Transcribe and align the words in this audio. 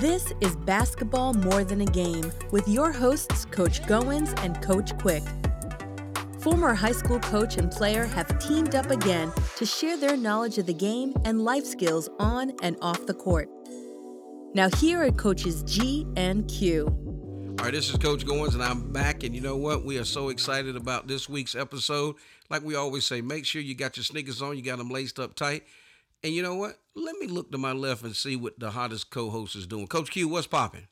This 0.00 0.32
is 0.40 0.56
Basketball 0.56 1.34
More 1.34 1.62
Than 1.62 1.82
a 1.82 1.84
Game 1.84 2.32
with 2.52 2.66
your 2.66 2.90
hosts, 2.90 3.44
Coach 3.44 3.82
Goins 3.82 4.32
and 4.42 4.58
Coach 4.62 4.96
Quick. 4.96 5.22
Former 6.40 6.72
high 6.72 6.92
school 6.92 7.20
coach 7.20 7.58
and 7.58 7.70
player 7.70 8.06
have 8.06 8.38
teamed 8.38 8.74
up 8.74 8.90
again 8.90 9.30
to 9.56 9.66
share 9.66 9.98
their 9.98 10.16
knowledge 10.16 10.56
of 10.56 10.64
the 10.64 10.72
game 10.72 11.12
and 11.26 11.44
life 11.44 11.66
skills 11.66 12.08
on 12.18 12.52
and 12.62 12.78
off 12.80 13.04
the 13.04 13.12
court. 13.12 13.50
Now, 14.54 14.70
here 14.70 15.04
are 15.04 15.10
coaches 15.10 15.62
G 15.64 16.06
and 16.16 16.48
Q. 16.48 16.86
All 17.58 17.66
right, 17.66 17.72
this 17.74 17.90
is 17.90 17.98
Coach 17.98 18.24
Goins, 18.24 18.54
and 18.54 18.62
I'm 18.62 18.90
back. 18.94 19.22
And 19.22 19.34
you 19.34 19.42
know 19.42 19.58
what? 19.58 19.84
We 19.84 19.98
are 19.98 20.04
so 20.06 20.30
excited 20.30 20.76
about 20.76 21.08
this 21.08 21.28
week's 21.28 21.54
episode. 21.54 22.14
Like 22.48 22.62
we 22.62 22.74
always 22.74 23.04
say, 23.04 23.20
make 23.20 23.44
sure 23.44 23.60
you 23.60 23.74
got 23.74 23.98
your 23.98 24.04
sneakers 24.04 24.40
on, 24.40 24.56
you 24.56 24.62
got 24.62 24.78
them 24.78 24.88
laced 24.88 25.20
up 25.20 25.34
tight. 25.34 25.64
And 26.22 26.34
you 26.34 26.42
know 26.42 26.54
what? 26.54 26.78
Let 26.94 27.16
me 27.16 27.26
look 27.26 27.50
to 27.52 27.58
my 27.58 27.72
left 27.72 28.02
and 28.02 28.14
see 28.14 28.36
what 28.36 28.58
the 28.58 28.70
hottest 28.70 29.10
co-host 29.10 29.56
is 29.56 29.66
doing. 29.66 29.86
Coach 29.86 30.10
Q, 30.10 30.28
what's 30.28 30.46
popping? 30.46 30.86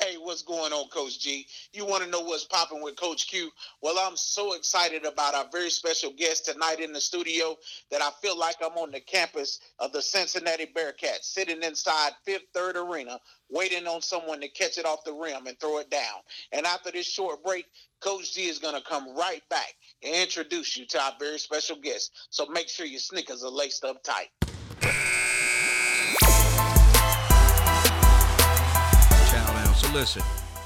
Hey, 0.00 0.14
what's 0.16 0.42
going 0.42 0.72
on, 0.72 0.88
Coach 0.88 1.20
G? 1.20 1.46
You 1.72 1.84
want 1.84 2.04
to 2.04 2.08
know 2.08 2.20
what's 2.20 2.44
popping 2.44 2.80
with 2.82 2.96
Coach 2.96 3.28
Q? 3.28 3.50
Well, 3.82 3.96
I'm 4.00 4.16
so 4.16 4.54
excited 4.54 5.04
about 5.04 5.34
our 5.34 5.44
very 5.52 5.68
special 5.68 6.12
guest 6.12 6.46
tonight 6.46 6.80
in 6.80 6.92
the 6.92 7.00
studio 7.00 7.56
that 7.90 8.00
I 8.00 8.10
feel 8.22 8.38
like 8.38 8.56
I'm 8.62 8.78
on 8.78 8.92
the 8.92 9.00
campus 9.00 9.60
of 9.78 9.92
the 9.92 10.00
Cincinnati 10.00 10.66
Bearcats, 10.66 11.24
sitting 11.24 11.62
inside 11.62 12.12
Fifth 12.24 12.46
Third 12.54 12.76
Arena, 12.76 13.18
waiting 13.50 13.86
on 13.86 14.00
someone 14.00 14.40
to 14.40 14.48
catch 14.48 14.78
it 14.78 14.86
off 14.86 15.04
the 15.04 15.12
rim 15.12 15.46
and 15.48 15.58
throw 15.60 15.78
it 15.80 15.90
down. 15.90 16.20
And 16.52 16.64
after 16.64 16.90
this 16.90 17.06
short 17.06 17.44
break, 17.44 17.66
Coach 18.00 18.32
G 18.34 18.48
is 18.48 18.58
going 18.58 18.76
to 18.76 18.88
come 18.88 19.14
right 19.14 19.42
back 19.50 19.74
and 20.02 20.14
introduce 20.14 20.78
you 20.78 20.86
to 20.86 21.02
our 21.02 21.12
very 21.18 21.38
special 21.38 21.76
guest. 21.76 22.12
So 22.30 22.46
make 22.46 22.68
sure 22.68 22.86
your 22.86 23.00
sneakers 23.00 23.44
are 23.44 23.50
laced 23.50 23.84
up 23.84 24.02
tight. 24.02 24.28
Listen, 30.02 30.22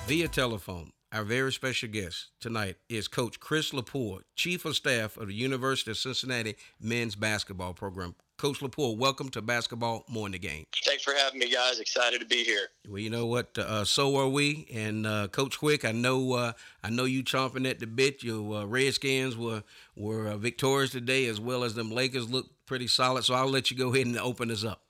via 0.07 0.27
telephone, 0.29 0.91
our 1.13 1.23
very 1.23 1.53
special 1.53 1.91
guest 1.91 2.31
tonight 2.41 2.77
is 2.89 3.07
Coach 3.07 3.39
Chris 3.39 3.71
Lepore, 3.71 4.21
Chief 4.35 4.65
of 4.65 4.77
Staff 4.77 5.19
of 5.19 5.29
the 5.29 5.35
University 5.35 5.91
of 5.91 5.99
Cincinnati 5.99 6.57
men's 6.81 7.17
basketball 7.17 7.75
program. 7.75 8.15
Coach 8.39 8.61
Lepore, 8.61 8.97
welcome 8.97 9.29
to 9.31 9.43
Basketball 9.43 10.05
More 10.09 10.27
in 10.27 10.33
the 10.33 10.39
Game. 10.39 10.65
Thanks 10.85 11.03
for 11.03 11.13
having 11.13 11.39
me, 11.39 11.51
guys. 11.51 11.81
Excited 11.81 12.21
to 12.21 12.27
be 12.27 12.45
here. 12.45 12.69
Well, 12.89 12.99
you 12.99 13.11
know 13.11 13.27
what? 13.27 13.59
Uh, 13.59 13.85
so 13.85 14.17
are 14.17 14.29
we. 14.29 14.69
And 14.73 15.07
uh, 15.07 15.29
Coach 15.29 15.59
Quick, 15.59 15.85
I 15.85 15.93
know, 15.93 16.33
uh, 16.33 16.53
I 16.83 16.89
know 16.89 17.05
you 17.05 17.23
chomping 17.23 17.69
at 17.69 17.79
the 17.79 17.87
bit. 17.87 18.23
Your 18.23 18.63
uh, 18.63 18.65
Redskins 18.65 19.37
were 19.37 19.65
were 19.97 20.29
uh, 20.29 20.37
victorious 20.37 20.93
today, 20.93 21.27
as 21.27 21.41
well 21.41 21.65
as 21.65 21.75
them 21.75 21.91
Lakers 21.91 22.31
look 22.31 22.47
pretty 22.67 22.89
solid. 22.89 23.25
So 23.25 23.35
I'll 23.35 23.49
let 23.49 23.71
you 23.71 23.77
go 23.77 23.93
ahead 23.95 24.07
and 24.07 24.19
open 24.19 24.51
us 24.51 24.65
up. 24.65 24.83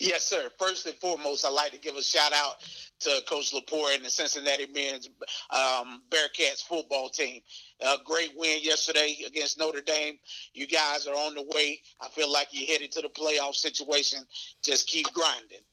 Yes, 0.00 0.26
sir. 0.26 0.48
First 0.58 0.86
and 0.86 0.94
foremost, 0.96 1.44
I'd 1.44 1.50
like 1.50 1.72
to 1.72 1.78
give 1.78 1.96
a 1.96 2.02
shout 2.02 2.32
out 2.32 2.56
to 3.00 3.20
Coach 3.28 3.52
Lepore 3.52 3.94
and 3.94 4.02
the 4.02 4.08
Cincinnati 4.08 4.66
men's 4.74 5.10
um, 5.50 6.02
Bearcats 6.10 6.62
football 6.66 7.10
team. 7.10 7.42
A 7.82 7.96
great 8.02 8.32
win 8.36 8.60
yesterday 8.62 9.16
against 9.26 9.58
Notre 9.58 9.82
Dame. 9.82 10.18
You 10.54 10.66
guys 10.66 11.06
are 11.06 11.14
on 11.14 11.34
the 11.34 11.42
way. 11.54 11.82
I 12.00 12.08
feel 12.08 12.32
like 12.32 12.48
you're 12.52 12.66
headed 12.66 12.90
to 12.92 13.02
the 13.02 13.08
playoff 13.08 13.54
situation. 13.54 14.20
Just 14.64 14.88
keep 14.88 15.12
grinding. 15.12 15.64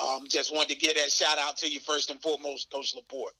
Um, 0.00 0.26
just 0.28 0.54
wanted 0.54 0.74
to 0.74 0.76
give 0.76 0.94
that 0.94 1.10
shout 1.10 1.38
out 1.38 1.56
to 1.58 1.68
you 1.68 1.80
first 1.80 2.10
and 2.10 2.22
foremost, 2.22 2.70
Coach 2.70 2.94
Lepore. 2.94 3.30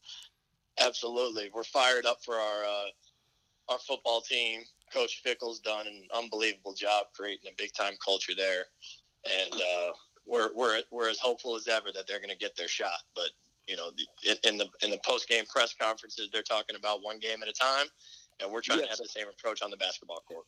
Absolutely, 0.80 1.50
we're 1.54 1.62
fired 1.62 2.04
up 2.04 2.18
for 2.24 2.34
our 2.34 2.64
uh, 2.64 3.72
our 3.72 3.78
football 3.78 4.20
team. 4.20 4.62
Coach 4.92 5.22
Fickell's 5.22 5.60
done 5.60 5.86
an 5.86 6.02
unbelievable 6.14 6.74
job 6.74 7.06
creating 7.14 7.50
a 7.50 7.54
big 7.56 7.72
time 7.74 7.94
culture 8.04 8.32
there 8.36 8.66
and 9.26 9.54
uh, 9.54 9.92
we're 10.26 10.50
we're 10.54 10.80
we're 10.90 11.08
as 11.08 11.18
hopeful 11.18 11.56
as 11.56 11.68
ever 11.68 11.88
that 11.94 12.06
they're 12.06 12.18
going 12.18 12.30
to 12.30 12.36
get 12.36 12.56
their 12.56 12.68
shot. 12.68 13.02
But 13.14 13.30
you 13.66 13.76
know, 13.76 13.90
in 14.44 14.58
the 14.58 14.68
in 14.82 14.90
the 14.90 15.00
post 15.04 15.28
game 15.28 15.44
press 15.46 15.74
conferences, 15.74 16.28
they're 16.32 16.42
talking 16.42 16.76
about 16.76 17.02
one 17.02 17.18
game 17.18 17.42
at 17.42 17.48
a 17.48 17.52
time, 17.52 17.86
and 18.40 18.50
we're 18.50 18.60
trying 18.60 18.80
yes. 18.80 18.86
to 18.86 18.90
have 18.92 18.98
the 18.98 19.08
same 19.08 19.26
approach 19.28 19.62
on 19.62 19.70
the 19.70 19.76
basketball 19.76 20.22
court. 20.28 20.44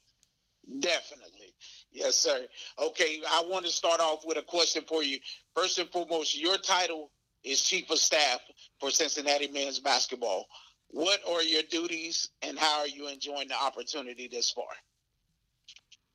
Definitely. 0.81 1.55
Yes, 1.93 2.17
sir. 2.17 2.47
Okay, 2.79 3.21
I 3.31 3.43
want 3.49 3.65
to 3.65 3.71
start 3.71 4.01
off 4.01 4.25
with 4.27 4.37
a 4.37 4.43
question 4.43 4.85
for 4.87 5.03
you. 5.03 5.19
First 5.57 5.79
and 5.79 5.89
foremost, 5.89 6.39
your 6.39 6.59
title 6.59 7.11
is 7.43 7.63
Chief 7.63 7.91
of 7.91 7.99
Staff 7.99 8.41
for 8.79 8.91
Cincinnati 8.91 9.49
men's 9.49 9.79
basketball. 9.79 10.47
What 10.91 11.21
are 11.29 11.43
your 11.43 11.63
duties 11.71 12.31
and 12.43 12.59
how 12.59 12.81
are 12.81 12.89
you 12.89 13.09
enjoying 13.09 13.49
the 13.49 13.63
opportunity 13.63 14.27
this 14.27 14.51
far? 14.51 14.65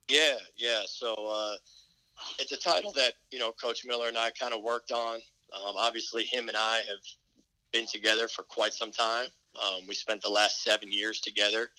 Yeah, 0.10 0.38
yeah. 0.58 0.82
So, 0.88 1.14
uh, 1.14 1.56
it's 2.40 2.52
a 2.52 2.58
title 2.58 2.92
that 2.94 3.14
you 3.32 3.40
know 3.40 3.52
Coach 3.52 3.86
Miller 3.86 4.08
and 4.08 4.18
I 4.18 4.32
kind 4.32 4.54
of 4.54 4.62
worked 4.62 4.92
on. 4.92 5.16
Um, 5.16 5.76
obviously, 5.78 6.24
him 6.24 6.48
and 6.48 6.58
I 6.58 6.78
have 6.78 7.00
been 7.72 7.86
together 7.86 8.28
for 8.28 8.44
quite 8.44 8.74
some 8.74 8.92
time. 8.92 9.28
Um, 9.62 9.82
we 9.88 9.94
spent 9.94 10.22
the 10.22 10.30
last 10.30 10.64
seven 10.64 10.92
years 10.92 11.20
together 11.20 11.70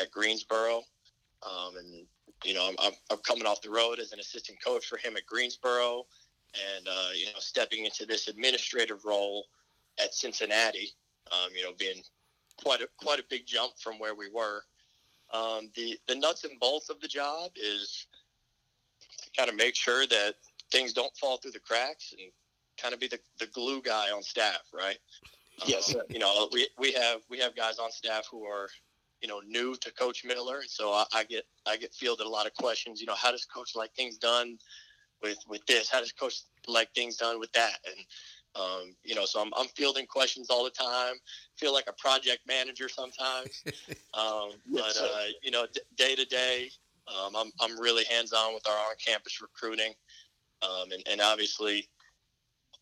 at 0.00 0.10
Greensboro, 0.10 0.82
um, 1.42 1.76
and 1.76 2.06
you 2.44 2.54
know 2.54 2.70
I'm, 2.82 2.92
I'm, 3.10 3.18
coming 3.18 3.46
off 3.46 3.62
the 3.62 3.70
road 3.70 3.98
as 3.98 4.12
an 4.12 4.20
assistant 4.20 4.58
coach 4.64 4.86
for 4.86 4.96
him 4.96 5.16
at 5.16 5.26
Greensboro, 5.26 6.06
and 6.76 6.86
uh, 6.88 7.08
you 7.16 7.26
know 7.26 7.38
stepping 7.38 7.84
into 7.84 8.06
this 8.06 8.28
administrative 8.28 9.04
role 9.04 9.46
at 10.02 10.14
Cincinnati. 10.14 10.92
Um, 11.32 11.50
you 11.54 11.62
know, 11.62 11.72
being 11.78 12.02
quite 12.62 12.80
a 12.80 12.88
quite 12.98 13.18
a 13.18 13.24
big 13.28 13.46
jump 13.46 13.72
from 13.78 13.98
where 13.98 14.14
we 14.14 14.28
were. 14.30 14.62
Um, 15.32 15.70
the 15.74 15.98
the 16.08 16.14
nuts 16.14 16.44
and 16.44 16.58
bolts 16.60 16.90
of 16.90 17.00
the 17.00 17.08
job 17.08 17.50
is 17.56 18.06
to 19.22 19.30
kind 19.36 19.48
of 19.48 19.56
make 19.56 19.76
sure 19.76 20.06
that 20.06 20.34
things 20.70 20.92
don't 20.92 21.16
fall 21.16 21.36
through 21.38 21.52
the 21.52 21.60
cracks 21.60 22.14
and 22.18 22.30
kind 22.80 22.94
of 22.94 23.00
be 23.00 23.08
the, 23.08 23.18
the 23.38 23.46
glue 23.46 23.82
guy 23.82 24.10
on 24.10 24.22
staff, 24.22 24.62
right? 24.72 24.98
Yes. 25.66 25.94
Um, 25.94 26.02
you 26.08 26.18
know, 26.18 26.48
we, 26.52 26.68
we 26.78 26.92
have 26.92 27.20
we 27.28 27.38
have 27.38 27.54
guys 27.54 27.78
on 27.78 27.90
staff 27.90 28.26
who 28.30 28.44
are, 28.44 28.68
you 29.20 29.28
know, 29.28 29.40
new 29.46 29.76
to 29.76 29.92
Coach 29.92 30.24
Miller, 30.24 30.62
so 30.66 30.92
I, 30.92 31.04
I 31.12 31.24
get 31.24 31.44
I 31.66 31.76
get 31.76 31.92
fielded 31.94 32.26
a 32.26 32.30
lot 32.30 32.46
of 32.46 32.54
questions. 32.54 33.00
You 33.00 33.06
know, 33.06 33.14
how 33.14 33.30
does 33.30 33.44
Coach 33.44 33.76
like 33.76 33.92
things 33.94 34.16
done 34.16 34.58
with 35.22 35.38
with 35.48 35.64
this? 35.66 35.90
How 35.90 36.00
does 36.00 36.12
Coach 36.12 36.42
like 36.66 36.92
things 36.94 37.16
done 37.16 37.38
with 37.38 37.52
that? 37.52 37.78
And 37.86 37.96
um, 38.56 38.94
you 39.04 39.14
know, 39.14 39.24
so 39.24 39.40
I'm, 39.40 39.52
I'm 39.56 39.68
fielding 39.68 40.06
questions 40.06 40.50
all 40.50 40.64
the 40.64 40.70
time. 40.70 41.14
Feel 41.56 41.72
like 41.72 41.88
a 41.88 41.92
project 41.92 42.40
manager 42.46 42.88
sometimes, 42.88 43.62
um, 44.14 44.50
but 44.72 44.96
uh, 45.00 45.24
you 45.42 45.50
know, 45.50 45.66
d- 45.72 45.80
day 45.96 46.14
to 46.14 46.24
day, 46.24 46.70
um, 47.08 47.34
I'm, 47.36 47.50
I'm 47.60 47.78
really 47.78 48.04
hands 48.04 48.32
on 48.32 48.54
with 48.54 48.66
our 48.66 48.76
on 48.76 48.94
campus 49.04 49.40
recruiting. 49.40 49.92
Um, 50.62 50.92
and, 50.92 51.02
and 51.10 51.20
obviously, 51.20 51.88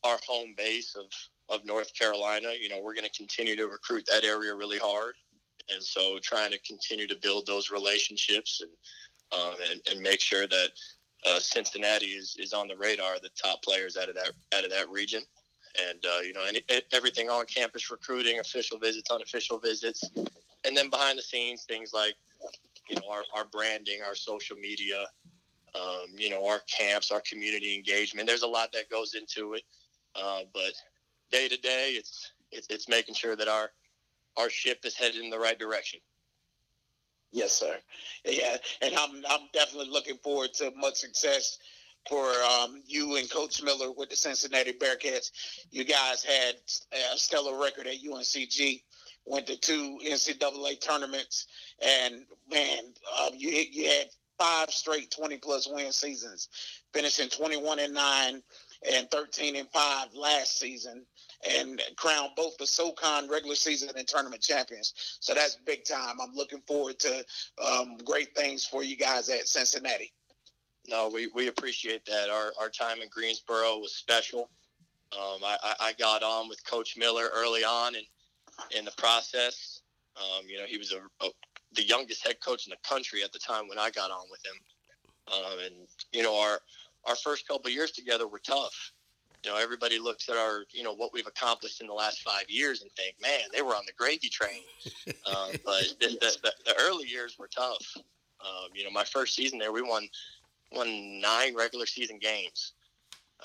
our 0.04 0.18
home 0.26 0.54
base 0.56 0.96
of, 0.96 1.06
of 1.54 1.64
North 1.64 1.92
Carolina, 1.94 2.52
you 2.60 2.68
know, 2.68 2.80
we're 2.82 2.94
going 2.94 3.08
to 3.08 3.16
continue 3.16 3.56
to 3.56 3.66
recruit 3.66 4.04
that 4.10 4.24
area 4.24 4.54
really 4.54 4.78
hard. 4.78 5.14
And 5.72 5.82
so 5.82 6.18
trying 6.22 6.50
to 6.52 6.58
continue 6.60 7.06
to 7.06 7.16
build 7.20 7.46
those 7.46 7.70
relationships 7.70 8.62
and, 8.62 9.40
um, 9.40 9.54
and, 9.70 9.80
and 9.90 10.00
make 10.00 10.20
sure 10.20 10.46
that 10.46 10.68
uh, 11.26 11.38
Cincinnati 11.40 12.06
is, 12.06 12.36
is 12.38 12.52
on 12.52 12.68
the 12.68 12.76
radar 12.76 13.18
the 13.20 13.30
top 13.40 13.62
players 13.62 13.96
out 13.96 14.08
of 14.08 14.14
that 14.14 14.32
out 14.56 14.64
of 14.64 14.70
that 14.70 14.88
region. 14.88 15.22
And 15.88 16.04
uh, 16.04 16.20
you 16.20 16.32
know, 16.32 16.44
any, 16.44 16.62
everything 16.92 17.30
on 17.30 17.46
campus 17.46 17.90
recruiting, 17.90 18.40
official 18.40 18.78
visits, 18.78 19.10
unofficial 19.10 19.58
visits, 19.58 20.10
and 20.64 20.76
then 20.76 20.90
behind 20.90 21.18
the 21.18 21.22
scenes 21.22 21.64
things 21.64 21.92
like 21.92 22.14
you 22.88 22.96
know, 22.96 23.10
our, 23.10 23.22
our 23.34 23.44
branding, 23.44 24.00
our 24.06 24.14
social 24.14 24.56
media, 24.56 25.04
um, 25.74 26.06
you 26.16 26.30
know, 26.30 26.46
our 26.46 26.60
camps, 26.60 27.10
our 27.10 27.20
community 27.20 27.74
engagement. 27.74 28.26
There's 28.26 28.42
a 28.42 28.48
lot 28.48 28.72
that 28.72 28.88
goes 28.90 29.14
into 29.14 29.54
it, 29.54 29.62
uh, 30.16 30.40
but 30.52 30.72
day 31.30 31.48
to 31.48 31.56
day, 31.58 31.92
it's, 31.92 32.32
it's 32.50 32.66
it's 32.70 32.88
making 32.88 33.14
sure 33.14 33.36
that 33.36 33.48
our 33.48 33.70
our 34.36 34.48
ship 34.48 34.80
is 34.84 34.96
headed 34.96 35.22
in 35.22 35.30
the 35.30 35.38
right 35.38 35.58
direction. 35.58 36.00
Yes, 37.30 37.52
sir. 37.52 37.76
Yeah, 38.24 38.56
and 38.80 38.94
I'm 38.94 39.22
I'm 39.28 39.48
definitely 39.52 39.90
looking 39.90 40.16
forward 40.16 40.54
to 40.54 40.72
much 40.76 40.94
success 40.94 41.58
for 42.08 42.26
um, 42.44 42.82
you 42.86 43.16
and 43.16 43.30
Coach 43.30 43.62
Miller 43.62 43.93
with 43.93 44.10
the 44.10 44.16
Cincinnati 44.16 44.72
Bearcats. 44.72 45.31
You 45.70 45.84
guys 45.84 46.25
had 46.25 46.56
a 47.14 47.19
stellar 47.19 47.60
record 47.60 47.87
at 47.87 48.02
UNCG 48.02 48.82
went 49.28 49.46
to 49.46 49.56
two 49.56 49.99
NCAA 50.05 50.81
tournaments, 50.81 51.46
and 51.81 52.25
man, 52.50 52.78
uh, 53.19 53.31
you 53.37 53.50
you 53.70 53.88
had 53.88 54.06
five 54.38 54.70
straight 54.70 55.10
20 55.10 55.37
plus 55.38 55.69
win 55.70 55.93
seasons, 55.93 56.49
finishing 56.93 57.28
21 57.28 57.81
and 57.81 57.94
nine 57.94 58.43
and 58.93 59.10
13 59.10 59.56
and 59.56 59.69
five 59.70 60.08
last 60.14 60.58
season, 60.58 61.05
and 61.56 61.82
crowned 61.96 62.31
both 62.37 62.56
the 62.58 62.66
SoCon 62.66 63.28
regular 63.28 63.56
season 63.56 63.90
and 63.96 64.06
tournament 64.06 64.43
champions. 64.43 65.19
So 65.20 65.34
that's 65.34 65.56
big 65.66 65.84
time. 65.84 66.16
I'm 66.22 66.34
looking 66.34 66.62
forward 66.66 66.99
to 67.00 67.25
um, 67.64 67.96
great 68.05 68.34
things 68.34 68.64
for 68.64 68.84
you 68.84 68.96
guys 68.96 69.28
at 69.28 69.49
Cincinnati. 69.49 70.12
No, 70.88 71.11
we, 71.12 71.29
we 71.35 71.49
appreciate 71.49 72.05
that. 72.06 72.31
Our, 72.31 72.52
our 72.58 72.70
time 72.70 73.02
in 73.02 73.08
Greensboro 73.11 73.79
was 73.79 73.94
special. 73.94 74.49
Um, 75.12 75.40
I, 75.44 75.75
I 75.81 75.93
got 75.99 76.23
on 76.23 76.49
with 76.49 76.64
Coach 76.64 76.96
Miller 76.96 77.29
early 77.35 77.62
on, 77.62 77.94
and 77.94 78.05
in 78.76 78.85
the 78.85 78.93
process. 78.93 79.82
Um, 80.17 80.46
you 80.49 80.58
know, 80.58 80.64
he 80.67 80.79
was 80.79 80.93
a, 80.93 80.99
a, 81.25 81.31
the 81.75 81.85
youngest 81.85 82.26
head 82.26 82.40
coach 82.40 82.67
in 82.67 82.70
the 82.70 82.88
country 82.88 83.23
at 83.23 83.32
the 83.32 83.38
time 83.38 83.69
when 83.69 83.79
I 83.79 83.90
got 83.90 84.11
on 84.11 84.25
with 84.31 84.40
him. 84.44 84.55
Um, 85.32 85.58
and 85.64 85.75
you 86.12 86.23
know, 86.23 86.38
our 86.40 86.61
our 87.06 87.17
first 87.17 87.46
couple 87.46 87.70
years 87.70 87.93
together 87.93 88.26
were 88.26 88.41
tough. 88.41 88.93
you 89.44 89.50
know, 89.50 89.56
everybody 89.56 89.99
looks 89.99 90.29
at 90.29 90.37
our, 90.37 90.64
you 90.73 90.82
know, 90.82 90.94
what 90.94 91.12
we've 91.12 91.26
accomplished 91.26 91.81
in 91.81 91.87
the 91.87 91.93
last 91.93 92.23
five 92.23 92.44
years 92.49 92.82
and 92.82 92.91
think, 92.93 93.14
man, 93.23 93.49
they 93.52 93.62
were 93.62 93.75
on 93.75 93.84
the 93.87 93.93
gravy 93.96 94.29
train. 94.29 94.62
uh, 95.26 95.52
but 95.64 95.84
the, 96.00 96.08
the, 96.20 96.52
the, 96.64 96.75
early 96.81 97.06
years 97.06 97.37
were 97.38 97.49
tough. 97.49 97.96
Um, 98.41 98.70
you 98.75 98.84
know, 98.84 98.91
my 98.91 99.05
first 99.05 99.34
season 99.34 99.58
there, 99.58 99.73
we 99.73 99.82
won 99.82 100.08
won 100.73 101.20
nine 101.20 101.55
regular 101.55 101.87
season 101.87 102.19
games. 102.19 102.73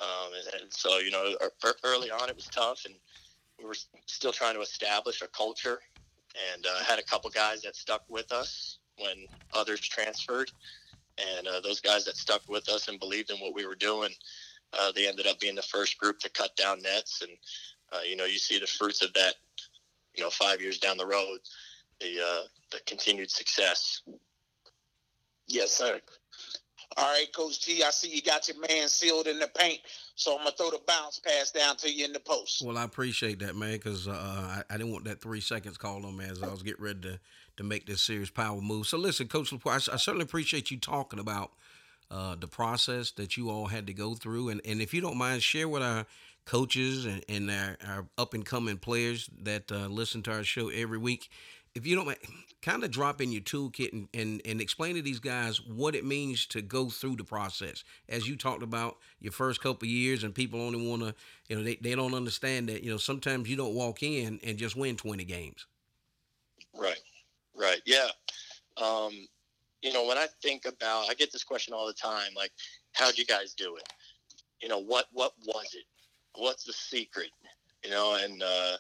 Um, 0.02 0.32
and, 0.60 0.74
so, 0.74 0.98
you 1.00 1.12
know, 1.12 1.36
early 1.84 2.10
on 2.10 2.30
it 2.30 2.36
was 2.36 2.50
tough, 2.50 2.82
and 2.86 2.96
we 3.60 3.66
were 3.66 3.76
still 4.08 4.32
trying 4.32 4.56
to 4.56 4.62
establish 4.62 5.22
a 5.22 5.28
culture. 5.28 5.80
And 6.56 6.66
uh, 6.66 6.84
had 6.84 6.98
a 6.98 7.04
couple 7.04 7.30
guys 7.30 7.62
that 7.62 7.76
stuck 7.76 8.02
with 8.10 8.32
us 8.32 8.80
when 8.98 9.28
others 9.54 9.80
transferred, 9.80 10.50
and 11.38 11.48
uh, 11.48 11.60
those 11.60 11.80
guys 11.80 12.06
that 12.06 12.18
stuck 12.18 12.42
with 12.50 12.68
us 12.70 12.88
and 12.88 13.00
believed 13.00 13.30
in 13.30 13.38
what 13.38 13.54
we 13.54 13.68
were 13.68 13.76
doing 13.76 14.10
uh, 14.78 14.92
they 14.92 15.08
ended 15.08 15.28
up 15.28 15.40
being 15.40 15.56
the 15.56 15.62
first 15.62 15.98
group 15.98 16.20
to 16.20 16.30
cut 16.30 16.56
down 16.56 16.82
nets, 16.82 17.22
and 17.22 17.32
uh, 17.92 18.02
you 18.08 18.16
know 18.16 18.26
you 18.26 18.38
see 18.38 18.60
the 18.60 18.68
fruits 18.68 19.04
of 19.04 19.14
that. 19.14 19.36
You 20.16 20.24
know, 20.24 20.30
five 20.30 20.62
years 20.62 20.78
down 20.78 20.98
the 20.98 21.06
road, 21.06 21.40
the 22.00 22.20
uh, 22.20 22.44
the 22.72 22.80
continued 22.86 23.32
success. 23.32 24.02
Yes, 25.48 25.72
sir. 25.72 26.00
All 26.98 27.12
right, 27.12 27.32
Coach 27.34 27.62
G, 27.62 27.84
I 27.84 27.90
see 27.90 28.10
you 28.10 28.22
got 28.22 28.48
your 28.48 28.58
man 28.60 28.88
sealed 28.88 29.28
in 29.28 29.40
the 29.40 29.48
paint, 29.48 29.80
so 30.16 30.34
I'm 30.38 30.44
gonna 30.44 30.52
throw 30.52 30.70
the 30.70 30.82
bounce 30.86 31.20
pass 31.20 31.52
down 31.52 31.76
to 31.78 31.92
you 31.92 32.06
in 32.06 32.14
the 32.14 32.20
post. 32.20 32.62
Well, 32.64 32.78
I 32.78 32.84
appreciate 32.84 33.40
that, 33.40 33.56
man, 33.56 33.74
because 33.74 34.08
uh, 34.08 34.12
I, 34.12 34.64
I, 34.70 34.78
didn't 34.78 34.92
want 34.92 35.06
that 35.06 35.20
three 35.20 35.42
seconds 35.42 35.78
called 35.78 36.06
on 36.06 36.16
me 36.16 36.26
as 36.26 36.44
I 36.44 36.50
was 36.50 36.62
getting 36.62 36.84
ready 36.84 37.02
to 37.02 37.20
to 37.58 37.64
make 37.64 37.86
this 37.86 38.02
serious 38.02 38.30
power 38.30 38.62
move. 38.62 38.88
So, 38.88 38.98
listen, 38.98 39.28
Coach 39.28 39.52
Lepore, 39.52 39.72
I, 39.72 39.94
I 39.94 39.98
certainly 39.98 40.24
appreciate 40.24 40.72
you 40.72 40.78
talking 40.78 41.20
about 41.20 41.52
uh, 42.12 42.36
the 42.40 42.48
process 42.48 43.12
that 43.12 43.38
you 43.38 43.50
all 43.50 43.68
had 43.68 43.88
to 43.88 43.94
go 43.94 44.16
through. 44.16 44.50
And, 44.50 44.62
and 44.66 44.82
if 44.82 44.94
you 44.94 45.02
don't 45.02 45.18
mind, 45.18 45.42
share 45.44 45.68
with 45.68 45.84
our 45.84 46.06
coaches 46.46 47.06
and, 47.06 47.24
and 47.30 47.50
our, 47.50 47.78
our 47.88 48.06
up 48.18 48.34
and 48.34 48.46
coming 48.46 48.78
players 48.78 49.30
that 49.42 49.72
uh, 49.72 49.88
listen 49.88 50.22
to 50.24 50.32
our 50.32 50.44
show 50.44 50.70
every 50.70 50.98
week. 50.98 51.30
If 51.76 51.88
you 51.88 51.96
don't 51.96 52.16
kind 52.64 52.84
of 52.84 52.92
drop 52.92 53.20
in 53.20 53.32
your 53.32 53.42
toolkit 53.42 53.92
and, 53.92 54.08
and, 54.14 54.42
and 54.46 54.62
explain 54.62 54.96
to 54.96 55.02
these 55.02 55.20
guys 55.20 55.60
what 55.62 55.96
it 55.96 56.06
means 56.06 56.46
to 56.46 56.62
go 56.62 56.90
through 56.90 57.18
the 57.18 57.24
process. 57.24 57.84
As 58.08 58.28
you 58.28 58.38
talked 58.38 58.64
about 58.64 58.98
your 59.20 59.34
first 59.34 59.62
couple 59.62 59.88
years, 59.88 60.24
and 60.24 60.34
people 60.34 60.62
only 60.62 60.88
want 60.88 61.02
to, 61.02 61.14
you 61.50 61.58
know, 61.58 61.64
they, 61.64 61.76
they 61.76 61.94
don't 61.94 62.14
understand 62.14 62.70
that, 62.70 62.82
you 62.82 62.90
know, 62.90 62.98
sometimes 62.98 63.50
you 63.50 63.58
don't 63.58 63.74
walk 63.74 64.02
in 64.02 64.40
and 64.44 64.58
just 64.58 64.78
win 64.78 64.96
20 64.96 65.26
games. 65.26 65.66
Right, 66.74 67.02
right. 67.54 67.82
Yeah. 67.86 68.08
Um, 68.82 69.28
you 69.82 69.92
know, 69.92 70.08
when 70.08 70.18
I 70.18 70.28
think 70.42 70.66
about, 70.66 71.10
I 71.10 71.16
get 71.16 71.34
this 71.34 71.44
question 71.44 71.74
all 71.74 71.86
the 71.86 71.94
time, 71.94 72.32
like, 72.36 72.52
how'd 72.94 73.18
you 73.18 73.26
guys 73.26 73.54
do 73.54 73.76
it? 73.76 73.88
You 74.62 74.70
know, 74.70 74.80
what 74.80 75.08
what 75.12 75.34
was 75.46 75.74
it? 75.74 75.84
What's 76.36 76.64
the 76.64 76.72
secret? 76.72 77.30
You 77.84 77.92
know, 77.92 78.18
and 78.24 78.42
uh, 78.42 78.78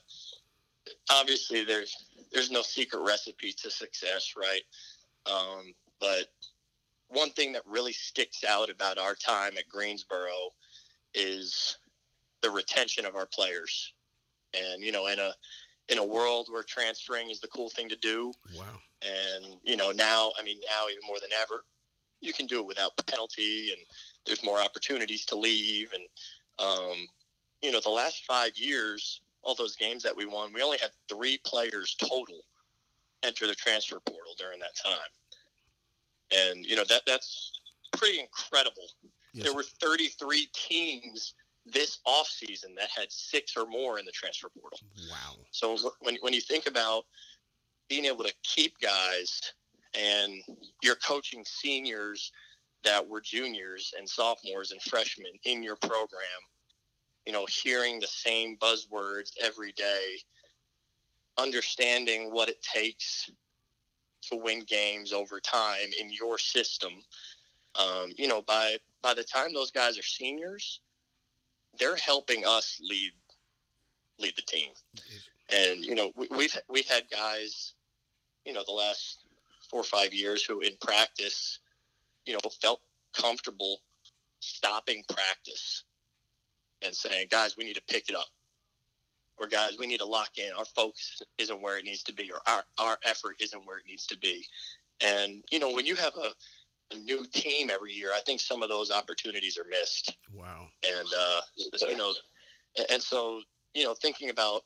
obviously 1.11 1.63
there's 1.63 1.95
there's 2.31 2.51
no 2.51 2.61
secret 2.61 3.01
recipe 3.01 3.53
to 3.53 3.69
success, 3.69 4.33
right? 4.37 4.61
Um, 5.25 5.73
but 5.99 6.25
one 7.07 7.29
thing 7.29 7.53
that 7.53 7.61
really 7.65 7.93
sticks 7.93 8.43
out 8.43 8.69
about 8.69 8.97
our 8.97 9.15
time 9.15 9.53
at 9.57 9.69
Greensboro 9.69 10.31
is 11.13 11.77
the 12.41 12.49
retention 12.49 13.05
of 13.05 13.15
our 13.15 13.27
players. 13.27 13.93
And 14.53 14.83
you 14.83 14.91
know, 14.91 15.07
in 15.07 15.19
a 15.19 15.33
in 15.89 15.97
a 15.97 16.05
world 16.05 16.47
where 16.49 16.63
transferring 16.63 17.29
is 17.29 17.39
the 17.39 17.47
cool 17.47 17.69
thing 17.69 17.89
to 17.89 17.95
do, 17.97 18.33
wow. 18.57 18.65
And, 19.03 19.57
you 19.63 19.75
know, 19.75 19.91
now, 19.91 20.31
I 20.39 20.43
mean, 20.43 20.57
now 20.69 20.87
even 20.89 21.05
more 21.07 21.19
than 21.19 21.31
ever, 21.41 21.63
you 22.21 22.33
can 22.33 22.45
do 22.45 22.59
it 22.59 22.65
without 22.65 22.91
penalty 23.05 23.71
and 23.71 23.81
there's 24.25 24.43
more 24.43 24.61
opportunities 24.61 25.25
to 25.25 25.35
leave. 25.35 25.91
And, 25.93 26.03
um, 26.59 27.07
you 27.61 27.71
know, 27.71 27.81
the 27.81 27.89
last 27.89 28.25
five 28.25 28.51
years, 28.55 29.21
all 29.43 29.55
those 29.55 29.75
games 29.75 30.03
that 30.03 30.15
we 30.15 30.25
won, 30.25 30.53
we 30.53 30.61
only 30.61 30.77
had 30.79 30.91
three 31.09 31.39
players 31.45 31.95
total 31.95 32.41
enter 33.23 33.47
the 33.47 33.55
transfer 33.55 33.99
portal 33.99 34.33
during 34.37 34.59
that 34.59 34.75
time. 34.83 34.99
And, 36.31 36.65
you 36.65 36.75
know, 36.75 36.83
that 36.89 37.01
that's 37.05 37.51
pretty 37.97 38.19
incredible. 38.19 38.87
Yes. 39.33 39.45
There 39.45 39.53
were 39.53 39.63
33 39.63 40.47
teams 40.53 41.33
this 41.65 41.99
offseason 42.05 42.75
that 42.77 42.89
had 42.95 43.11
six 43.11 43.55
or 43.55 43.65
more 43.65 43.99
in 43.99 44.05
the 44.05 44.11
transfer 44.11 44.49
portal. 44.49 44.79
Wow. 45.09 45.37
So 45.51 45.77
when, 46.01 46.17
when 46.21 46.33
you 46.33 46.41
think 46.41 46.67
about 46.67 47.05
being 47.89 48.05
able 48.05 48.23
to 48.23 48.33
keep 48.43 48.79
guys 48.79 49.53
and 49.97 50.41
you're 50.81 50.95
coaching 50.95 51.43
seniors 51.45 52.31
that 52.83 53.07
were 53.07 53.21
juniors 53.21 53.93
and 53.97 54.07
sophomores 54.07 54.71
and 54.71 54.81
freshmen 54.81 55.31
in 55.45 55.63
your 55.63 55.77
program, 55.77 56.19
you 57.25 57.33
know, 57.33 57.45
hearing 57.49 57.99
the 57.99 58.07
same 58.07 58.57
buzzwords 58.57 59.31
every 59.41 59.71
day, 59.73 60.17
understanding 61.37 62.33
what 62.33 62.49
it 62.49 62.61
takes 62.61 63.29
to 64.29 64.35
win 64.35 64.63
games 64.67 65.13
over 65.13 65.39
time 65.39 65.89
in 65.99 66.11
your 66.11 66.37
system. 66.37 66.93
Um, 67.75 68.11
you 68.17 68.27
know, 68.27 68.41
by 68.41 68.77
by 69.01 69.13
the 69.13 69.23
time 69.23 69.53
those 69.53 69.71
guys 69.71 69.97
are 69.97 70.03
seniors, 70.03 70.81
they're 71.79 71.95
helping 71.95 72.45
us 72.45 72.79
lead 72.81 73.11
lead 74.19 74.35
the 74.35 74.41
team. 74.41 74.69
And 75.49 75.83
you 75.83 75.95
know, 75.95 76.11
we, 76.15 76.27
we've 76.31 76.57
we've 76.69 76.87
had 76.87 77.03
guys, 77.09 77.73
you 78.45 78.53
know, 78.53 78.63
the 78.65 78.73
last 78.73 79.25
four 79.69 79.81
or 79.81 79.85
five 79.85 80.13
years 80.13 80.43
who, 80.43 80.59
in 80.59 80.73
practice, 80.81 81.59
you 82.25 82.33
know, 82.33 82.39
felt 82.61 82.81
comfortable 83.13 83.79
stopping 84.39 85.03
practice 85.09 85.83
and 86.83 86.95
saying, 86.95 87.27
"Guys, 87.29 87.57
we 87.57 87.63
need 87.63 87.75
to 87.75 87.83
pick 87.87 88.09
it 88.09 88.15
up," 88.15 88.29
or 89.37 89.47
"Guys, 89.47 89.77
we 89.77 89.87
need 89.87 89.99
to 89.99 90.05
lock 90.05 90.37
in. 90.37 90.51
Our 90.53 90.65
focus 90.65 91.21
isn't 91.37 91.61
where 91.61 91.77
it 91.77 91.85
needs 91.85 92.03
to 92.03 92.13
be, 92.13 92.31
or 92.31 92.41
our 92.47 92.63
our 92.77 92.97
effort 93.03 93.37
isn't 93.39 93.65
where 93.65 93.77
it 93.77 93.85
needs 93.87 94.05
to 94.07 94.17
be." 94.17 94.45
And 95.01 95.43
you 95.51 95.59
know, 95.59 95.71
when 95.71 95.85
you 95.85 95.95
have 95.95 96.15
a 96.15 96.33
a 96.91 96.97
new 96.97 97.25
team 97.25 97.69
every 97.69 97.93
year, 97.93 98.11
I 98.13 98.21
think 98.21 98.39
some 98.39 98.61
of 98.63 98.69
those 98.69 98.91
opportunities 98.91 99.57
are 99.57 99.65
missed. 99.69 100.15
Wow. 100.33 100.67
And 100.85 101.07
uh, 101.17 101.41
you 101.87 101.97
know, 101.97 102.13
and 102.89 103.01
so 103.01 103.41
you 103.73 103.83
know, 103.83 103.93
thinking 103.93 104.29
about 104.29 104.63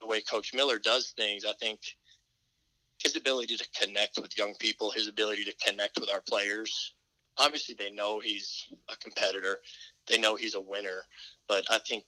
the 0.00 0.06
way 0.06 0.20
Coach 0.20 0.54
Miller 0.54 0.78
does 0.78 1.12
things, 1.16 1.44
I 1.44 1.52
think 1.60 1.80
his 3.02 3.16
ability 3.16 3.56
to 3.56 3.68
connect 3.78 4.18
with 4.18 4.36
young 4.36 4.54
people, 4.58 4.90
his 4.90 5.08
ability 5.08 5.44
to 5.44 5.54
connect 5.64 5.98
with 6.00 6.10
our 6.10 6.22
players. 6.22 6.94
Obviously, 7.38 7.74
they 7.78 7.90
know 7.90 8.18
he's 8.18 8.66
a 8.90 8.96
competitor, 8.96 9.58
they 10.08 10.18
know 10.18 10.36
he's 10.36 10.54
a 10.54 10.60
winner, 10.60 11.02
but 11.48 11.64
I 11.70 11.78
think 11.78 12.04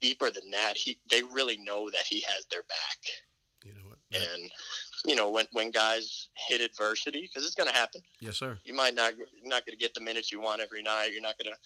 deeper 0.00 0.30
than 0.30 0.50
that, 0.50 0.76
he 0.76 0.98
they 1.10 1.22
really 1.22 1.58
know 1.58 1.90
that 1.90 2.04
he 2.08 2.20
has 2.20 2.46
their 2.50 2.62
back. 2.62 2.98
You 3.64 3.74
know 3.74 3.88
what? 3.88 3.98
And 4.12 4.50
you 5.06 5.16
know 5.16 5.30
when 5.30 5.46
when 5.52 5.70
guys 5.70 6.28
hit 6.48 6.60
adversity, 6.60 7.22
because 7.22 7.46
it's 7.46 7.54
going 7.54 7.68
to 7.68 7.74
happen. 7.74 8.02
Yes, 8.20 8.36
sir. 8.36 8.58
You 8.64 8.74
might 8.74 8.94
not 8.94 9.16
you're 9.16 9.26
not 9.44 9.64
going 9.66 9.76
to 9.76 9.82
get 9.82 9.94
the 9.94 10.00
minutes 10.00 10.30
you 10.30 10.40
want 10.40 10.60
every 10.60 10.82
night. 10.82 11.10
You're 11.12 11.22
not 11.22 11.38
going 11.38 11.52
to 11.52 11.58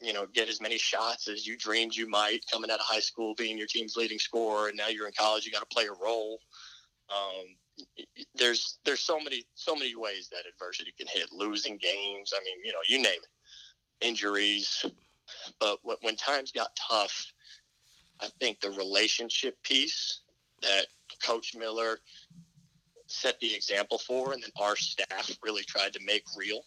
you 0.00 0.12
know, 0.12 0.26
get 0.34 0.48
as 0.48 0.60
many 0.60 0.78
shots 0.78 1.28
as 1.28 1.46
you 1.46 1.56
dreamed 1.56 1.94
you 1.94 2.08
might 2.08 2.44
coming 2.52 2.70
out 2.70 2.80
of 2.80 2.86
high 2.86 3.00
school, 3.00 3.34
being 3.36 3.56
your 3.56 3.66
team's 3.66 3.96
leading 3.96 4.18
scorer, 4.18 4.68
and 4.68 4.76
now 4.76 4.88
you're 4.88 5.06
in 5.06 5.12
college, 5.18 5.46
you 5.46 5.52
got 5.52 5.60
to 5.60 5.74
play 5.74 5.86
a 5.86 6.04
role. 6.04 6.38
Um, 7.08 7.46
there's 8.34 8.78
there's 8.84 9.00
so 9.00 9.20
many 9.20 9.44
so 9.54 9.74
many 9.74 9.94
ways 9.94 10.28
that 10.30 10.50
adversity 10.50 10.92
can 10.98 11.06
hit. 11.06 11.30
Losing 11.32 11.78
games, 11.78 12.32
I 12.34 12.42
mean, 12.44 12.56
you 12.64 12.72
know, 12.72 12.78
you 12.88 12.98
name 12.98 13.20
it, 13.22 13.28
injuries. 14.00 14.84
But 15.60 15.78
when 15.82 16.16
times 16.16 16.52
got 16.52 16.76
tough, 16.76 17.32
I 18.20 18.28
think 18.40 18.60
the 18.60 18.70
relationship 18.70 19.62
piece 19.62 20.20
that 20.62 20.86
Coach 21.22 21.54
Miller 21.56 21.98
set 23.06 23.38
the 23.40 23.54
example 23.54 23.98
for, 23.98 24.32
and 24.32 24.42
then 24.42 24.50
our 24.60 24.76
staff 24.76 25.30
really 25.42 25.62
tried 25.62 25.92
to 25.92 26.00
make 26.04 26.24
real. 26.36 26.62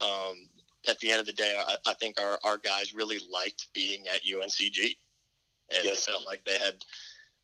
Um, 0.00 0.48
at 0.88 0.98
the 1.00 1.10
end 1.10 1.20
of 1.20 1.26
the 1.26 1.32
day, 1.32 1.54
I, 1.58 1.76
I 1.86 1.94
think 1.94 2.20
our, 2.20 2.38
our 2.44 2.58
guys 2.58 2.94
really 2.94 3.18
liked 3.32 3.68
being 3.74 4.04
at 4.08 4.22
UNCG, 4.22 4.96
and 5.74 5.84
yes. 5.84 6.06
felt 6.06 6.26
like 6.26 6.44
they 6.44 6.58
had 6.58 6.74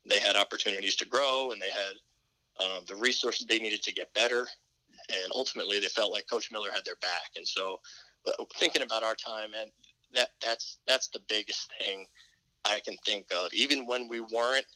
they 0.08 0.18
had 0.18 0.36
opportunities 0.36 0.96
to 0.96 1.06
grow, 1.06 1.52
and 1.52 1.62
they 1.62 1.70
had 1.70 2.64
um, 2.64 2.84
the 2.86 2.96
resources 2.96 3.46
they 3.46 3.58
needed 3.58 3.82
to 3.82 3.92
get 3.92 4.12
better, 4.14 4.46
and 5.10 5.32
ultimately 5.34 5.78
they 5.78 5.86
felt 5.86 6.12
like 6.12 6.28
Coach 6.28 6.50
Miller 6.50 6.70
had 6.72 6.84
their 6.84 6.96
back. 6.96 7.30
And 7.36 7.46
so, 7.46 7.80
thinking 8.56 8.82
about 8.82 9.02
our 9.02 9.14
time, 9.14 9.50
and 9.60 9.70
that 10.14 10.30
that's 10.44 10.78
that's 10.86 11.08
the 11.08 11.20
biggest 11.28 11.70
thing 11.80 12.06
I 12.64 12.80
can 12.84 12.96
think 13.04 13.26
of. 13.34 13.52
Even 13.52 13.86
when 13.86 14.08
we 14.08 14.20
weren't 14.20 14.66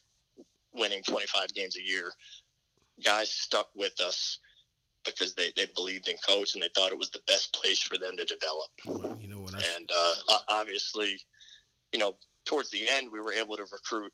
winning 0.73 1.03
25 1.03 1.53
games 1.53 1.77
a 1.77 1.81
year, 1.81 2.11
guys 3.03 3.31
stuck 3.31 3.69
with 3.75 3.99
us 4.01 4.39
because 5.05 5.33
they, 5.33 5.51
they 5.55 5.65
believed 5.75 6.09
in 6.09 6.17
coach 6.27 6.53
and 6.53 6.61
they 6.61 6.69
thought 6.75 6.91
it 6.91 6.97
was 6.97 7.09
the 7.09 7.21
best 7.27 7.53
place 7.53 7.81
for 7.81 7.97
them 7.97 8.17
to 8.17 8.25
develop. 8.25 9.19
You 9.21 9.29
know 9.29 9.39
what? 9.39 9.55
I... 9.55 9.61
And 9.77 9.89
uh, 9.95 10.37
obviously, 10.49 11.17
you 11.93 11.99
know, 11.99 12.15
towards 12.45 12.69
the 12.71 12.87
end, 12.89 13.09
we 13.11 13.21
were 13.21 13.31
able 13.31 13.55
to 13.55 13.65
recruit 13.71 14.11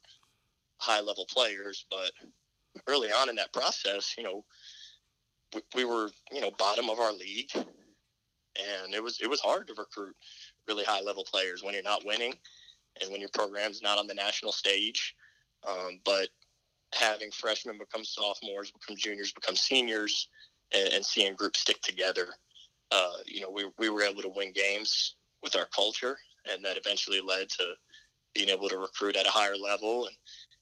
high 0.78 1.02
level 1.02 1.26
players, 1.30 1.86
but 1.90 2.12
early 2.88 3.10
on 3.10 3.30
in 3.30 3.36
that 3.36 3.54
process, 3.54 4.14
you 4.18 4.24
know, 4.24 4.44
we, 5.54 5.62
we 5.76 5.86
were 5.86 6.10
you 6.32 6.42
know 6.42 6.52
bottom 6.58 6.90
of 6.90 7.00
our 7.00 7.14
league, 7.14 7.52
and 8.58 8.94
it 8.94 9.04
was 9.04 9.20
it 9.22 9.30
was 9.30 9.42
hard 9.42 9.68
to 9.68 9.74
recruit 9.78 10.16
really 10.68 10.84
high 10.84 11.02
level 11.02 11.26
players 11.30 11.64
when 11.64 11.74
you're 11.74 11.84
not 11.84 12.06
winning. 12.06 12.34
and 13.02 13.12
when 13.12 13.20
your 13.20 13.30
program's 13.34 13.82
not 13.82 13.98
on 13.98 14.08
the 14.08 14.14
national 14.14 14.52
stage. 14.52 15.16
Um, 15.68 16.00
but 16.06 16.30
having 16.94 17.32
freshmen 17.32 17.78
become 17.78 18.04
sophomores, 18.04 18.72
become 18.72 18.98
juniors, 18.98 19.32
become 19.32 19.56
seniors, 19.56 20.28
and, 20.74 20.94
and 20.94 21.06
seeing 21.06 21.36
groups 21.36 21.62
stick 21.62 21.82
together, 21.82 22.28
uh, 22.92 23.14
you 23.26 23.42
know, 23.42 23.50
we, 23.50 23.66
we 23.80 23.90
were 23.90 24.04
able 24.04 24.22
to 24.22 24.34
win 24.36 24.52
games 24.54 25.16
with 25.42 25.56
our 25.56 25.68
culture, 25.76 26.18
and 26.52 26.64
that 26.64 26.78
eventually 26.78 27.22
led 27.22 27.50
to 27.50 27.74
being 28.36 28.50
able 28.50 28.70
to 28.70 28.78
recruit 28.78 29.16
at 29.16 29.26
a 29.28 29.32
higher 29.32 29.56
level 29.56 30.06
and 30.06 30.16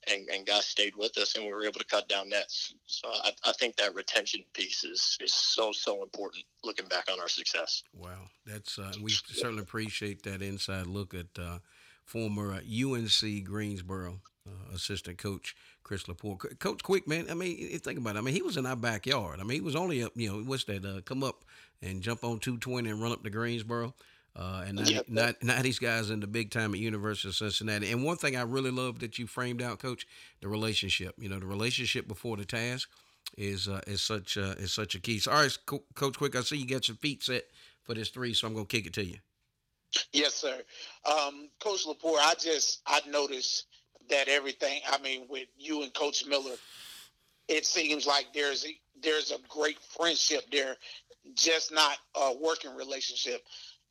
and, 0.10 0.28
and 0.30 0.46
guys 0.46 0.66
stayed 0.66 0.96
with 0.96 1.18
us 1.18 1.36
and 1.36 1.46
we 1.46 1.52
were 1.52 1.64
able 1.64 1.80
to 1.80 1.86
cut 1.86 2.08
down 2.08 2.30
nets. 2.30 2.74
So 2.86 3.08
I, 3.10 3.32
I 3.46 3.52
think 3.54 3.76
that 3.78 3.94
retention 3.94 4.44
piece 4.54 4.84
is, 4.84 5.18
is 5.22 5.34
so, 5.34 5.72
so 5.72 6.04
important 6.04 6.44
looking 6.64 6.88
back 6.88 7.10
on 7.12 7.20
our 7.20 7.30
success. 7.30 7.84
Wow. 7.94 8.30
That's, 8.46 8.80
uh, 8.80 8.94
we 9.02 9.12
certainly 9.12 9.62
appreciate 9.62 10.24
that 10.24 10.42
inside 10.42 10.88
look 10.88 11.14
at 11.14 11.28
uh, 11.40 11.60
former 12.06 12.54
UNC 12.54 13.24
uh, 13.24 13.28
Greensboro 13.44 14.22
uh, 14.48 14.76
assistant 14.76 15.18
coach 15.18 15.56
Chris 15.84 16.04
Lepore. 16.04 16.60
Coach 16.60 16.84
Quick, 16.84 17.08
man, 17.08 17.28
I 17.30 17.34
mean, 17.34 17.80
think 17.80 18.00
about 18.00 18.16
it. 18.16 18.20
I 18.20 18.22
mean, 18.22 18.34
he 18.34 18.42
was 18.42 18.58
in 18.58 18.66
our 18.66 18.76
backyard. 18.76 19.40
I 19.40 19.44
mean, 19.44 19.56
he 19.56 19.62
was 19.62 19.76
only 19.76 20.04
up, 20.04 20.14
you 20.16 20.30
know, 20.30 20.44
what's 20.44 20.64
that, 20.66 20.86
uh, 20.86 21.02
come 21.02 21.24
up 21.24 21.44
and 21.82 22.02
jump 22.02 22.24
on 22.24 22.40
220 22.40 22.90
and 22.90 23.02
run 23.02 23.12
up 23.12 23.24
to 23.24 23.30
Greensboro. 23.30 23.94
Uh, 24.36 24.64
and 24.66 24.78
now, 24.78 24.84
yep. 24.84 25.06
now, 25.10 25.32
now, 25.42 25.62
these 25.62 25.80
guys 25.80 26.10
in 26.10 26.22
the 26.22 26.28
big 26.28 26.52
time 26.52 26.74
at 26.74 26.80
University 26.80 27.28
of 27.28 27.36
Cincinnati. 27.36 27.92
And 27.92 28.04
one 28.04 28.16
thing 28.16 28.38
I 28.38 28.44
really 28.44 28.72
love 28.72 29.00
that 29.00 29.20
you 29.20 29.28
framed 29.28 29.62
out, 29.62 29.80
Coach, 29.80 30.08
the 30.40 30.48
relationship. 30.48 31.16
You 31.18 31.28
know, 31.28 31.40
the 31.40 31.46
relationship 31.46 32.08
before 32.08 32.38
the 32.38 32.46
task 32.46 32.90
is 33.38 33.68
uh, 33.68 33.82
is 33.88 34.02
such 34.02 34.38
uh, 34.38 34.56
is 34.58 34.72
such 34.72 34.96
a 34.96 35.00
key. 35.00 35.20
So, 35.20 35.32
all 35.32 35.42
right, 35.42 35.58
Co- 35.66 35.84
Coach 35.96 36.18
Quick, 36.18 36.36
I 36.36 36.42
see 36.42 36.58
you 36.58 36.66
got 36.66 36.88
your 36.88 36.98
feet 36.98 37.24
set 37.24 37.44
for 37.84 37.94
this 37.94 38.10
three, 38.10 38.34
so 38.34 38.48
I'm 38.48 38.54
gonna 38.54 38.66
kick 38.66 38.86
it 38.86 38.94
to 38.94 39.06
you. 39.06 39.18
Yes, 40.14 40.36
sir. 40.36 40.62
Um, 41.06 41.50
Coach 41.60 41.86
Lepore, 41.86 42.18
I 42.20 42.34
just 42.40 42.82
I 42.88 43.02
noticed 43.10 43.66
that 44.10 44.28
everything. 44.28 44.82
I 44.90 45.02
mean, 45.02 45.26
with 45.30 45.48
you 45.58 45.84
and 45.84 45.94
Coach 45.94 46.26
Miller, 46.26 46.56
it 47.48 47.66
seems 47.66 48.06
like 48.06 48.28
there's 48.34 48.66
a, 48.66 48.70
there's 49.02 49.32
a 49.32 49.38
great 49.50 49.78
friendship 49.80 50.44
there, 50.52 50.78
just 51.36 51.74
not 51.74 51.98
a 52.16 52.34
working 52.42 52.74
relationship. 52.76 53.44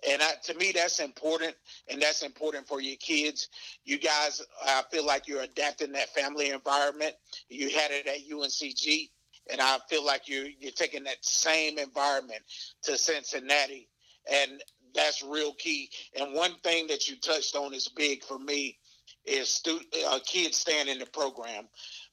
And 0.09 0.23
I, 0.23 0.33
to 0.45 0.54
me, 0.54 0.73
that's 0.75 0.99
important, 1.00 1.54
and 1.88 2.00
that's 2.00 2.23
important 2.23 2.66
for 2.66 2.80
your 2.80 2.97
kids. 2.97 3.49
You 3.85 3.99
guys, 3.99 4.42
I 4.64 4.83
feel 4.90 5.04
like 5.04 5.28
you're 5.28 5.42
adapting 5.42 5.92
that 5.92 6.09
family 6.14 6.50
environment. 6.50 7.14
You 7.49 7.69
had 7.71 7.90
it 7.90 8.07
at 8.07 8.28
UNCG, 8.28 9.11
and 9.50 9.61
I 9.61 9.78
feel 9.88 10.04
like 10.04 10.28
you're 10.28 10.49
you're 10.59 10.73
taking 10.73 11.04
that 11.04 11.23
same 11.25 11.78
environment 11.78 12.40
to 12.83 12.97
Cincinnati, 12.97 13.88
and 14.33 14.62
that's 14.95 15.23
real 15.23 15.52
key. 15.54 15.90
And 16.19 16.35
one 16.35 16.54
thing 16.64 16.87
that 16.87 17.09
you 17.09 17.16
touched 17.16 17.54
on 17.54 17.75
is 17.75 17.88
big 17.88 18.25
for 18.25 18.38
me 18.38 18.78
is 19.25 19.49
stu- 19.49 19.80
uh, 20.09 20.19
kids 20.25 20.57
staying 20.57 20.88
in 20.88 20.99
the 20.99 21.07
program 21.07 21.69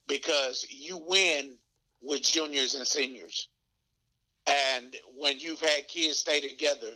because 0.07 0.65
you 0.69 1.01
win 1.07 1.55
with 2.01 2.21
juniors 2.21 2.75
and 2.75 2.85
seniors. 2.85 3.47
And 4.45 4.95
when 5.17 5.39
you've 5.39 5.59
had 5.59 5.87
kids 5.87 6.19
stay 6.19 6.39
together, 6.39 6.91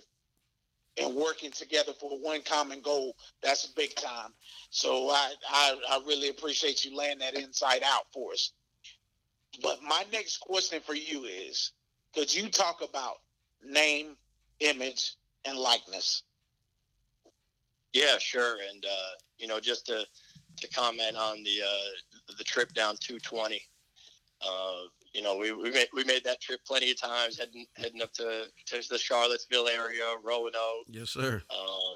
and 0.98 1.15
working 1.15 1.51
together 1.51 1.93
for 1.93 2.17
one 2.19 2.41
common 2.41 2.81
goal, 2.81 3.15
that's 3.41 3.65
big 3.67 3.95
time. 3.95 4.31
So 4.69 5.10
I, 5.10 5.33
I, 5.50 5.75
I 5.89 6.01
really 6.05 6.29
appreciate 6.29 6.83
you 6.83 6.95
laying 6.95 7.19
that 7.19 7.36
insight 7.36 7.81
out 7.83 8.03
for 8.13 8.33
us. 8.33 8.51
But 9.62 9.81
my 9.83 10.03
next 10.12 10.38
question 10.38 10.79
for 10.81 10.95
you 10.95 11.24
is 11.24 11.71
could 12.13 12.33
you 12.33 12.50
talk 12.50 12.81
about 12.81 13.15
name, 13.63 14.15
image, 14.60 15.15
and 15.45 15.57
likeness? 15.57 16.24
Yeah, 17.93 18.17
sure. 18.19 18.57
And, 18.69 18.86
uh, 18.86 19.12
you 19.38 19.48
know, 19.48 19.60
just 19.60 19.86
to, 19.88 20.05
to 20.57 20.67
comment 20.69 21.15
on 21.17 21.43
the, 21.43 21.62
uh, 21.65 22.33
the 22.38 22.43
trip 22.43 22.74
down 22.74 22.95
220, 23.00 23.62
uh, 24.41 24.48
you 25.13 25.22
know, 25.22 25.38
we, 25.38 25.51
we 25.51 25.72
made 25.72 25.88
we 25.94 26.03
made 26.03 26.24
that 26.24 26.41
trip 26.41 26.62
plenty 26.65 26.91
of 26.91 27.00
times, 27.00 27.38
heading 27.38 27.65
heading 27.75 28.01
up 28.01 28.13
to, 28.13 28.46
to 28.68 28.89
the 28.89 28.98
Charlottesville 28.98 29.68
area, 29.68 30.03
Roanoke. 30.24 30.86
Yes, 30.88 31.10
sir. 31.10 31.41
Uh, 31.50 31.96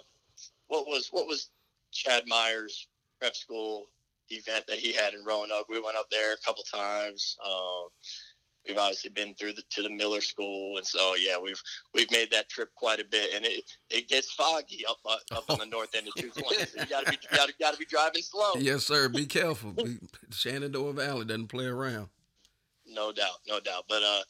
what 0.67 0.85
was 0.87 1.09
what 1.11 1.27
was 1.27 1.49
Chad 1.91 2.23
Myers 2.27 2.87
prep 3.19 3.35
school 3.35 3.85
event 4.29 4.65
that 4.67 4.77
he 4.77 4.91
had 4.91 5.13
in 5.13 5.23
Roanoke? 5.23 5.69
We 5.69 5.81
went 5.81 5.97
up 5.97 6.09
there 6.09 6.33
a 6.33 6.37
couple 6.45 6.63
times. 6.63 7.37
Um, 7.45 7.87
we've 8.67 8.77
obviously 8.77 9.11
been 9.11 9.33
through 9.35 9.53
the, 9.53 9.63
to 9.69 9.83
the 9.83 9.89
Miller 9.89 10.19
School, 10.19 10.75
and 10.75 10.85
so 10.85 11.15
yeah, 11.15 11.37
we've 11.41 11.61
we've 11.93 12.11
made 12.11 12.31
that 12.31 12.49
trip 12.49 12.69
quite 12.75 12.99
a 12.99 13.05
bit, 13.05 13.33
and 13.33 13.45
it 13.45 13.63
it 13.89 14.09
gets 14.09 14.33
foggy 14.33 14.85
up 14.89 14.97
uh, 15.05 15.37
up 15.37 15.49
on 15.49 15.59
the 15.59 15.67
north 15.67 15.95
end 15.95 16.09
of 16.09 16.15
220. 16.15 16.65
So 16.65 16.81
you 16.81 16.85
gotta 16.87 17.11
be 17.11 17.17
gotta, 17.33 17.53
gotta 17.57 17.77
be 17.77 17.85
driving 17.85 18.23
slow. 18.23 18.55
Yes, 18.57 18.83
sir. 18.83 19.07
Be 19.07 19.25
careful. 19.25 19.73
Shenandoah 20.31 20.91
Valley 20.91 21.23
doesn't 21.23 21.47
play 21.47 21.67
around 21.67 22.09
no 22.87 23.11
doubt, 23.11 23.39
no 23.47 23.59
doubt. 23.59 23.85
But 23.87 24.03
uh, 24.03 24.21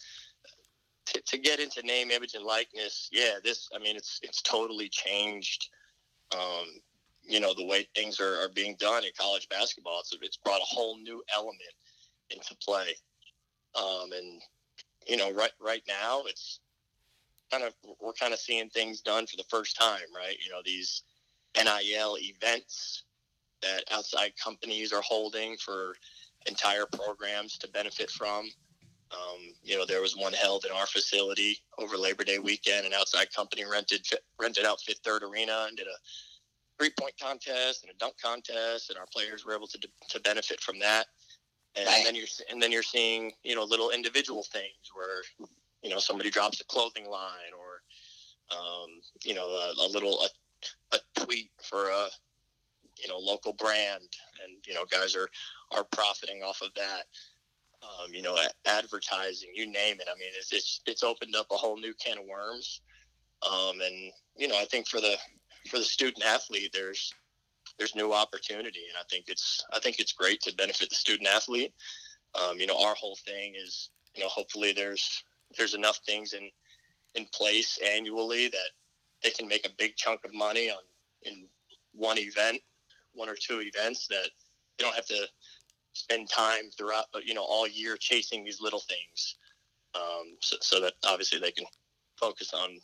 to, 1.08 1.22
to 1.22 1.38
get 1.38 1.60
into 1.60 1.82
name, 1.84 2.12
image, 2.12 2.36
and 2.36 2.44
likeness, 2.44 3.10
yeah, 3.12 3.36
this, 3.44 3.70
I 3.76 3.80
mean, 3.80 3.96
it's 3.96 4.20
it's 4.24 4.42
totally 4.42 4.90
changed. 4.90 5.70
Um, 6.34 6.66
you 7.28 7.40
know 7.40 7.54
the 7.54 7.66
way 7.66 7.88
things 7.96 8.20
are, 8.20 8.36
are 8.42 8.50
being 8.50 8.76
done 8.80 9.04
in 9.04 9.10
college 9.20 9.48
basketball. 9.50 10.00
It's 10.00 10.16
it's 10.22 10.38
brought 10.38 10.62
a 10.62 10.66
whole 10.66 10.98
new 10.98 11.24
element 11.34 11.60
into 12.30 12.56
play, 12.64 12.96
um, 13.76 14.12
and 14.16 14.42
you 15.08 15.18
know 15.18 15.32
right 15.32 15.52
right 15.60 15.84
now 15.88 16.24
it's 16.28 16.60
kind 17.52 17.64
of 17.64 17.74
we're 18.00 18.14
kind 18.14 18.34
of 18.34 18.40
seeing 18.40 18.70
things 18.70 19.02
done 19.02 19.26
for 19.26 19.38
the 19.38 19.46
first 19.50 19.78
time, 19.78 20.08
right? 20.16 20.38
You 20.44 20.52
know 20.52 20.62
these 20.64 21.04
NIL 21.56 22.18
events 22.20 23.04
that 23.62 23.84
outside 23.92 24.34
companies 24.42 24.94
are 24.94 25.02
holding 25.02 25.58
for 25.58 25.96
entire 26.46 26.86
programs 26.86 27.58
to 27.60 27.68
benefit 27.70 28.10
from. 28.10 28.50
Um, 29.12 29.54
you 29.64 29.78
know, 29.78 29.86
there 29.86 30.02
was 30.02 30.18
one 30.18 30.34
held 30.34 30.66
in 30.66 30.72
our 30.72 30.88
facility 30.88 31.60
over 31.78 31.96
Labor 31.96 32.24
Day 32.24 32.40
weekend. 32.40 32.86
An 32.86 32.94
outside 32.94 33.32
company 33.34 33.64
rented 33.64 34.06
rented 34.40 34.66
out 34.66 34.82
Fifth 34.82 35.02
Third 35.04 35.24
Arena 35.24 35.66
and 35.68 35.78
did 35.78 35.88
a 35.88 35.98
three 36.78 36.92
point 37.00 37.14
contest 37.22 37.84
and 37.84 37.92
a 37.92 37.98
dunk 37.98 38.16
contest, 38.22 38.90
and 38.90 38.98
our 38.98 39.06
players 39.14 39.46
were 39.46 39.56
able 39.56 39.68
to 39.68 39.80
to 40.10 40.20
benefit 40.22 40.60
from 40.60 40.80
that. 40.80 41.08
And, 41.78 41.88
then 42.06 42.16
you're 42.16 42.28
and 42.50 42.62
then 42.62 42.72
you're 42.72 42.84
seeing 42.84 43.34
you 43.44 43.56
know 43.56 43.64
little 43.64 43.92
individual 43.92 44.44
things 44.44 44.92
where 44.94 45.48
you 45.84 45.90
know 45.90 46.00
somebody 46.00 46.30
drops 46.30 46.62
a 46.62 46.66
clothing 46.66 47.10
line 47.10 47.54
or 47.58 48.58
um, 48.58 48.90
you 49.24 49.36
know 49.36 49.48
a, 49.48 49.74
a 49.86 49.88
little 49.88 50.20
a, 50.92 50.96
a 50.96 51.24
tweet 51.26 51.52
for 51.62 51.90
a 51.90 52.08
you 53.02 53.10
know 53.10 53.18
local 53.18 53.54
brand, 53.54 54.08
and 54.44 54.58
you 54.66 54.74
know 54.74 54.86
guys 54.90 55.16
are 55.16 55.30
are 55.72 55.86
profiting 55.92 56.44
off 56.44 56.62
of 56.62 56.74
that. 56.76 57.04
Um, 57.84 58.14
you 58.14 58.22
know, 58.22 58.38
advertising, 58.66 59.50
you 59.54 59.68
name 59.68 59.98
it. 60.00 60.08
I 60.10 60.18
mean, 60.18 60.30
it's, 60.38 60.52
it's 60.52 60.82
it's 60.88 61.04
opened 61.04 61.36
up 61.36 61.48
a 61.52 61.56
whole 61.56 61.78
new 61.78 61.94
can 61.94 62.18
of 62.18 62.26
worms. 62.26 62.82
Um, 63.48 63.80
and 63.82 64.12
you 64.36 64.48
know, 64.48 64.58
I 64.58 64.66
think 64.66 64.88
for 64.88 65.00
the 65.00 65.18
for 65.70 65.78
the 65.78 65.84
student 65.84 66.26
athlete, 66.26 66.72
there's 66.74 67.14
there's 67.78 67.96
new 67.96 68.14
opportunity, 68.14 68.84
and 68.90 68.98
I 69.00 69.04
think 69.10 69.26
it's 69.28 69.64
I 69.74 69.80
think 69.80 70.00
it's 70.00 70.14
great 70.14 70.42
to 70.42 70.56
benefit 70.56 70.90
the 70.90 70.96
student 70.96 71.30
athlete. 71.30 71.74
Um, 72.34 72.60
you 72.60 72.68
know, 72.68 72.80
our 72.82 72.96
whole 72.96 73.18
thing 73.26 73.54
is 73.56 73.90
you 74.16 74.24
know 74.24 74.30
hopefully 74.30 74.74
there's 74.74 75.24
there's 75.58 75.76
enough 75.76 76.00
things 76.06 76.34
in 76.34 76.50
in 77.16 77.26
place 77.34 77.80
annually 77.86 78.48
that 78.48 78.70
they 79.24 79.30
can 79.30 79.48
make 79.48 79.66
a 79.66 79.76
big 79.78 79.96
chunk 79.96 80.22
of 80.26 80.34
money 80.34 80.70
on 80.70 80.78
in 81.24 81.48
one 81.94 82.18
event, 82.18 82.60
one 83.14 83.30
or 83.30 83.36
two 83.36 83.62
events 83.62 84.08
that 84.08 84.30
they 84.78 84.84
don't 84.84 84.96
have 84.96 85.08
to 85.08 85.28
spend 85.96 86.30
time 86.30 86.70
throughout, 86.78 87.06
you 87.24 87.34
know, 87.34 87.44
all 87.44 87.68
year 87.68 87.98
chasing 87.98 88.44
these 88.44 88.62
little 88.62 88.82
things, 88.82 89.36
um, 89.96 90.36
so, 90.42 90.58
so 90.62 90.82
that 90.82 90.94
obviously 91.08 91.40
they 91.40 91.52
can 91.52 91.66
focus 92.20 92.54
on 92.54 92.80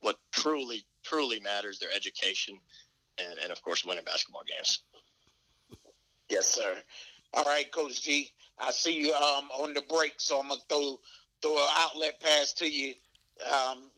what 0.00 0.16
truly, 0.32 0.84
truly 1.04 1.40
matters: 1.40 1.78
their 1.78 1.92
education, 1.94 2.58
and, 3.18 3.38
and 3.42 3.52
of 3.52 3.60
course, 3.62 3.84
winning 3.84 4.04
basketball 4.04 4.42
games. 4.48 4.80
Yes, 6.30 6.46
sir. 6.46 6.76
All 7.34 7.44
right, 7.44 7.70
Coach 7.72 8.02
G. 8.02 8.30
I 8.58 8.70
see 8.70 9.00
you 9.00 9.14
um, 9.14 9.48
on 9.50 9.74
the 9.74 9.82
break, 9.82 10.14
so 10.18 10.40
I'm 10.40 10.48
gonna 10.48 10.60
throw 10.68 10.98
throw 11.42 11.56
an 11.56 11.68
outlet 11.76 12.20
pass 12.20 12.52
to 12.54 12.68
you. 12.68 12.94
Um, 13.52 13.90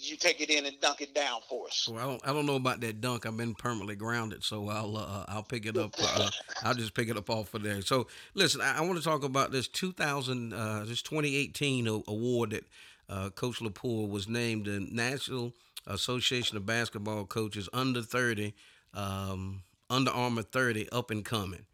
you 0.00 0.16
take 0.16 0.40
it 0.40 0.50
in 0.50 0.66
and 0.66 0.80
dunk 0.80 1.00
it 1.00 1.14
down 1.14 1.40
for 1.48 1.66
us. 1.66 1.88
Well, 1.90 1.98
I 1.98 2.06
don't, 2.06 2.28
I 2.28 2.32
don't 2.32 2.46
know 2.46 2.56
about 2.56 2.80
that 2.80 3.00
dunk. 3.00 3.26
I've 3.26 3.36
been 3.36 3.54
permanently 3.54 3.96
grounded, 3.96 4.44
so 4.44 4.68
I'll 4.68 4.96
uh, 4.96 5.24
I'll 5.28 5.42
pick 5.42 5.66
it 5.66 5.76
up. 5.76 5.94
Uh, 6.00 6.30
I'll 6.62 6.74
just 6.74 6.94
pick 6.94 7.08
it 7.08 7.16
up 7.16 7.30
off 7.30 7.54
of 7.54 7.62
there. 7.62 7.82
So 7.82 8.06
listen, 8.34 8.60
I, 8.60 8.78
I 8.78 8.80
want 8.82 8.98
to 8.98 9.04
talk 9.04 9.24
about 9.24 9.52
this 9.52 9.68
2000, 9.68 10.52
uh, 10.52 10.84
this 10.86 11.02
2018 11.02 11.86
award 11.86 12.50
that 12.50 12.64
uh, 13.08 13.30
Coach 13.30 13.60
Lepore 13.60 14.08
was 14.08 14.28
named 14.28 14.66
the 14.66 14.80
National 14.80 15.52
Association 15.86 16.56
of 16.56 16.66
Basketball 16.66 17.24
Coaches 17.24 17.68
Under 17.72 18.02
30, 18.02 18.54
um, 18.94 19.62
Under 19.88 20.10
Armour 20.10 20.42
30, 20.42 20.90
up 20.92 21.10
and 21.10 21.24
coming. 21.24 21.64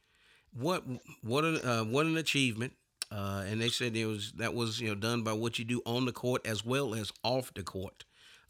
What 0.53 0.85
what 1.23 1.45
an 1.45 1.57
uh, 1.65 1.85
what 1.85 2.07
an 2.07 2.17
achievement! 2.17 2.75
Uh, 3.11 3.45
and 3.47 3.61
they 3.61 3.69
said 3.69 3.97
it 3.97 4.07
was 4.07 4.33
that 4.33 4.55
was 4.55 4.81
you 4.81 4.89
know 4.89 4.95
done 4.95 5.23
by 5.23 5.33
what 5.33 5.59
you 5.59 5.65
do 5.65 5.83
on 5.85 6.05
the 6.05 6.13
court 6.13 6.47
as 6.47 6.65
well 6.65 6.95
as 6.95 7.13
off 7.23 7.53
the 7.55 7.63
court 7.63 8.05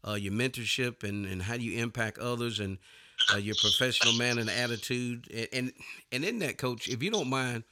uh, 0.07 0.13
your 0.13 0.33
mentorship 0.33 1.03
and, 1.03 1.25
and 1.25 1.41
how 1.41 1.57
do 1.57 1.63
you 1.63 1.81
impact 1.81 2.17
others. 2.19 2.59
And 2.59 2.77
uh, 3.33 3.37
your 3.37 3.55
professional 3.55 4.13
man 4.13 4.37
and 4.39 4.49
attitude, 4.49 5.27
and, 5.33 5.47
and 5.53 5.73
and 6.11 6.25
in 6.25 6.39
that, 6.39 6.57
coach, 6.57 6.87
if 6.89 7.01
you 7.01 7.09
don't 7.09 7.29
mind, 7.29 7.63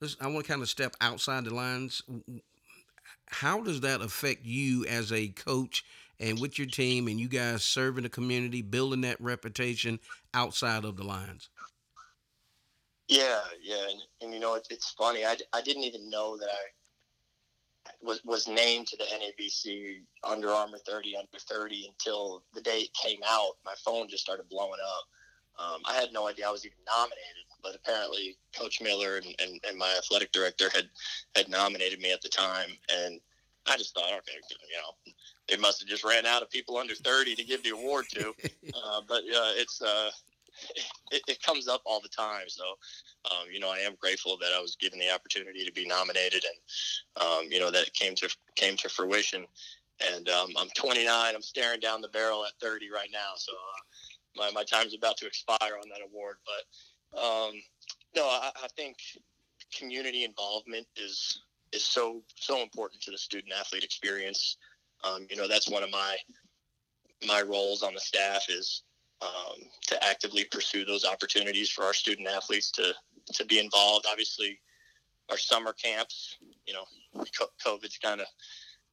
let's, 0.00 0.16
I 0.20 0.28
want 0.28 0.46
to 0.46 0.52
kind 0.52 0.62
of 0.62 0.68
step 0.68 0.94
outside 1.00 1.44
the 1.44 1.54
lines. 1.54 2.02
How 3.26 3.60
does 3.62 3.80
that 3.80 4.00
affect 4.00 4.44
you 4.44 4.84
as 4.86 5.12
a 5.12 5.28
coach 5.28 5.84
and 6.20 6.40
with 6.40 6.58
your 6.58 6.68
team, 6.68 7.08
and 7.08 7.18
you 7.18 7.28
guys 7.28 7.64
serving 7.64 8.04
the 8.04 8.08
community, 8.08 8.62
building 8.62 9.00
that 9.00 9.20
reputation 9.20 9.98
outside 10.34 10.84
of 10.84 10.96
the 10.96 11.04
lines? 11.04 11.50
Yeah, 13.08 13.40
yeah, 13.60 13.82
and, 13.90 14.00
and 14.20 14.34
you 14.34 14.38
know 14.38 14.54
it, 14.54 14.66
it's 14.70 14.92
funny. 14.92 15.24
I, 15.24 15.36
I 15.52 15.62
didn't 15.62 15.82
even 15.82 16.08
know 16.08 16.36
that 16.36 16.48
I 16.48 16.64
was 18.02 18.20
was 18.24 18.48
named 18.48 18.86
to 18.88 18.96
the 18.96 19.04
NABC 19.04 20.00
Under 20.24 20.50
Armour 20.50 20.78
30 20.78 21.16
Under 21.16 21.38
30 21.38 21.88
until 21.88 22.42
the 22.54 22.60
day 22.60 22.80
it 22.80 22.94
came 22.94 23.20
out. 23.26 23.52
My 23.64 23.74
phone 23.84 24.08
just 24.08 24.22
started 24.22 24.48
blowing 24.48 24.80
up. 24.84 25.64
Um, 25.64 25.82
I 25.84 25.94
had 25.94 26.12
no 26.12 26.28
idea 26.28 26.48
I 26.48 26.50
was 26.50 26.64
even 26.64 26.78
nominated, 26.86 27.46
but 27.62 27.74
apparently 27.74 28.36
Coach 28.58 28.80
Miller 28.80 29.16
and, 29.16 29.26
and, 29.40 29.60
and 29.68 29.78
my 29.78 29.94
athletic 29.98 30.32
director 30.32 30.70
had 30.74 30.88
had 31.36 31.48
nominated 31.48 32.00
me 32.00 32.12
at 32.12 32.22
the 32.22 32.28
time, 32.28 32.70
and 32.92 33.20
I 33.66 33.76
just 33.76 33.94
thought, 33.94 34.04
okay, 34.04 34.38
you 34.50 34.76
know, 34.76 35.12
they 35.48 35.56
must 35.56 35.80
have 35.80 35.88
just 35.88 36.04
ran 36.04 36.26
out 36.26 36.42
of 36.42 36.50
people 36.50 36.78
under 36.78 36.94
30 36.94 37.34
to 37.36 37.44
give 37.44 37.62
the 37.62 37.70
award 37.70 38.06
to. 38.10 38.28
uh, 38.74 39.00
but 39.06 39.18
uh, 39.18 39.52
it's 39.56 39.80
uh, 39.80 40.10
it, 41.10 41.22
it, 41.28 41.42
comes 41.42 41.68
up 41.68 41.82
all 41.84 42.00
the 42.00 42.08
time. 42.08 42.48
So, 42.48 42.64
um, 43.30 43.46
you 43.52 43.60
know, 43.60 43.70
I 43.70 43.78
am 43.78 43.94
grateful 44.00 44.36
that 44.38 44.52
I 44.56 44.60
was 44.60 44.76
given 44.76 44.98
the 44.98 45.12
opportunity 45.12 45.64
to 45.64 45.72
be 45.72 45.86
nominated, 45.86 46.44
and 46.44 47.26
um, 47.26 47.44
you 47.50 47.60
know 47.60 47.70
that 47.70 47.86
it 47.86 47.94
came 47.94 48.14
to 48.16 48.28
came 48.56 48.76
to 48.76 48.88
fruition. 48.88 49.46
And 50.14 50.28
um, 50.30 50.48
I'm 50.58 50.68
29. 50.74 51.34
I'm 51.34 51.42
staring 51.42 51.78
down 51.78 52.00
the 52.00 52.08
barrel 52.08 52.44
at 52.44 52.52
30 52.60 52.90
right 52.90 53.10
now. 53.12 53.32
So 53.36 53.52
uh, 53.52 53.80
my 54.36 54.50
my 54.50 54.64
time's 54.64 54.94
about 54.94 55.16
to 55.18 55.26
expire 55.26 55.76
on 55.80 55.88
that 55.88 56.04
award. 56.04 56.36
But 56.44 57.18
um, 57.18 57.52
no, 58.16 58.26
I, 58.26 58.50
I 58.62 58.68
think 58.76 58.96
community 59.76 60.24
involvement 60.24 60.86
is 60.96 61.42
is 61.72 61.84
so 61.84 62.22
so 62.36 62.60
important 62.62 63.02
to 63.02 63.10
the 63.10 63.18
student 63.18 63.52
athlete 63.58 63.84
experience. 63.84 64.56
Um, 65.04 65.26
you 65.30 65.36
know, 65.36 65.48
that's 65.48 65.68
one 65.68 65.82
of 65.82 65.90
my 65.90 66.16
my 67.26 67.42
roles 67.42 67.82
on 67.82 67.94
the 67.94 68.00
staff 68.00 68.46
is 68.48 68.82
um, 69.22 69.62
to 69.86 70.04
actively 70.04 70.44
pursue 70.44 70.84
those 70.84 71.04
opportunities 71.04 71.70
for 71.70 71.84
our 71.84 71.94
student 71.94 72.28
athletes 72.28 72.70
to 72.72 72.92
to 73.34 73.44
be 73.46 73.58
involved. 73.58 74.06
Obviously, 74.10 74.58
our 75.30 75.38
summer 75.38 75.72
camps, 75.72 76.36
you 76.66 76.74
know, 76.74 76.84
COVID's 77.64 77.98
kind 77.98 78.20
of 78.20 78.26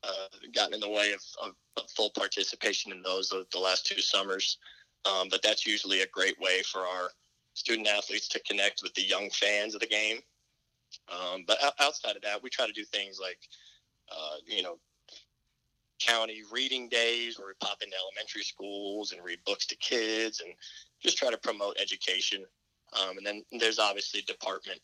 uh, 0.03 0.27
gotten 0.53 0.75
in 0.75 0.79
the 0.79 0.89
way 0.89 1.11
of, 1.11 1.21
of, 1.43 1.55
of, 1.77 1.89
full 1.91 2.11
participation 2.11 2.91
in 2.91 3.01
those 3.01 3.29
the, 3.29 3.45
the 3.51 3.59
last 3.59 3.85
two 3.85 3.99
summers. 4.01 4.57
Um, 5.05 5.27
but 5.29 5.41
that's 5.41 5.65
usually 5.65 6.01
a 6.01 6.07
great 6.07 6.39
way 6.39 6.61
for 6.61 6.81
our 6.81 7.09
student 7.53 7.87
athletes 7.87 8.27
to 8.29 8.39
connect 8.41 8.81
with 8.83 8.93
the 8.93 9.01
young 9.01 9.29
fans 9.29 9.73
of 9.73 9.81
the 9.81 9.87
game. 9.87 10.19
Um, 11.11 11.43
but 11.47 11.57
outside 11.79 12.15
of 12.15 12.21
that, 12.21 12.41
we 12.41 12.49
try 12.49 12.65
to 12.65 12.73
do 12.73 12.85
things 12.85 13.19
like, 13.21 13.39
uh, 14.11 14.37
you 14.45 14.63
know, 14.63 14.77
county 15.99 16.41
reading 16.51 16.89
days 16.89 17.37
where 17.37 17.47
we 17.47 17.53
pop 17.59 17.81
into 17.81 17.95
elementary 17.95 18.43
schools 18.43 19.11
and 19.11 19.23
read 19.23 19.39
books 19.45 19.65
to 19.67 19.75
kids 19.77 20.41
and 20.41 20.53
just 21.01 21.17
try 21.17 21.29
to 21.29 21.37
promote 21.37 21.77
education. 21.79 22.43
Um, 22.99 23.17
and 23.17 23.25
then 23.25 23.43
there's 23.59 23.79
obviously 23.79 24.21
department 24.21 24.79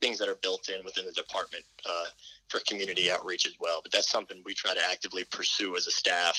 things 0.00 0.18
that 0.18 0.28
are 0.28 0.38
built 0.42 0.68
in 0.68 0.84
within 0.84 1.06
the 1.06 1.12
department 1.12 1.64
uh, 1.88 2.06
for 2.48 2.60
community 2.66 3.10
outreach 3.10 3.46
as 3.46 3.54
well. 3.60 3.80
But 3.82 3.92
that's 3.92 4.10
something 4.10 4.42
we 4.44 4.54
try 4.54 4.74
to 4.74 4.90
actively 4.90 5.24
pursue 5.24 5.76
as 5.76 5.86
a 5.86 5.90
staff 5.90 6.38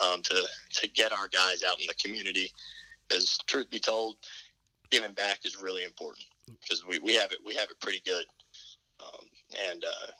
um, 0.00 0.22
to 0.22 0.42
to 0.74 0.88
get 0.88 1.12
our 1.12 1.28
guys 1.28 1.62
out 1.62 1.80
in 1.80 1.86
the 1.86 1.94
community. 1.94 2.50
As 3.14 3.38
truth 3.46 3.70
be 3.70 3.78
told, 3.78 4.16
giving 4.90 5.12
back 5.12 5.40
is 5.44 5.62
really 5.62 5.84
important 5.84 6.26
because 6.60 6.84
we, 6.86 6.98
we 6.98 7.14
have 7.14 7.32
it 7.32 7.38
we 7.46 7.54
have 7.54 7.70
it 7.70 7.80
pretty 7.80 8.02
good, 8.04 8.24
um, 9.00 9.26
and 9.70 9.84
uh, 9.84 10.10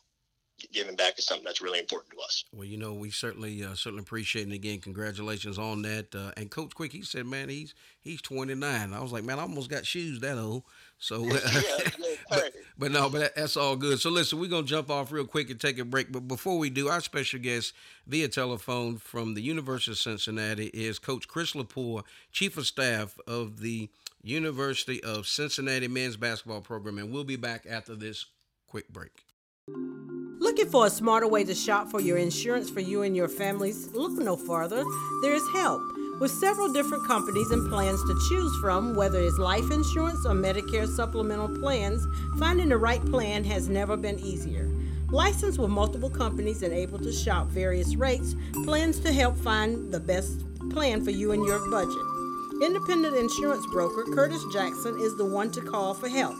giving 0.72 0.96
back 0.96 1.18
is 1.18 1.26
something 1.26 1.44
that's 1.44 1.60
really 1.60 1.78
important 1.78 2.12
to 2.12 2.18
us. 2.20 2.44
Well, 2.52 2.64
you 2.64 2.76
know, 2.76 2.92
we 2.94 3.10
certainly 3.10 3.64
uh, 3.64 3.74
certainly 3.74 4.02
appreciate 4.02 4.48
it. 4.48 4.54
again, 4.54 4.80
congratulations 4.80 5.58
on 5.58 5.82
that. 5.82 6.14
Uh, 6.14 6.32
and 6.36 6.50
Coach 6.50 6.74
Quick, 6.74 6.92
he 6.92 7.02
said, 7.02 7.26
man, 7.26 7.48
he's 7.48 7.74
he's 8.00 8.22
29. 8.22 8.92
I 8.92 9.00
was 9.00 9.12
like, 9.12 9.24
man, 9.24 9.38
I 9.38 9.42
almost 9.42 9.70
got 9.70 9.86
shoes 9.86 10.20
that 10.20 10.38
old. 10.38 10.64
So, 10.98 11.24
yeah, 11.26 11.38
but, 12.30 12.52
but, 12.78 12.92
no, 12.92 13.10
but 13.10 13.34
that's 13.34 13.56
all 13.56 13.76
good. 13.76 14.00
So 14.00 14.10
listen, 14.10 14.38
we're 14.38 14.48
gonna 14.50 14.66
jump 14.66 14.90
off 14.90 15.12
real 15.12 15.26
quick 15.26 15.50
and 15.50 15.60
take 15.60 15.78
a 15.78 15.84
break. 15.84 16.10
But 16.10 16.28
before 16.28 16.58
we 16.58 16.70
do, 16.70 16.88
our 16.88 17.00
special 17.00 17.40
guest 17.40 17.74
via 18.06 18.28
telephone 18.28 18.98
from 18.98 19.34
the 19.34 19.42
University 19.42 19.92
of 19.92 19.98
Cincinnati 19.98 20.66
is 20.66 20.98
Coach 20.98 21.28
Chris 21.28 21.52
Lepore, 21.52 22.02
Chief 22.32 22.56
of 22.56 22.66
Staff 22.66 23.18
of 23.26 23.60
the 23.60 23.90
University 24.22 25.02
of 25.04 25.26
Cincinnati 25.26 25.88
men's 25.88 26.16
basketball 26.16 26.60
program, 26.60 26.98
and 26.98 27.12
we'll 27.12 27.24
be 27.24 27.36
back 27.36 27.66
after 27.68 27.94
this 27.94 28.26
quick 28.66 28.88
break. 28.88 29.25
Looking 29.68 30.70
for 30.70 30.86
a 30.86 30.90
smarter 30.90 31.26
way 31.26 31.42
to 31.42 31.54
shop 31.54 31.90
for 31.90 32.00
your 32.00 32.18
insurance 32.18 32.70
for 32.70 32.78
you 32.78 33.02
and 33.02 33.16
your 33.16 33.26
families? 33.26 33.92
Look 33.94 34.12
no 34.12 34.36
further. 34.36 34.84
There 35.22 35.34
is 35.34 35.42
help. 35.52 35.82
With 36.20 36.30
several 36.30 36.72
different 36.72 37.04
companies 37.08 37.50
and 37.50 37.68
plans 37.68 38.00
to 38.04 38.28
choose 38.28 38.56
from, 38.60 38.94
whether 38.94 39.20
it's 39.20 39.38
life 39.38 39.68
insurance 39.72 40.24
or 40.24 40.34
Medicare 40.34 40.86
supplemental 40.86 41.48
plans, 41.58 42.06
finding 42.38 42.68
the 42.68 42.76
right 42.76 43.04
plan 43.06 43.42
has 43.42 43.68
never 43.68 43.96
been 43.96 44.20
easier. 44.20 44.70
Licensed 45.10 45.58
with 45.58 45.70
multiple 45.70 46.10
companies 46.10 46.62
and 46.62 46.72
able 46.72 47.00
to 47.00 47.12
shop 47.12 47.48
various 47.48 47.96
rates, 47.96 48.36
plans 48.64 49.00
to 49.00 49.12
help 49.12 49.36
find 49.36 49.92
the 49.92 49.98
best 49.98 50.44
plan 50.70 51.04
for 51.04 51.10
you 51.10 51.32
and 51.32 51.44
your 51.44 51.68
budget. 51.70 52.62
Independent 52.62 53.16
insurance 53.16 53.66
broker 53.72 54.04
Curtis 54.14 54.44
Jackson 54.52 54.96
is 55.00 55.16
the 55.16 55.26
one 55.26 55.50
to 55.50 55.60
call 55.60 55.92
for 55.92 56.08
help. 56.08 56.36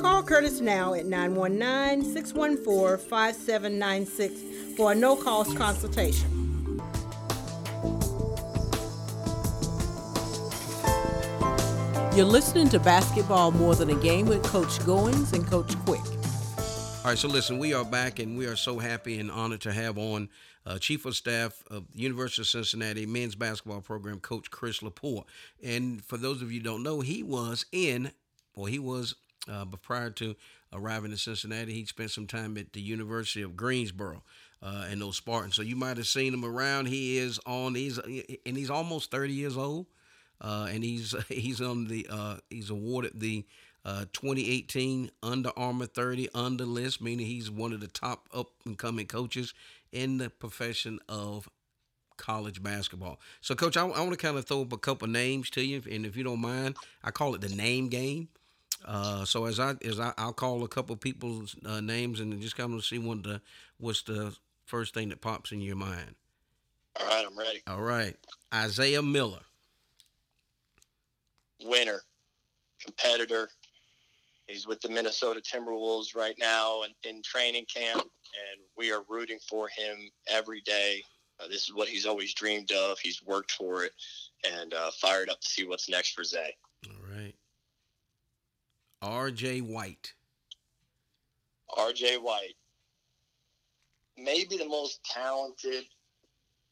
Call 0.00 0.22
Curtis 0.22 0.60
now 0.60 0.94
at 0.94 1.06
919 1.06 2.04
614 2.12 3.04
5796 3.08 4.76
for 4.76 4.92
a 4.92 4.94
no 4.94 5.16
cost 5.16 5.56
consultation. 5.56 6.38
You're 12.14 12.26
listening 12.26 12.68
to 12.70 12.80
Basketball 12.80 13.52
More 13.52 13.74
Than 13.74 13.90
a 13.90 13.94
Game 13.94 14.26
with 14.26 14.42
Coach 14.42 14.78
Goins 14.80 15.32
and 15.32 15.46
Coach 15.46 15.76
Quick. 15.84 16.00
All 16.00 17.12
right, 17.12 17.18
so 17.18 17.28
listen, 17.28 17.58
we 17.58 17.74
are 17.74 17.84
back 17.84 18.18
and 18.18 18.36
we 18.36 18.46
are 18.46 18.56
so 18.56 18.78
happy 18.78 19.18
and 19.18 19.30
honored 19.30 19.60
to 19.62 19.72
have 19.72 19.98
on 19.98 20.28
uh, 20.66 20.78
Chief 20.78 21.06
of 21.06 21.16
Staff 21.16 21.62
of 21.70 21.90
the 21.92 22.00
University 22.00 22.42
of 22.42 22.48
Cincinnati 22.48 23.06
men's 23.06 23.34
basketball 23.34 23.80
program, 23.80 24.20
Coach 24.20 24.50
Chris 24.50 24.80
Lepore. 24.80 25.24
And 25.62 26.04
for 26.04 26.16
those 26.16 26.42
of 26.42 26.52
you 26.52 26.60
don't 26.60 26.82
know, 26.82 27.00
he 27.00 27.22
was 27.22 27.66
in, 27.72 28.10
well, 28.54 28.66
he 28.66 28.78
was 28.78 29.14
uh, 29.50 29.64
but 29.64 29.82
prior 29.82 30.10
to 30.10 30.34
arriving 30.72 31.10
in 31.10 31.16
Cincinnati, 31.16 31.72
he 31.72 31.84
spent 31.84 32.10
some 32.10 32.26
time 32.26 32.56
at 32.56 32.72
the 32.72 32.80
University 32.80 33.42
of 33.42 33.56
Greensboro 33.56 34.22
uh, 34.62 34.86
and 34.90 35.00
those 35.00 35.16
Spartans. 35.16 35.54
So 35.54 35.62
you 35.62 35.76
might 35.76 35.96
have 35.96 36.06
seen 36.06 36.34
him 36.34 36.44
around. 36.44 36.86
He 36.86 37.18
is 37.18 37.38
on. 37.46 37.74
He's 37.74 37.98
and 37.98 38.56
he's 38.56 38.70
almost 38.70 39.10
thirty 39.10 39.32
years 39.32 39.56
old, 39.56 39.86
uh, 40.40 40.68
and 40.70 40.82
he's 40.82 41.14
he's 41.28 41.60
on 41.60 41.86
the 41.86 42.06
uh, 42.10 42.36
he's 42.50 42.70
awarded 42.70 43.20
the. 43.20 43.44
Uh, 43.84 44.04
2018 44.12 45.10
Under 45.22 45.50
Armour 45.56 45.86
30 45.86 46.28
under 46.34 46.66
list, 46.66 47.00
meaning 47.00 47.24
he's 47.24 47.50
one 47.50 47.72
of 47.72 47.80
the 47.80 47.86
top 47.86 48.28
up 48.34 48.48
and 48.66 48.76
coming 48.76 49.06
coaches 49.06 49.54
in 49.92 50.18
the 50.18 50.28
profession 50.28 50.98
of 51.08 51.48
college 52.18 52.62
basketball. 52.62 53.18
So, 53.40 53.54
Coach, 53.54 53.78
I, 53.78 53.86
I 53.86 54.00
want 54.00 54.10
to 54.10 54.18
kind 54.18 54.36
of 54.36 54.44
throw 54.44 54.62
up 54.62 54.72
a 54.72 54.78
couple 54.78 55.08
names 55.08 55.48
to 55.50 55.62
you, 55.62 55.80
and 55.90 56.04
if 56.04 56.16
you 56.16 56.24
don't 56.24 56.40
mind, 56.40 56.76
I 57.02 57.10
call 57.12 57.34
it 57.34 57.40
the 57.40 57.48
name 57.48 57.88
game. 57.88 58.28
Uh, 58.84 59.24
so 59.24 59.44
as 59.46 59.60
I 59.60 59.74
as 59.84 60.00
I, 60.00 60.12
will 60.18 60.32
call 60.32 60.64
a 60.64 60.68
couple 60.68 60.96
people's 60.96 61.56
uh, 61.64 61.80
names 61.80 62.20
and 62.20 62.40
just 62.40 62.56
kind 62.56 62.74
of 62.74 62.84
see 62.84 62.98
what 62.98 63.22
the 63.22 63.40
what's 63.78 64.02
the 64.02 64.34
first 64.64 64.94
thing 64.94 65.08
that 65.08 65.20
pops 65.20 65.52
in 65.52 65.60
your 65.60 65.76
mind. 65.76 66.14
All 67.00 67.06
right, 67.06 67.24
I'm 67.26 67.38
ready. 67.38 67.62
All 67.66 67.82
right, 67.82 68.16
Isaiah 68.52 69.02
Miller. 69.02 69.40
Winner, 71.64 72.02
competitor. 72.84 73.48
He's 74.46 74.66
with 74.66 74.80
the 74.80 74.88
Minnesota 74.88 75.40
Timberwolves 75.40 76.16
right 76.16 76.34
now 76.38 76.82
in, 76.82 76.90
in 77.08 77.22
training 77.22 77.66
camp, 77.72 78.00
and 78.00 78.60
we 78.76 78.90
are 78.92 79.02
rooting 79.08 79.38
for 79.46 79.68
him 79.68 80.08
every 80.26 80.62
day. 80.62 81.02
Uh, 81.38 81.48
this 81.48 81.64
is 81.64 81.74
what 81.74 81.88
he's 81.88 82.06
always 82.06 82.32
dreamed 82.32 82.72
of. 82.72 82.98
He's 82.98 83.22
worked 83.22 83.52
for 83.52 83.84
it, 83.84 83.92
and 84.58 84.72
uh, 84.72 84.90
fired 84.92 85.28
up 85.28 85.40
to 85.40 85.48
see 85.48 85.66
what's 85.66 85.88
next 85.88 86.12
for 86.12 86.24
Zay. 86.24 86.54
R.J. 89.02 89.60
White. 89.60 90.12
R.J. 91.76 92.16
White. 92.16 92.56
Maybe 94.16 94.56
the 94.56 94.68
most 94.68 95.04
talented 95.04 95.84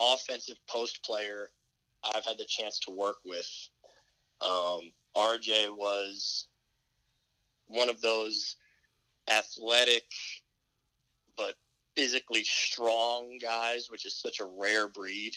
offensive 0.01 0.57
post 0.69 1.03
player 1.05 1.51
I've 2.15 2.25
had 2.25 2.39
the 2.39 2.45
chance 2.45 2.79
to 2.81 2.91
work 2.91 3.17
with. 3.25 3.49
Um, 4.41 4.93
RJ 5.17 5.75
was 5.77 6.47
one 7.69 7.89
of 7.89 8.01
those 8.01 8.57
athletic 9.31 10.05
but 11.37 11.55
physically 11.97 12.45
strong 12.45 13.39
guys, 13.41 13.91
which 13.91 14.07
is 14.07 14.17
such 14.17 14.41
a 14.41 14.45
rare 14.45 14.89
breed. 14.89 15.33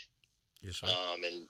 Yes, 0.62 0.78
sir. 0.78 0.88
Um, 0.88 1.23
and 1.23 1.47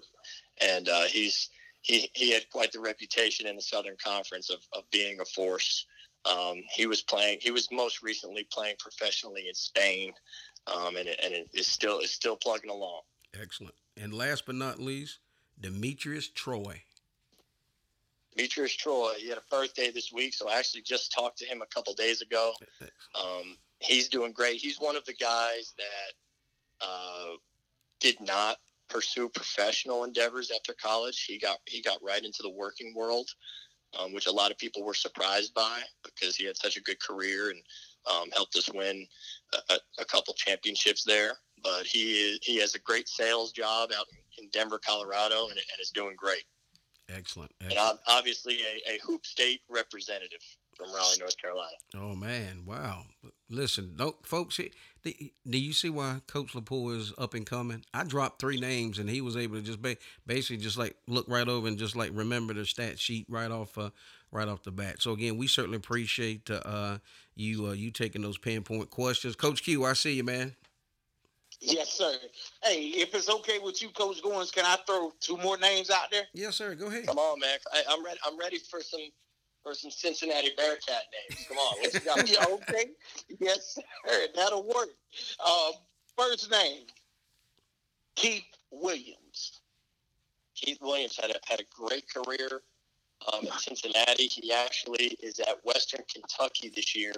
and 0.62 0.90
uh, 0.90 1.04
he's 1.04 1.50
he 1.82 2.10
he 2.14 2.32
had 2.32 2.50
quite 2.50 2.72
the 2.72 2.80
reputation 2.80 3.48
in 3.48 3.56
the 3.56 3.62
Southern 3.62 3.96
Conference 4.04 4.50
of, 4.50 4.60
of 4.74 4.84
being 4.92 5.20
a 5.20 5.26
force. 5.26 5.86
Um, 6.26 6.62
he 6.74 6.86
was 6.86 7.02
playing. 7.02 7.40
He 7.42 7.52
was 7.52 7.70
most 7.72 8.04
recently 8.04 8.46
playing 8.52 8.76
professionally 8.80 9.48
in 9.48 9.54
Spain, 9.54 10.12
um, 10.68 10.98
and 10.98 11.08
it, 11.08 11.20
and 11.24 11.34
it 11.34 11.50
is 11.54 11.68
still 11.68 12.00
is 12.00 12.12
still 12.12 12.36
plugging 12.36 12.70
along. 12.70 13.02
Excellent. 13.40 13.76
And 13.96 14.14
last 14.14 14.46
but 14.46 14.56
not 14.56 14.80
least, 14.80 15.20
Demetrius 15.60 16.30
Troy. 16.30 16.84
Demetrius 18.36 18.74
Troy, 18.74 19.14
he 19.18 19.30
had 19.30 19.38
a 19.38 19.44
birthday 19.50 19.92
this 19.92 20.12
week, 20.14 20.34
so 20.34 20.50
I 20.50 20.58
actually 20.58 20.84
just 20.84 21.12
talked 21.12 21.38
to 21.40 21.46
him 21.46 21.62
a 21.62 21.66
couple 21.66 21.94
days 21.94 22.22
ago. 22.22 22.54
Um, 23.20 23.58
he's 23.80 24.08
doing 24.08 24.32
great. 24.32 24.62
He's 24.62 24.80
one 24.80 24.96
of 24.96 25.04
the 25.06 25.14
guys 25.14 25.74
that 25.78 26.86
uh, 26.86 27.36
did 28.00 28.20
not 28.22 28.58
pursue 28.90 29.30
professional 29.30 30.04
endeavors 30.04 30.52
after 30.52 30.74
college. 30.74 31.26
He 31.28 31.38
got 31.38 31.60
he 31.66 31.82
got 31.82 32.04
right 32.04 32.24
into 32.24 32.42
the 32.42 32.50
working 32.50 32.94
world, 32.96 33.30
um, 34.00 34.14
which 34.14 34.28
a 34.28 34.32
lot 34.32 34.52
of 34.52 34.58
people 34.58 34.84
were 34.84 34.94
surprised 34.94 35.54
by 35.54 35.82
because 36.04 36.36
he 36.36 36.46
had 36.46 36.58
such 36.58 36.78
a 36.78 36.82
good 36.82 37.00
career 37.00 37.50
and 37.50 37.60
um, 38.10 38.30
helped 38.32 38.56
us 38.56 38.70
win 38.74 39.06
a, 39.70 39.76
a, 40.00 40.06
couple 40.06 40.34
championships 40.34 41.04
there. 41.04 41.34
But 41.64 41.86
he 41.86 42.40
he 42.42 42.58
has 42.58 42.76
a 42.76 42.80
great 42.80 43.08
sales 43.08 43.52
job 43.52 43.92
out 43.98 44.06
in 44.38 44.50
Denver, 44.52 44.80
Colorado, 44.84 45.48
and, 45.48 45.58
and 45.58 45.82
is 45.82 45.92
doing 45.92 46.16
great. 46.18 46.44
Excellent. 47.10 47.52
Excellent. 47.62 47.90
And 47.90 48.00
obviously 48.08 48.60
a, 48.62 48.94
a 48.94 49.00
hoop 49.04 49.26
state 49.26 49.62
representative 49.70 50.42
from 50.76 50.94
Raleigh, 50.94 51.18
North 51.20 51.38
Carolina. 51.38 51.76
Oh 51.96 52.16
man, 52.16 52.64
wow! 52.66 53.04
Listen, 53.50 53.98
folks. 54.24 54.60
Do 55.04 55.58
you 55.58 55.74
see 55.74 55.90
why 55.90 56.22
Coach 56.28 56.54
Lepore 56.54 56.98
is 56.98 57.14
up 57.18 57.34
and 57.34 57.46
coming? 57.46 57.84
I 57.94 58.04
dropped 58.04 58.40
three 58.40 58.60
names, 58.60 59.00
and 59.00 59.10
he 59.10 59.22
was 59.22 59.38
able 59.38 59.56
to 59.56 59.62
just 59.62 59.82
ba- 59.82 59.98
basically 60.26 60.58
just 60.58 60.78
like 60.78 60.96
look 61.08 61.26
right 61.28 61.48
over 61.48 61.68
and 61.68 61.78
just 61.78 61.96
like 61.96 62.12
remember 62.14 62.54
the 62.54 62.66
stat 62.66 63.00
sheet 63.00 63.26
right 63.30 63.52
off, 63.52 63.78
uh, 63.78 63.90
right 64.32 64.48
off 64.48 64.64
the 64.64 64.72
bat. 64.72 65.02
So 65.02 65.14
again, 65.14 65.38
we 65.38 65.48
certainly 65.48 65.78
appreciate 65.78 66.50
uh, 66.52 66.98
you 67.36 67.68
uh, 67.68 67.72
you 67.72 67.92
taking 67.92 68.22
those 68.22 68.38
pinpoint 68.38 68.90
questions, 68.90 69.36
Coach 69.36 69.64
Q. 69.64 69.86
I 69.86 69.94
see 69.94 70.14
you, 70.14 70.24
man. 70.24 70.56
Yes, 71.62 71.92
sir. 71.92 72.14
Hey, 72.64 72.86
if 72.96 73.14
it's 73.14 73.30
okay 73.30 73.60
with 73.60 73.82
you, 73.82 73.90
Coach 73.90 74.22
Goins, 74.24 74.54
can 74.54 74.66
I 74.66 74.78
throw 74.88 75.12
two 75.20 75.38
more 75.38 75.58
names 75.58 75.90
out 75.90 76.10
there? 76.10 76.24
Yes, 76.34 76.56
sir. 76.56 76.74
Go 76.74 76.88
ahead. 76.88 77.08
Come 77.08 77.18
on, 77.18 77.40
man. 77.40 77.58
I, 77.74 77.94
am 77.94 78.04
ready. 78.04 78.20
I'm 78.26 78.38
ready 78.38 78.60
for 78.60 78.82
some 78.82 79.02
for 79.70 79.76
some 79.76 79.92
Cincinnati 79.92 80.50
Bearcat 80.58 81.04
names. 81.30 81.46
Come 81.48 81.58
on, 81.58 82.06
got? 82.06 82.30
yeah, 82.32 82.46
okay. 82.50 82.90
Yes, 83.40 83.78
sir. 84.08 84.28
That'll 84.36 84.64
work. 84.64 84.90
Um, 85.46 85.74
first 86.18 86.50
name, 86.50 86.84
Keith 88.16 88.44
Williams. 88.72 89.62
Keith 90.56 90.80
Williams 90.82 91.18
had 91.22 91.32
a 91.32 91.40
had 91.46 91.60
a 91.60 91.64
great 91.70 92.06
career 92.12 92.62
um, 93.32 93.46
in 93.46 93.52
Cincinnati. 93.58 94.26
He 94.26 94.52
actually 94.52 95.18
is 95.22 95.40
at 95.40 95.64
Western 95.64 96.02
Kentucky 96.12 96.72
this 96.76 96.96
year. 96.96 97.14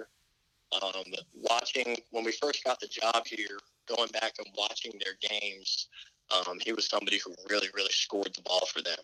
Um, 0.82 1.04
watching 1.34 1.96
when 2.10 2.24
we 2.24 2.32
first 2.32 2.64
got 2.64 2.80
the 2.80 2.86
job 2.86 3.26
here, 3.26 3.58
going 3.88 4.08
back 4.10 4.34
and 4.38 4.46
watching 4.56 4.92
their 5.02 5.14
games, 5.20 5.88
um, 6.30 6.58
he 6.62 6.72
was 6.72 6.88
somebody 6.88 7.18
who 7.18 7.34
really, 7.50 7.68
really 7.74 7.90
scored 7.90 8.32
the 8.34 8.42
ball 8.42 8.66
for 8.66 8.82
them 8.82 8.98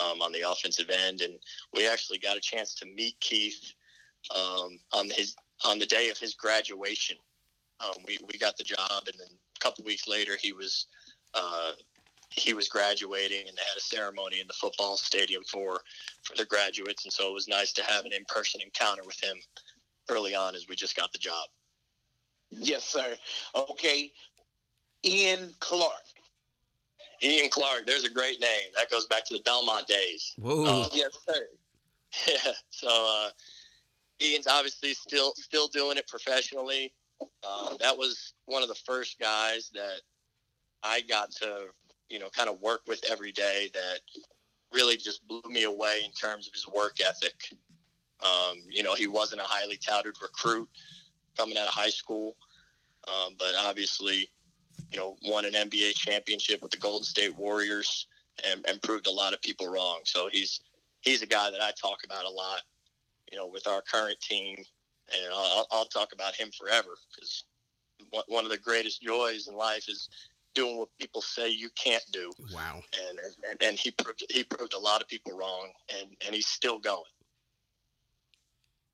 um, 0.00 0.22
on 0.22 0.32
the 0.32 0.48
offensive 0.48 0.90
end, 0.90 1.20
and 1.20 1.34
we 1.72 1.86
actually 1.86 2.18
got 2.18 2.36
a 2.36 2.40
chance 2.40 2.74
to 2.76 2.86
meet 2.86 3.18
Keith 3.20 3.72
um, 4.34 4.78
on 4.92 5.10
his 5.10 5.36
on 5.64 5.78
the 5.78 5.86
day 5.86 6.10
of 6.10 6.18
his 6.18 6.34
graduation. 6.34 7.16
Um, 7.80 8.02
we 8.06 8.18
we 8.32 8.38
got 8.38 8.56
the 8.56 8.64
job, 8.64 9.04
and 9.06 9.14
then 9.18 9.28
a 9.28 9.60
couple 9.60 9.84
weeks 9.84 10.08
later, 10.08 10.36
he 10.40 10.52
was 10.52 10.86
uh, 11.34 11.72
he 12.30 12.54
was 12.54 12.68
graduating, 12.68 13.48
and 13.48 13.56
they 13.56 13.62
had 13.62 13.76
a 13.76 13.80
ceremony 13.80 14.40
in 14.40 14.46
the 14.46 14.54
football 14.54 14.96
stadium 14.96 15.42
for 15.44 15.80
for 16.22 16.36
the 16.36 16.44
graduates, 16.44 17.04
and 17.04 17.12
so 17.12 17.28
it 17.28 17.34
was 17.34 17.48
nice 17.48 17.72
to 17.72 17.84
have 17.84 18.04
an 18.04 18.12
in 18.12 18.24
person 18.26 18.60
encounter 18.60 19.02
with 19.04 19.22
him 19.22 19.36
early 20.08 20.34
on 20.34 20.54
as 20.54 20.66
we 20.68 20.76
just 20.76 20.96
got 20.96 21.12
the 21.12 21.18
job. 21.18 21.46
Yes, 22.50 22.84
sir. 22.84 23.16
Okay, 23.54 24.12
Ian 25.04 25.54
Clark. 25.60 25.92
Ian 27.24 27.48
Clark, 27.48 27.86
there's 27.86 28.04
a 28.04 28.10
great 28.10 28.40
name. 28.40 28.70
That 28.76 28.90
goes 28.90 29.06
back 29.06 29.24
to 29.26 29.34
the 29.34 29.42
Belmont 29.44 29.86
days. 29.86 30.34
Whoa. 30.36 30.82
Um, 30.82 30.90
yes, 30.92 31.18
sir. 31.26 31.46
Yeah. 32.28 32.52
So 32.70 32.88
uh, 32.88 33.30
Ian's 34.22 34.46
obviously 34.46 34.94
still 34.94 35.32
still 35.36 35.68
doing 35.68 35.96
it 35.96 36.06
professionally. 36.06 36.92
Uh, 37.42 37.76
that 37.80 37.96
was 37.96 38.34
one 38.44 38.62
of 38.62 38.68
the 38.68 38.74
first 38.86 39.18
guys 39.18 39.70
that 39.74 40.00
I 40.82 41.00
got 41.02 41.30
to, 41.36 41.66
you 42.10 42.18
know, 42.18 42.28
kind 42.28 42.50
of 42.50 42.60
work 42.60 42.82
with 42.86 43.02
every 43.10 43.32
day. 43.32 43.70
That 43.72 44.00
really 44.72 44.96
just 44.96 45.26
blew 45.26 45.42
me 45.48 45.64
away 45.64 46.02
in 46.04 46.12
terms 46.12 46.46
of 46.46 46.52
his 46.52 46.68
work 46.68 46.98
ethic. 47.04 47.34
Um, 48.24 48.58
you 48.68 48.82
know, 48.82 48.94
he 48.94 49.06
wasn't 49.06 49.40
a 49.40 49.44
highly 49.44 49.76
touted 49.76 50.14
recruit 50.20 50.68
coming 51.36 51.56
out 51.56 51.68
of 51.68 51.74
high 51.74 51.90
school, 51.90 52.36
um, 53.08 53.34
but 53.38 53.54
obviously 53.58 54.28
you 54.94 55.00
know, 55.00 55.16
won 55.24 55.44
an 55.44 55.54
NBA 55.54 55.96
championship 55.96 56.62
with 56.62 56.70
the 56.70 56.76
Golden 56.76 57.02
State 57.02 57.36
Warriors 57.36 58.06
and, 58.48 58.64
and 58.68 58.80
proved 58.80 59.08
a 59.08 59.10
lot 59.10 59.32
of 59.32 59.42
people 59.42 59.66
wrong. 59.68 60.00
So 60.04 60.28
he's 60.30 60.60
he's 61.00 61.20
a 61.20 61.26
guy 61.26 61.50
that 61.50 61.60
I 61.60 61.72
talk 61.72 61.98
about 62.04 62.24
a 62.24 62.30
lot, 62.30 62.62
you 63.32 63.36
know, 63.36 63.48
with 63.48 63.66
our 63.66 63.82
current 63.82 64.20
team, 64.20 64.56
and 64.56 65.32
I'll, 65.34 65.66
I'll 65.72 65.84
talk 65.86 66.12
about 66.12 66.36
him 66.36 66.50
forever 66.56 66.90
because 67.10 67.44
one 68.28 68.44
of 68.44 68.52
the 68.52 68.58
greatest 68.58 69.02
joys 69.02 69.48
in 69.48 69.56
life 69.56 69.88
is 69.88 70.08
doing 70.54 70.78
what 70.78 70.88
people 71.00 71.20
say 71.20 71.48
you 71.50 71.70
can't 71.74 72.04
do. 72.12 72.30
Wow. 72.52 72.80
And 73.08 73.18
and, 73.50 73.62
and 73.62 73.76
he 73.76 73.90
proved 73.90 74.24
he 74.30 74.44
proved 74.44 74.74
a 74.74 74.78
lot 74.78 75.02
of 75.02 75.08
people 75.08 75.36
wrong, 75.36 75.70
and 75.98 76.10
and 76.24 76.36
he's 76.36 76.46
still 76.46 76.78
going. 76.78 77.02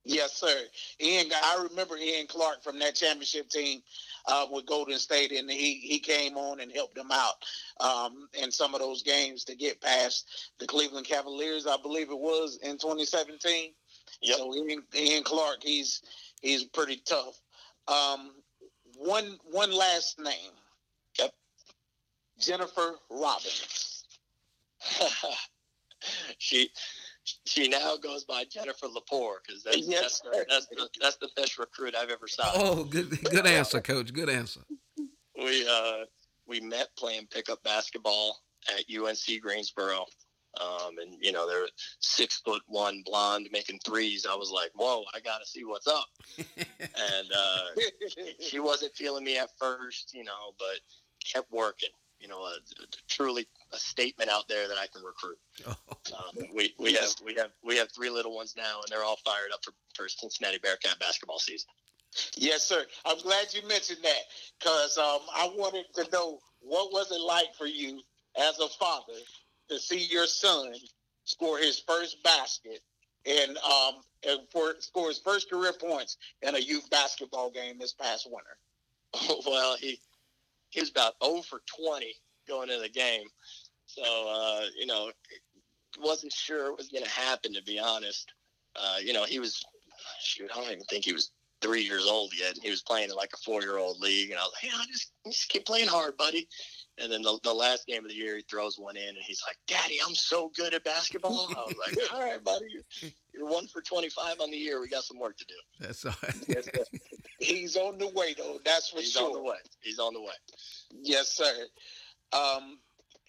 Yes, 0.05 0.33
sir. 0.33 0.57
Ian, 1.01 1.27
I 1.33 1.67
remember 1.71 1.97
Ian 1.97 2.27
Clark 2.27 2.63
from 2.63 2.79
that 2.79 2.95
championship 2.95 3.51
team 3.51 3.83
uh, 4.27 4.47
with 4.51 4.65
Golden 4.67 4.99
State, 4.99 5.31
and 5.33 5.51
he 5.51 5.75
he 5.75 5.99
came 5.99 6.37
on 6.37 6.61
and 6.61 6.73
helped 6.73 6.95
them 6.95 7.11
out 7.13 7.35
um, 7.81 8.29
in 8.43 8.51
some 8.51 8.75
of 8.75 8.81
those 8.81 9.03
games 9.03 9.45
to 9.45 9.55
get 9.55 9.81
past 9.81 10.53
the 10.59 10.67
Cleveland 10.67 11.07
Cavaliers, 11.07 11.67
I 11.67 11.77
believe 11.83 12.11
it 12.11 12.19
was 12.19 12.59
in 12.63 12.79
2017. 12.79 13.73
Yep. 14.23 14.37
So 14.39 14.55
Ian, 14.55 14.83
Ian 14.95 15.23
Clark, 15.23 15.59
he's 15.63 16.03
he's 16.41 16.65
pretty 16.65 17.03
tough. 17.05 17.39
Um, 17.87 18.33
one 18.97 19.39
one 19.51 19.71
last 19.71 20.19
name. 20.19 20.53
Yep. 21.19 21.33
Jennifer 22.39 22.97
Robbins. 23.11 24.05
she 26.39 26.71
she 27.47 27.69
now 27.69 27.97
goes 27.97 28.25
by 28.25 28.45
Jennifer 28.45 28.87
Lepore 28.87 29.37
because 29.47 29.63
that's, 29.63 29.79
yes, 29.79 30.23
that's, 30.33 30.47
that's, 30.49 30.67
the, 30.67 30.89
that's 31.01 31.17
the 31.17 31.29
best 31.37 31.59
recruit 31.59 31.95
I've 31.95 32.11
ever 32.11 32.29
saw. 32.29 32.51
Oh, 32.55 32.85
good 32.85 33.11
good 33.25 33.47
answer, 33.47 33.81
coach. 33.81 34.13
Good 34.13 34.29
answer. 34.29 34.61
We 35.37 35.67
uh, 35.69 36.05
we 36.47 36.61
met 36.61 36.89
playing 36.97 37.29
pickup 37.31 37.63
basketball 37.63 38.39
at 38.69 38.85
UNC 38.95 39.41
Greensboro. 39.43 40.05
Um, 40.61 40.99
and 41.01 41.15
you 41.21 41.31
know 41.31 41.49
they're 41.49 41.69
six 42.01 42.41
foot 42.41 42.63
one 42.67 43.03
blonde 43.07 43.49
making 43.53 43.79
threes. 43.85 44.27
I 44.29 44.35
was 44.35 44.51
like, 44.51 44.71
"Whoa, 44.75 45.05
I 45.15 45.21
got 45.21 45.39
to 45.39 45.47
see 45.47 45.65
what's 45.65 45.87
up." 45.87 46.07
and 46.39 47.29
uh, 47.33 47.83
she 48.41 48.59
wasn't 48.59 48.93
feeling 48.97 49.23
me 49.23 49.39
at 49.39 49.51
first, 49.61 50.13
you 50.13 50.25
know, 50.25 50.53
but 50.59 50.81
kept 51.25 51.53
working 51.53 51.91
you 52.21 52.29
know, 52.29 52.41
a, 52.43 52.53
a, 52.53 52.87
truly 53.09 53.49
a 53.73 53.79
statement 53.79 54.31
out 54.31 54.49
there 54.49 54.69
that 54.69 54.79
I 54.79 54.87
can 54.87 55.03
recruit. 55.03 55.39
Oh. 55.67 55.77
Um, 56.17 56.47
we 56.55 56.75
we 56.79 56.95
have 56.95 57.15
we 57.25 57.35
have 57.35 57.51
we 57.65 57.77
have 57.77 57.91
three 57.93 58.11
little 58.11 58.35
ones 58.35 58.55
now, 58.57 58.81
and 58.81 58.87
they're 58.89 59.05
all 59.05 59.19
fired 59.25 59.53
up 59.53 59.65
for, 59.65 59.73
for 59.95 60.09
Cincinnati 60.09 60.59
Bearcat 60.59 60.99
basketball 60.99 61.39
season. 61.39 61.69
Yes, 62.37 62.67
sir. 62.67 62.85
I'm 63.05 63.19
glad 63.19 63.55
you 63.55 63.67
mentioned 63.69 64.01
that 64.03 64.23
because 64.59 64.99
um, 64.99 65.21
I 65.35 65.49
wanted 65.55 65.85
to 65.95 66.11
know 66.11 66.41
what 66.61 66.93
was 66.93 67.13
it 67.13 67.21
like 67.21 67.55
for 67.57 67.67
you 67.67 68.01
as 68.37 68.59
a 68.59 68.69
father 68.69 69.19
to 69.69 69.79
see 69.79 70.07
your 70.11 70.27
son 70.27 70.73
score 71.25 71.59
his 71.59 71.79
first 71.79 72.23
basket 72.25 72.81
and 73.27 73.57
um 73.59 74.03
and 74.27 74.41
for 74.51 74.75
score 74.81 75.09
his 75.09 75.19
first 75.19 75.49
career 75.51 75.73
points 75.73 76.17
in 76.43 76.55
a 76.55 76.59
youth 76.59 76.89
basketball 76.91 77.51
game 77.51 77.79
this 77.79 77.93
past 77.93 78.29
winter. 78.31 79.43
well, 79.47 79.77
he 79.77 79.99
he 80.71 80.81
was 80.81 80.91
about 80.91 81.15
0 81.23 81.43
for 81.43 81.63
20 81.79 82.15
going 82.51 82.69
into 82.69 82.83
the 82.83 82.89
game. 82.89 83.27
So, 83.87 84.03
uh, 84.03 84.67
you 84.79 84.87
know, 84.87 85.11
wasn't 85.99 86.33
sure 86.33 86.71
it 86.71 86.77
was 86.77 86.89
going 86.89 87.05
to 87.05 87.11
happen, 87.11 87.55
to 87.55 87.63
be 87.63 87.79
honest. 87.79 88.33
Uh, 88.77 88.97
you 89.03 89.13
know, 89.13 89.25
he 89.25 89.39
was, 89.39 89.63
shoot, 90.21 90.51
I 90.53 90.61
don't 90.61 90.71
even 90.71 90.85
think 90.85 91.05
he 91.05 91.13
was 91.13 91.33
three 91.61 91.83
years 91.83 92.07
old 92.07 92.33
yet. 92.39 92.57
He 92.63 92.71
was 92.71 92.83
playing 92.83 93.11
in 93.11 93.17
like 93.17 93.31
a 93.35 93.37
four 93.39 93.63
year 93.63 93.79
old 93.79 94.01
league. 94.01 94.31
And 94.31 94.39
I 94.39 94.43
was 94.43 94.53
like, 94.63 94.73
yeah, 94.73 94.85
just, 94.91 95.13
just 95.27 95.49
keep 95.49 95.67
playing 95.67 95.89
hard, 95.89 96.17
buddy. 96.17 96.49
And 97.01 97.11
then 97.11 97.23
the, 97.23 97.39
the 97.43 97.53
last 97.53 97.87
game 97.87 98.05
of 98.05 98.11
the 98.11 98.17
year, 98.17 98.37
he 98.37 98.43
throws 98.43 98.79
one 98.79 98.97
in, 98.97 99.09
and 99.09 99.19
he's 99.27 99.41
like, 99.47 99.57
"Daddy, 99.67 99.99
I'm 100.07 100.15
so 100.15 100.51
good 100.55 100.75
at 100.75 100.85
basketball." 100.85 101.49
I 101.57 101.61
was 101.61 101.75
like, 101.79 101.97
"All 102.13 102.21
right, 102.21 102.43
buddy, 102.45 102.67
you're, 103.33 103.49
one 103.49 103.67
for 103.69 103.81
25 103.81 104.41
on 104.41 104.51
the 104.51 104.57
year. 104.57 104.81
We 104.81 104.89
got 104.89 105.05
some 105.05 105.19
work 105.19 105.39
to 105.39 105.45
do." 105.47 105.55
That's 105.81 106.05
all 106.05 106.13
right. 106.23 106.69
he's 107.39 107.77
on 107.77 107.97
the 107.97 108.09
way, 108.09 108.35
though. 108.37 108.59
That's 108.65 108.91
for 108.91 108.99
he's 108.99 109.13
sure. 109.13 109.29
on 109.29 109.33
the 109.33 109.43
way. 109.43 109.57
He's 109.81 109.99
on 109.99 110.13
the 110.13 110.21
way. 110.21 110.35
Yes, 111.03 111.33
sir. 111.33 111.55
Um, 112.33 112.79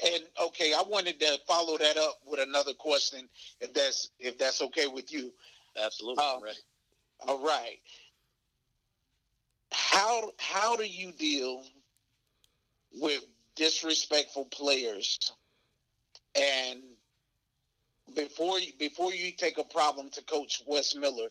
and 0.03 0.23
okay, 0.47 0.73
I 0.73 0.83
wanted 0.87 1.19
to 1.19 1.37
follow 1.47 1.77
that 1.77 1.97
up 1.97 2.19
with 2.25 2.39
another 2.39 2.73
question, 2.73 3.27
if 3.59 3.73
that's 3.73 4.09
if 4.19 4.37
that's 4.37 4.61
okay 4.61 4.87
with 4.87 5.11
you. 5.11 5.31
Absolutely, 5.81 6.23
um, 6.23 6.43
ready. 6.43 6.57
All 7.27 7.43
right. 7.43 7.79
How 9.71 10.31
how 10.37 10.75
do 10.75 10.85
you 10.85 11.11
deal 11.11 11.63
with 12.99 13.23
disrespectful 13.55 14.45
players 14.45 15.31
and 16.35 16.81
before 18.15 18.59
you 18.59 18.71
before 18.79 19.13
you 19.13 19.31
take 19.31 19.57
a 19.57 19.63
problem 19.63 20.09
to 20.09 20.23
coach 20.23 20.63
Wes 20.65 20.95
Miller, 20.95 21.29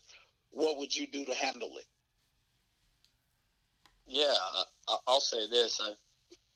what 0.50 0.78
would 0.78 0.94
you 0.94 1.06
do 1.06 1.24
to 1.24 1.35
handle 1.35 1.70
it? 1.76 1.87
Yeah, 4.06 4.35
I'll 5.06 5.20
say 5.20 5.48
this. 5.48 5.80
I've, 5.80 5.96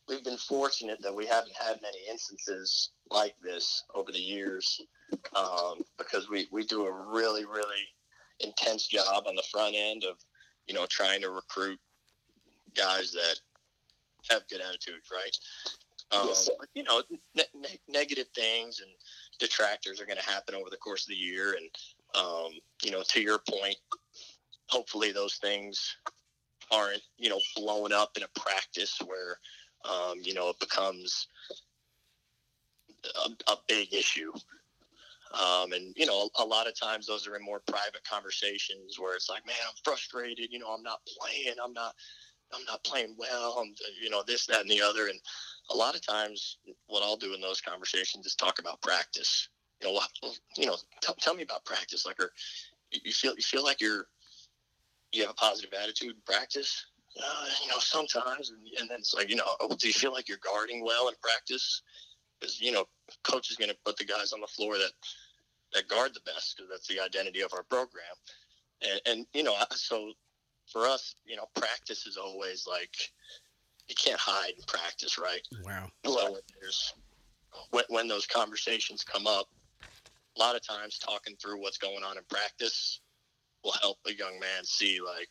we've 0.09 0.25
been 0.25 0.37
fortunate 0.37 1.01
that 1.03 1.15
we 1.15 1.27
haven't 1.27 1.55
had 1.55 1.81
many 1.83 1.99
instances 2.11 2.91
like 3.11 3.35
this 3.43 3.85
over 3.95 4.13
the 4.13 4.19
years 4.19 4.81
um, 5.35 5.79
because 5.99 6.29
we, 6.29 6.47
we 6.53 6.65
do 6.67 6.87
a 6.87 6.93
really, 6.93 7.45
really 7.45 7.89
intense 8.41 8.87
job 8.87 9.25
on 9.27 9.35
the 9.35 9.45
front 9.51 9.75
end 9.77 10.05
of, 10.05 10.17
you 10.67 10.75
know, 10.75 10.87
trying 10.91 11.21
to 11.21 11.31
recruit 11.31 11.79
guys 12.77 13.13
that 13.13 13.37
have 14.31 14.47
good 14.49 14.61
attitudes, 14.61 15.09
right? 15.13 15.37
Um, 16.13 16.29
yes. 16.29 16.51
You 16.75 16.83
know, 16.83 17.03
ne- 17.35 17.45
ne- 17.55 17.81
negative 17.89 18.27
things 18.35 18.81
and 18.81 18.91
detractors 19.39 20.01
are 20.01 20.07
going 20.07 20.19
to 20.19 20.31
happen 20.31 20.55
over 20.55 20.71
the 20.71 20.77
course 20.77 21.05
of 21.05 21.11
the 21.11 21.17
year. 21.17 21.57
And, 21.57 21.71
um, 22.15 22.53
you 22.83 22.91
know, 22.91 23.03
to 23.09 23.21
your 23.21 23.39
point, 23.49 23.77
hopefully 24.69 25.13
those 25.13 25.37
things 25.37 25.97
aren't, 26.71 27.03
you 27.19 27.31
know, 27.31 27.41
blown 27.57 27.93
up 27.93 28.11
in 28.17 28.23
a 28.23 28.41
practice 28.41 28.99
where, 29.07 29.39
um, 29.89 30.21
you 30.23 30.35
know, 30.35 30.49
it 30.51 30.59
becomes 30.61 31.29
a, 33.27 33.53
a 33.53 33.57
big 33.69 33.93
issue. 33.93 34.33
Um, 35.35 35.73
and 35.73 35.93
you 35.97 36.07
know, 36.07 36.29
a, 36.39 36.43
a, 36.43 36.45
lot 36.45 36.69
of 36.69 36.79
times 36.79 37.07
those 37.07 37.27
are 37.27 37.35
in 37.35 37.45
more 37.45 37.61
private 37.67 38.05
conversations 38.09 38.99
where 38.99 39.17
it's 39.17 39.29
like, 39.29 39.45
man, 39.47 39.57
I'm 39.67 39.75
frustrated. 39.83 40.53
You 40.53 40.61
know, 40.61 40.69
I'm 40.69 40.83
not 40.83 41.01
playing. 41.19 41.57
I'm 41.63 41.73
not. 41.73 41.95
I'm 42.53 42.65
not 42.67 42.85
playing 42.85 43.17
well. 43.19 43.59
I'm, 43.59 43.75
you 44.01 44.11
know, 44.11 44.23
this, 44.25 44.47
that, 44.47 44.61
and 44.61 44.71
the 44.71 44.81
other. 44.81 45.09
And 45.09 45.19
a 45.71 45.77
lot 45.77 45.97
of 45.97 46.07
times, 46.07 46.59
what 46.87 47.03
I'll 47.03 47.17
do 47.17 47.35
in 47.35 47.41
those 47.41 47.61
conversations 47.61 48.27
is 48.27 48.37
talk 48.37 48.61
about 48.61 48.81
practice. 48.81 49.49
You 49.83 49.93
know, 49.93 50.01
you 50.57 50.67
know, 50.67 50.77
t- 51.01 51.13
tell 51.19 51.35
me 51.35 51.43
about 51.43 51.65
practice. 51.65 52.07
Like, 52.07 52.21
or 52.21 52.31
you 52.93 53.13
feel 53.13 53.35
you 53.35 53.43
feel 53.43 53.65
like 53.65 53.81
you're 53.81 54.07
you 55.13 55.23
have 55.23 55.31
a 55.31 55.35
positive 55.35 55.73
attitude 55.73 56.11
in 56.11 56.23
practice. 56.25 56.87
Uh, 57.17 57.47
you 57.63 57.69
know, 57.69 57.79
sometimes, 57.79 58.51
and, 58.51 58.59
and, 58.81 58.91
then 58.91 58.99
it's 58.99 59.15
like, 59.15 59.31
you 59.31 59.37
know, 59.37 59.45
oh, 59.61 59.75
do 59.79 59.87
you 59.87 59.93
feel 59.93 60.13
like 60.13 60.29
you're 60.29 60.39
guarding 60.39 60.85
well 60.85 61.09
in 61.09 61.15
practice? 61.23 61.83
Because 62.41 62.61
you 62.61 62.73
know, 62.73 62.87
coach 63.23 63.51
is 63.51 63.57
going 63.57 63.71
to 63.71 63.77
put 63.85 63.97
the 63.97 64.05
guys 64.05 64.33
on 64.33 64.41
the 64.41 64.47
floor 64.49 64.77
that 64.79 64.91
that 65.75 65.89
guard 65.89 66.13
the 66.15 66.21
best 66.21 66.57
because 66.57 66.71
that's 66.71 66.89
the 66.89 67.01
identity 67.01 67.41
of 67.41 67.53
our 67.53 67.63
program. 67.65 68.05
And, 68.83 69.01
and 69.07 69.27
you 69.33 69.43
know, 69.43 69.55
so 69.71 70.13
for 70.67 70.87
us, 70.87 71.15
you 71.25 71.37
know, 71.37 71.47
practice 71.55 72.07
is 72.07 72.17
always 72.17 72.67
like 72.69 72.95
you 73.89 73.95
can't 73.95 74.19
hide 74.19 74.53
in 74.57 74.63
practice, 74.67 75.19
right? 75.19 75.47
Wow. 75.65 75.89
So 76.05 76.39
there's 76.61 76.95
when, 77.71 77.85
when 77.89 78.09
those 78.09 78.27
conversations 78.27 79.05
come 79.05 79.27
up, 79.27 79.47
a 80.37 80.41
lot 80.41 80.57
of 80.57 80.67
times 80.67 80.99
talking 80.99 81.37
through 81.37 81.61
what's 81.61 81.79
going 81.79 82.03
on 82.05 82.17
in 82.17 82.25
practice 82.29 83.01
will 83.63 83.75
help 83.81 83.99
a 84.07 84.13
young 84.13 84.39
man 84.41 84.65
see 84.65 84.99
like 85.01 85.31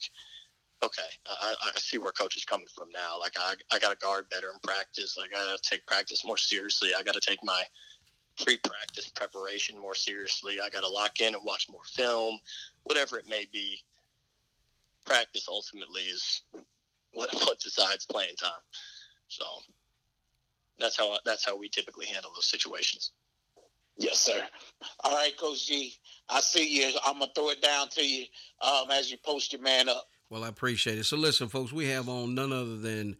okay 0.83 1.01
I, 1.27 1.55
I 1.63 1.79
see 1.79 1.97
where 1.97 2.11
coach 2.11 2.35
is 2.35 2.45
coming 2.45 2.67
from 2.75 2.89
now 2.93 3.19
like 3.19 3.33
i, 3.39 3.53
I 3.71 3.79
got 3.79 3.91
to 3.91 3.97
guard 3.97 4.29
better 4.29 4.47
in 4.53 4.59
practice 4.63 5.17
i 5.21 5.27
got 5.27 5.57
to 5.57 5.69
take 5.69 5.85
practice 5.87 6.25
more 6.25 6.37
seriously 6.37 6.89
i 6.97 7.03
got 7.03 7.15
to 7.15 7.21
take 7.21 7.39
my 7.43 7.63
pre-practice 8.43 9.09
preparation 9.09 9.79
more 9.79 9.95
seriously 9.95 10.57
i 10.63 10.69
got 10.69 10.81
to 10.81 10.89
lock 10.89 11.21
in 11.21 11.35
and 11.35 11.43
watch 11.45 11.67
more 11.71 11.83
film 11.85 12.37
whatever 12.83 13.17
it 13.17 13.27
may 13.29 13.45
be 13.51 13.77
practice 15.05 15.47
ultimately 15.49 16.01
is 16.01 16.41
what, 17.13 17.33
what 17.45 17.59
decides 17.59 18.05
playing 18.05 18.35
time 18.35 18.51
so 19.27 19.45
that's 20.79 20.97
how 20.97 21.17
that's 21.25 21.45
how 21.45 21.57
we 21.57 21.69
typically 21.69 22.07
handle 22.07 22.31
those 22.35 22.49
situations 22.49 23.11
Yes, 23.95 24.19
sir. 24.19 24.41
All 25.03 25.13
right, 25.13 25.37
Coach 25.37 25.67
G. 25.67 25.93
I 26.27 26.41
see 26.41 26.67
you. 26.67 26.97
I'm 27.05 27.19
gonna 27.19 27.31
throw 27.35 27.49
it 27.51 27.61
down 27.61 27.89
to 27.89 28.03
you 28.03 28.25
um, 28.61 28.89
as 28.89 29.11
you 29.11 29.17
post 29.23 29.53
your 29.53 29.61
man 29.61 29.87
up. 29.87 30.07
Well, 30.33 30.43
I 30.43 30.47
appreciate 30.47 30.97
it. 30.97 31.03
So, 31.03 31.15
listen, 31.15 31.47
folks, 31.47 31.71
we 31.71 31.89
have 31.89 32.09
on 32.09 32.33
none 32.33 32.51
other 32.51 32.75
than 32.75 33.17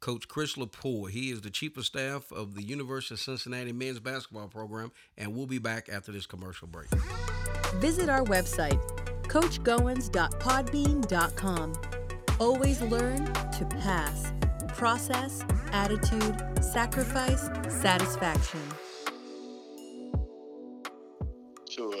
Coach 0.00 0.26
Chris 0.26 0.56
Lepore. 0.56 1.10
He 1.10 1.30
is 1.30 1.42
the 1.42 1.48
chief 1.48 1.76
of 1.76 1.86
staff 1.86 2.32
of 2.32 2.56
the 2.56 2.62
University 2.64 3.14
of 3.14 3.20
Cincinnati 3.20 3.72
men's 3.72 4.00
basketball 4.00 4.48
program, 4.48 4.90
and 5.16 5.36
we'll 5.36 5.46
be 5.46 5.60
back 5.60 5.88
after 5.88 6.10
this 6.10 6.26
commercial 6.26 6.66
break. 6.66 6.88
Visit 7.76 8.08
our 8.08 8.24
website, 8.24 8.80
coachgoins.podbean.com. 9.28 11.72
Always 12.40 12.82
learn 12.82 13.26
to 13.26 13.64
pass. 13.78 14.32
Process, 14.76 15.44
attitude, 15.70 16.64
sacrifice, 16.64 17.48
satisfaction. 17.68 18.60
To 21.76 21.94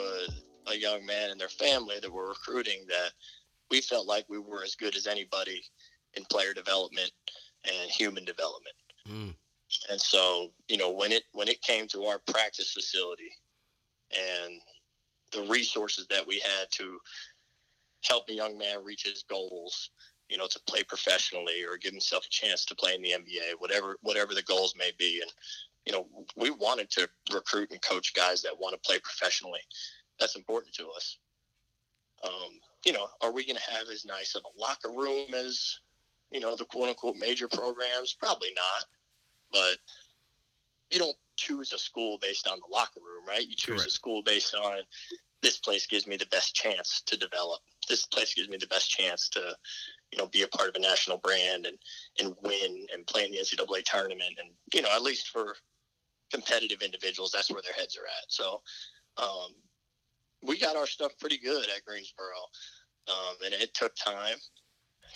a 0.66 0.76
young 0.76 1.06
man 1.06 1.30
and 1.30 1.40
their 1.40 1.48
family 1.48 2.00
that 2.02 2.12
we're 2.12 2.30
recruiting 2.30 2.84
that 2.88 3.12
we 3.70 3.80
felt 3.80 4.06
like 4.06 4.24
we 4.28 4.38
were 4.38 4.62
as 4.62 4.74
good 4.74 4.96
as 4.96 5.06
anybody 5.06 5.62
in 6.14 6.24
player 6.26 6.54
development 6.54 7.10
and 7.64 7.90
human 7.90 8.24
development. 8.24 8.74
Mm. 9.08 9.34
And 9.90 10.00
so, 10.00 10.52
you 10.68 10.76
know, 10.76 10.90
when 10.90 11.12
it 11.12 11.24
when 11.32 11.48
it 11.48 11.60
came 11.62 11.86
to 11.88 12.04
our 12.04 12.20
practice 12.26 12.72
facility 12.72 13.30
and 14.12 14.60
the 15.32 15.42
resources 15.50 16.06
that 16.08 16.26
we 16.26 16.38
had 16.38 16.70
to 16.72 16.98
help 18.02 18.28
a 18.28 18.32
young 18.32 18.56
man 18.56 18.84
reach 18.84 19.02
his 19.04 19.24
goals, 19.28 19.90
you 20.28 20.38
know, 20.38 20.46
to 20.46 20.60
play 20.68 20.84
professionally 20.84 21.64
or 21.68 21.76
give 21.76 21.92
himself 21.92 22.24
a 22.24 22.30
chance 22.30 22.64
to 22.64 22.74
play 22.76 22.94
in 22.94 23.02
the 23.02 23.10
NBA, 23.10 23.54
whatever 23.58 23.96
whatever 24.02 24.34
the 24.34 24.42
goals 24.42 24.74
may 24.78 24.92
be. 24.98 25.20
And 25.20 25.32
you 25.84 25.92
know, 25.92 26.06
we 26.36 26.50
wanted 26.50 26.90
to 26.90 27.08
recruit 27.32 27.70
and 27.70 27.82
coach 27.82 28.14
guys 28.14 28.42
that 28.42 28.58
want 28.58 28.74
to 28.74 28.88
play 28.88 28.98
professionally 29.00 29.60
that's 30.18 30.36
important 30.36 30.74
to 30.74 30.88
us. 30.90 31.18
Um, 32.24 32.60
you 32.86 32.92
know, 32.92 33.08
are 33.20 33.32
we 33.32 33.44
going 33.44 33.56
to 33.56 33.70
have 33.72 33.88
as 33.92 34.06
nice 34.06 34.36
of 34.36 34.42
a 34.44 34.60
locker 34.60 34.90
room 34.90 35.34
as, 35.34 35.80
you 36.30 36.38
know, 36.38 36.54
the 36.54 36.64
quote 36.64 36.88
unquote 36.88 37.16
major 37.16 37.48
programs? 37.48 38.14
Probably 38.14 38.50
not. 38.54 38.84
But 39.52 39.78
you 40.90 41.00
don't 41.00 41.16
choose 41.36 41.72
a 41.72 41.78
school 41.78 42.16
based 42.22 42.46
on 42.46 42.58
the 42.58 42.74
locker 42.74 43.00
room, 43.00 43.26
right? 43.28 43.46
You 43.46 43.56
choose 43.56 43.80
Correct. 43.80 43.88
a 43.88 43.90
school 43.90 44.22
based 44.22 44.54
on 44.54 44.78
this 45.42 45.58
place 45.58 45.86
gives 45.86 46.06
me 46.06 46.16
the 46.16 46.26
best 46.26 46.54
chance 46.54 47.02
to 47.06 47.16
develop. 47.16 47.60
This 47.88 48.06
place 48.06 48.34
gives 48.34 48.48
me 48.48 48.56
the 48.56 48.68
best 48.68 48.88
chance 48.88 49.28
to, 49.30 49.56
you 50.12 50.18
know, 50.18 50.26
be 50.26 50.42
a 50.42 50.48
part 50.48 50.68
of 50.68 50.76
a 50.76 50.80
national 50.80 51.18
brand 51.18 51.66
and, 51.66 51.76
and 52.20 52.34
win 52.42 52.86
and 52.94 53.06
play 53.06 53.24
in 53.24 53.32
the 53.32 53.38
NCAA 53.38 53.84
tournament. 53.84 54.38
And, 54.38 54.50
you 54.72 54.82
know, 54.82 54.88
at 54.94 55.02
least 55.02 55.28
for 55.28 55.56
competitive 56.32 56.82
individuals, 56.82 57.32
that's 57.32 57.50
where 57.50 57.62
their 57.62 57.74
heads 57.74 57.96
are 57.96 58.06
at. 58.06 58.24
So, 58.28 58.62
um, 59.18 59.54
we 60.46 60.58
got 60.58 60.76
our 60.76 60.86
stuff 60.86 61.12
pretty 61.20 61.38
good 61.38 61.64
at 61.64 61.84
Greensboro, 61.84 62.36
um, 63.08 63.36
and 63.44 63.54
it 63.54 63.74
took 63.74 63.94
time 63.96 64.36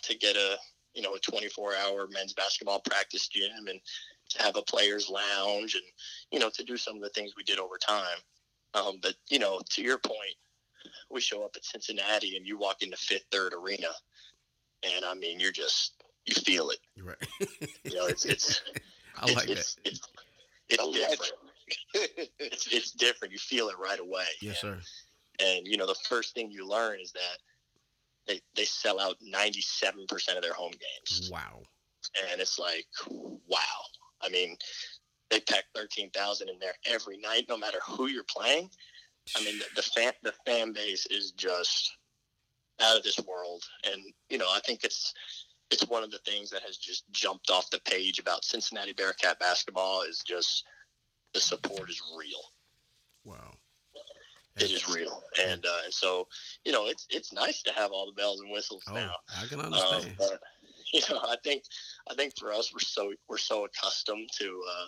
to 0.02 0.16
get 0.16 0.36
a 0.36 0.56
you 0.94 1.02
know 1.02 1.14
a 1.14 1.20
24 1.20 1.74
hour 1.76 2.08
men's 2.12 2.32
basketball 2.32 2.80
practice 2.80 3.28
gym 3.28 3.66
and 3.68 3.80
to 4.30 4.42
have 4.42 4.56
a 4.56 4.62
players 4.62 5.10
lounge 5.10 5.74
and 5.74 5.84
you 6.30 6.38
know 6.38 6.50
to 6.50 6.64
do 6.64 6.76
some 6.76 6.96
of 6.96 7.02
the 7.02 7.10
things 7.10 7.32
we 7.36 7.44
did 7.44 7.58
over 7.58 7.78
time. 7.78 8.18
Um, 8.74 8.98
but 9.02 9.14
you 9.28 9.38
know, 9.38 9.60
to 9.70 9.82
your 9.82 9.98
point, 9.98 10.36
we 11.10 11.20
show 11.20 11.44
up 11.44 11.52
at 11.56 11.64
Cincinnati 11.64 12.36
and 12.36 12.46
you 12.46 12.58
walk 12.58 12.82
into 12.82 12.96
Fifth 12.96 13.24
Third 13.32 13.52
Arena, 13.54 13.88
and 14.82 15.04
I 15.04 15.14
mean 15.14 15.40
you're 15.40 15.52
just 15.52 16.02
you 16.26 16.34
feel 16.34 16.70
it. 16.70 16.78
Right. 17.02 17.16
you 17.84 17.96
know, 17.96 18.06
it's 18.06 18.24
it's. 18.24 18.62
I 19.16 19.32
like 19.32 19.50
it's, 19.50 19.74
that. 19.74 19.86
It's, 19.86 20.00
it's, 20.68 20.82
it's 20.82 21.08
different. 21.08 21.32
it's, 22.38 22.66
it's 22.68 22.90
different. 22.92 23.32
You 23.32 23.38
feel 23.38 23.68
it 23.68 23.76
right 23.78 23.98
away. 23.98 24.24
Yes, 24.40 24.60
sir. 24.60 24.78
And 25.42 25.66
you 25.66 25.76
know, 25.76 25.86
the 25.86 25.94
first 26.08 26.34
thing 26.34 26.50
you 26.50 26.66
learn 26.66 27.00
is 27.00 27.12
that 27.12 27.38
they 28.26 28.40
they 28.54 28.64
sell 28.64 29.00
out 29.00 29.16
ninety 29.22 29.60
seven 29.60 30.06
percent 30.06 30.36
of 30.36 30.44
their 30.44 30.52
home 30.52 30.72
games. 30.72 31.30
Wow. 31.32 31.62
And 32.30 32.40
it's 32.40 32.58
like, 32.58 32.86
wow. 33.08 33.58
I 34.22 34.28
mean, 34.28 34.56
they 35.30 35.40
pack 35.40 35.64
thirteen 35.74 36.10
thousand 36.10 36.48
in 36.48 36.58
there 36.58 36.74
every 36.86 37.18
night, 37.18 37.46
no 37.48 37.56
matter 37.56 37.78
who 37.86 38.08
you're 38.08 38.24
playing. 38.24 38.70
I 39.36 39.44
mean, 39.44 39.58
the, 39.58 39.64
the 39.76 39.82
fan 39.82 40.12
the 40.22 40.34
fan 40.46 40.72
base 40.72 41.06
is 41.06 41.32
just 41.32 41.96
out 42.80 42.96
of 42.96 43.02
this 43.02 43.20
world, 43.26 43.62
and 43.84 44.00
you 44.28 44.38
know, 44.38 44.48
I 44.50 44.60
think 44.60 44.84
it's 44.84 45.12
it's 45.70 45.86
one 45.86 46.02
of 46.02 46.10
the 46.10 46.18
things 46.26 46.50
that 46.50 46.62
has 46.62 46.76
just 46.76 47.04
jumped 47.12 47.50
off 47.50 47.70
the 47.70 47.80
page 47.80 48.18
about 48.18 48.44
Cincinnati 48.44 48.92
Bearcat 48.92 49.38
basketball 49.38 50.02
is 50.02 50.22
just 50.26 50.64
the 51.32 51.40
support 51.40 51.88
is 51.88 52.02
real. 52.16 52.40
Wow 53.24 53.59
it 54.60 54.70
is 54.70 54.88
real, 54.88 55.22
and 55.46 55.64
uh, 55.64 55.78
and 55.84 55.92
so 55.92 56.26
you 56.64 56.72
know 56.72 56.86
it's 56.86 57.06
it's 57.10 57.32
nice 57.32 57.62
to 57.62 57.72
have 57.72 57.90
all 57.90 58.06
the 58.06 58.12
bells 58.12 58.40
and 58.40 58.50
whistles 58.50 58.82
oh, 58.88 58.94
now. 58.94 59.14
I 59.40 59.46
can 59.46 59.60
understand. 59.60 60.04
Um, 60.04 60.10
but, 60.18 60.40
you 60.92 61.00
know, 61.10 61.20
I 61.22 61.36
think 61.42 61.64
I 62.10 62.14
think 62.14 62.38
for 62.38 62.52
us 62.52 62.72
we're 62.72 62.80
so 62.80 63.12
we're 63.28 63.38
so 63.38 63.64
accustomed 63.64 64.28
to 64.38 64.62
uh, 64.68 64.86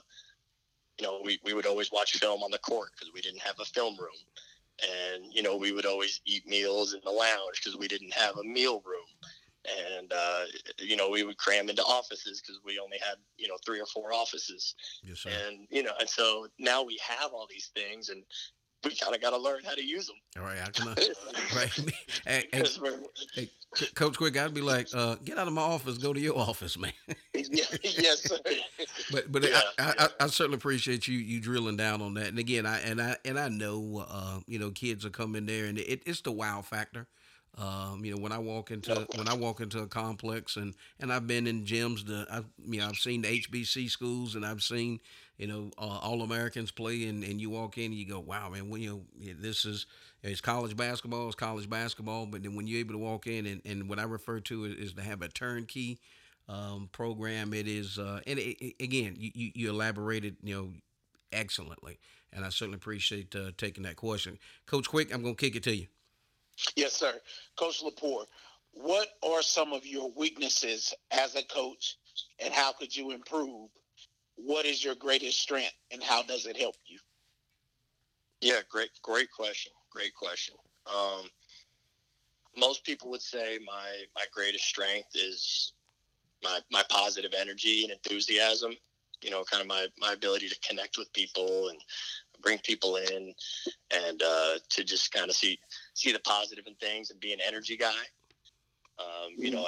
you 0.98 1.06
know, 1.06 1.20
we, 1.24 1.38
we 1.44 1.54
would 1.54 1.66
always 1.66 1.90
watch 1.92 2.12
film 2.12 2.42
on 2.42 2.50
the 2.50 2.58
court 2.58 2.90
because 2.94 3.12
we 3.12 3.20
didn't 3.20 3.42
have 3.42 3.58
a 3.60 3.64
film 3.64 3.96
room. 3.98 4.10
And, 4.82 5.24
you 5.32 5.42
know, 5.42 5.56
we 5.56 5.72
would 5.72 5.86
always 5.86 6.20
eat 6.26 6.46
meals 6.46 6.94
in 6.94 7.00
the 7.04 7.10
lounge 7.10 7.60
because 7.62 7.78
we 7.78 7.88
didn't 7.88 8.12
have 8.12 8.36
a 8.36 8.44
meal 8.44 8.82
room. 8.84 9.30
And, 9.96 10.12
uh, 10.12 10.44
you 10.78 10.96
know, 10.96 11.08
we 11.08 11.22
would 11.22 11.38
cram 11.38 11.68
into 11.68 11.82
offices 11.82 12.40
because 12.40 12.60
we 12.64 12.80
only 12.80 12.98
had, 12.98 13.16
you 13.36 13.48
know, 13.48 13.56
three 13.64 13.80
or 13.80 13.86
four 13.86 14.12
offices. 14.12 14.74
Yes. 15.04 15.24
And, 15.24 15.66
you 15.70 15.82
know, 15.82 15.92
and 16.00 16.08
so 16.08 16.48
now 16.58 16.82
we 16.82 16.98
have 17.06 17.32
all 17.32 17.46
these 17.48 17.70
things 17.74 18.08
and 18.08 18.24
we 18.84 18.94
kind 18.96 19.14
of 19.14 19.20
got 19.20 19.30
to 19.30 19.38
learn 19.38 19.60
how 19.64 19.74
to 19.74 19.84
use 19.84 20.06
them. 20.06 20.16
All 20.38 20.44
right, 20.44 20.58
I 20.60 20.70
can, 20.70 20.86
right. 21.56 21.70
Hey, 22.26 22.48
hey, 22.52 22.60
'Cause 22.60 22.80
we're- 22.80 22.98
hey, 23.34 23.50
Coach 23.94 24.16
Quick, 24.16 24.36
I'd 24.36 24.54
be 24.54 24.60
like, 24.60 24.88
uh, 24.94 25.16
get 25.24 25.38
out 25.38 25.46
of 25.48 25.52
my 25.54 25.62
office, 25.62 25.98
go 25.98 26.12
to 26.12 26.20
your 26.20 26.38
office, 26.38 26.78
man. 26.78 26.92
Yeah, 27.34 27.64
yes, 27.82 28.22
sir. 28.28 28.38
But 29.10 29.32
but 29.32 29.42
Yeah, 29.48 29.60
I, 29.78 29.82
I, 29.82 29.86
yeah. 29.98 30.06
I, 30.20 30.24
I 30.24 30.26
certainly 30.28 30.56
appreciate 30.56 31.08
you 31.08 31.18
you 31.18 31.40
drilling 31.40 31.76
down 31.76 32.02
on 32.02 32.14
that. 32.14 32.28
And 32.28 32.38
again, 32.38 32.66
I 32.66 32.80
and 32.80 33.00
I 33.00 33.16
and 33.24 33.38
I 33.38 33.48
know 33.48 34.04
uh, 34.08 34.40
you 34.46 34.58
know 34.58 34.70
kids 34.70 35.04
are 35.04 35.10
coming 35.10 35.46
there, 35.46 35.66
and 35.66 35.78
it, 35.78 36.02
it's 36.06 36.20
the 36.20 36.32
wow 36.32 36.62
factor. 36.62 37.06
Um, 37.58 38.04
you 38.04 38.14
know, 38.14 38.20
when 38.20 38.32
I 38.32 38.38
walk 38.38 38.70
into 38.70 39.06
when 39.16 39.28
I 39.28 39.34
walk 39.34 39.60
into 39.60 39.80
a 39.80 39.86
complex, 39.86 40.56
and 40.56 40.74
and 41.00 41.12
I've 41.12 41.26
been 41.26 41.46
in 41.46 41.64
gyms. 41.64 42.06
The 42.06 42.26
I've 42.30 42.46
you 42.66 42.80
know 42.80 42.88
I've 42.88 42.96
seen 42.96 43.22
the 43.22 43.28
HBC 43.28 43.90
schools, 43.90 44.34
and 44.34 44.44
I've 44.46 44.62
seen 44.62 45.00
you 45.36 45.46
know 45.46 45.70
uh, 45.76 45.98
all 45.98 46.22
Americans 46.22 46.70
play, 46.70 47.06
and, 47.08 47.22
and 47.22 47.40
you 47.40 47.50
walk 47.50 47.76
in, 47.76 47.86
and 47.86 47.94
you 47.94 48.06
go, 48.06 48.20
wow, 48.20 48.48
man, 48.48 48.70
when 48.70 48.80
you 48.80 48.90
know, 49.20 49.32
this 49.38 49.66
is 49.66 49.84
it's 50.22 50.40
college 50.40 50.76
basketball, 50.76 51.26
it's 51.26 51.36
college 51.36 51.68
basketball. 51.68 52.24
But 52.26 52.42
then 52.42 52.54
when 52.54 52.66
you're 52.66 52.80
able 52.80 52.94
to 52.94 52.98
walk 52.98 53.26
in, 53.26 53.44
and, 53.46 53.60
and 53.66 53.88
what 53.88 53.98
I 53.98 54.04
refer 54.04 54.40
to 54.40 54.64
is, 54.64 54.74
is 54.76 54.92
to 54.94 55.02
have 55.02 55.20
a 55.20 55.28
turnkey 55.28 55.98
um, 56.48 56.88
program. 56.92 57.52
It 57.52 57.68
is, 57.68 57.98
uh, 57.98 58.20
and 58.26 58.38
it, 58.38 58.64
it- 58.64 58.82
again, 58.82 59.14
you, 59.18 59.30
you, 59.34 59.50
you 59.54 59.70
elaborated, 59.70 60.36
you 60.42 60.54
know, 60.54 60.72
excellently, 61.32 61.98
and 62.32 62.44
I 62.44 62.48
certainly 62.48 62.76
appreciate 62.76 63.34
uh, 63.36 63.50
taking 63.56 63.82
that 63.84 63.96
question, 63.96 64.38
Coach 64.66 64.88
Quick. 64.88 65.12
I'm 65.14 65.22
gonna 65.22 65.34
kick 65.34 65.56
it 65.56 65.62
to 65.64 65.76
you. 65.76 65.86
Yes, 66.76 66.92
sir. 66.92 67.14
Coach 67.56 67.82
Lepore, 67.82 68.26
what 68.72 69.08
are 69.22 69.42
some 69.42 69.72
of 69.72 69.86
your 69.86 70.10
weaknesses 70.16 70.94
as 71.10 71.34
a 71.34 71.42
coach 71.42 71.96
and 72.38 72.52
how 72.52 72.72
could 72.72 72.94
you 72.94 73.10
improve? 73.10 73.70
What 74.36 74.64
is 74.64 74.84
your 74.84 74.94
greatest 74.94 75.40
strength 75.40 75.74
and 75.90 76.02
how 76.02 76.22
does 76.22 76.46
it 76.46 76.56
help 76.56 76.76
you? 76.86 76.98
Yeah, 78.40 78.60
great, 78.68 78.90
great 79.02 79.30
question. 79.30 79.72
Great 79.90 80.14
question. 80.14 80.56
Um, 80.86 81.28
most 82.56 82.84
people 82.84 83.10
would 83.10 83.22
say 83.22 83.58
my 83.64 84.04
my 84.14 84.24
greatest 84.32 84.64
strength 84.64 85.10
is 85.14 85.72
my 86.42 86.58
my 86.70 86.82
positive 86.88 87.32
energy 87.38 87.84
and 87.84 87.92
enthusiasm. 87.92 88.72
You 89.22 89.30
know, 89.30 89.44
kind 89.44 89.60
of 89.60 89.68
my 89.68 89.86
my 89.98 90.12
ability 90.12 90.48
to 90.48 90.58
connect 90.66 90.98
with 90.98 91.12
people 91.12 91.68
and 91.68 91.78
bring 92.42 92.58
people 92.58 92.96
in, 92.96 93.32
and 93.90 94.22
uh, 94.22 94.54
to 94.70 94.84
just 94.84 95.12
kind 95.12 95.28
of 95.30 95.36
see 95.36 95.58
see 95.94 96.12
the 96.12 96.20
positive 96.20 96.66
in 96.66 96.74
things 96.76 97.10
and 97.10 97.20
be 97.20 97.32
an 97.32 97.40
energy 97.46 97.76
guy. 97.76 98.02
Um, 98.98 99.32
you 99.36 99.50
know, 99.50 99.62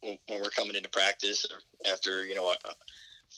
when- 0.00 0.18
when, 0.28 0.42
we're 0.42 0.50
coming 0.50 0.76
into 0.76 0.88
practice 0.90 1.46
after 1.86 2.26
you 2.26 2.34
know 2.34 2.54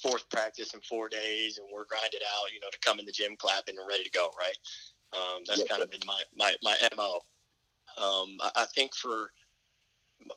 fourth 0.01 0.29
practice 0.31 0.75
in 0.75 0.81
four 0.81 1.09
days 1.09 1.59
and 1.59 1.67
we're 1.73 1.85
grinded 1.85 2.23
out, 2.23 2.53
you 2.53 2.61
know, 2.61 2.71
to 2.71 2.79
come 2.79 2.99
in 2.99 3.07
the 3.07 3.13
gym 3.13 3.37
clapping 3.37 3.77
and 3.79 3.87
ready 3.87 4.05
to 4.05 4.11
go, 4.11 4.31
right? 4.39 4.57
Um, 5.13 5.43
that's 5.47 5.61
Yep. 5.61 5.69
kind 5.69 5.83
of 5.83 5.91
been 5.91 6.01
my, 6.07 6.23
my, 6.35 6.55
my 6.63 6.77
MO. 6.97 7.21
Um, 7.99 8.37
I, 8.41 8.51
I 8.57 8.67
think 8.75 8.95
for 8.95 9.33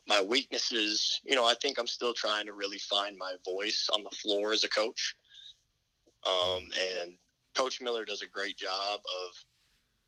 my 0.07 0.21
weaknesses, 0.21 1.21
you 1.23 1.35
know, 1.35 1.45
I 1.45 1.53
think 1.55 1.79
I'm 1.79 1.87
still 1.87 2.13
trying 2.13 2.45
to 2.47 2.53
really 2.53 2.79
find 2.79 3.17
my 3.17 3.35
voice 3.45 3.87
on 3.93 4.03
the 4.03 4.09
floor 4.09 4.51
as 4.51 4.63
a 4.63 4.69
coach. 4.69 5.15
Um, 6.25 6.63
and 7.01 7.13
Coach 7.55 7.81
Miller 7.81 8.05
does 8.05 8.21
a 8.21 8.27
great 8.27 8.57
job 8.57 8.99
of 8.99 9.35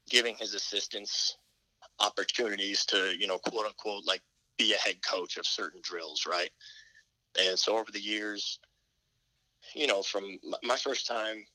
giving 0.09 0.35
his 0.35 0.53
assistants 0.53 1.37
opportunities 1.99 2.85
to, 2.85 3.13
you 3.17 3.27
know, 3.27 3.37
quote 3.37 3.65
unquote, 3.65 4.05
like 4.05 4.21
be 4.57 4.73
a 4.73 4.77
head 4.77 4.97
coach 5.01 5.37
of 5.37 5.45
certain 5.45 5.81
drills, 5.83 6.25
right? 6.25 6.49
And 7.39 7.57
so 7.57 7.77
over 7.77 7.91
the 7.91 8.01
years, 8.01 8.59
you 9.75 9.87
know, 9.87 10.01
from 10.01 10.39
my 10.63 10.77
first 10.77 11.07
time 11.07 11.45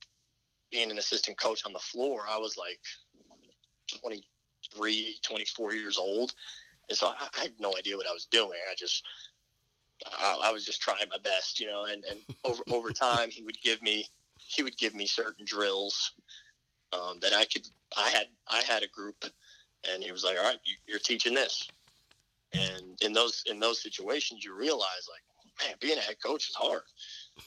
being 0.71 0.91
an 0.91 0.99
assistant 0.99 1.39
coach 1.39 1.63
on 1.67 1.73
the 1.73 1.79
floor, 1.79 2.23
I 2.29 2.39
was 2.39 2.57
like 2.57 2.81
23, 4.01 5.17
24 5.23 5.75
years 5.75 5.99
old. 5.99 6.35
And 6.89 6.97
so 6.97 7.09
I, 7.09 7.41
had 7.41 7.53
no 7.59 7.75
idea 7.77 7.97
what 7.97 8.09
I 8.09 8.13
was 8.13 8.27
doing. 8.27 8.59
I 8.71 8.75
just, 8.77 9.05
I, 10.07 10.41
I 10.45 10.53
was 10.53 10.65
just 10.65 10.81
trying 10.81 11.09
my 11.11 11.19
best, 11.23 11.61
you 11.61 11.67
know, 11.67 11.85
and, 11.85 12.05
and 12.05 12.21
over, 12.45 12.63
over 12.71 12.91
time 12.91 13.31
he 13.31 13.43
would 13.43 13.61
give 13.63 13.83
me, 13.83 14.07
he 14.47 14.63
would 14.63 14.77
give 14.77 14.95
me 14.95 15.07
certain 15.07 15.45
drills 15.45 16.13
um, 16.93 17.19
that 17.21 17.33
I 17.33 17.45
could, 17.45 17.67
I 17.97 18.09
had, 18.11 18.27
I 18.49 18.63
had 18.63 18.83
a 18.83 18.89
group 18.89 19.25
and 19.91 20.03
he 20.03 20.13
was 20.13 20.25
like, 20.25 20.37
all 20.39 20.45
right, 20.45 20.59
you, 20.65 20.75
you're 20.87 20.99
teaching 20.99 21.35
this. 21.35 21.69
And 22.53 23.01
in 23.01 23.13
those, 23.13 23.43
in 23.47 23.59
those 23.59 23.83
situations, 23.83 24.45
you 24.45 24.55
realize 24.55 25.09
like, 25.09 25.23
man, 25.67 25.77
being 25.81 25.99
a 25.99 26.03
head 26.03 26.17
coach 26.25 26.49
is 26.49 26.55
hard. 26.55 26.83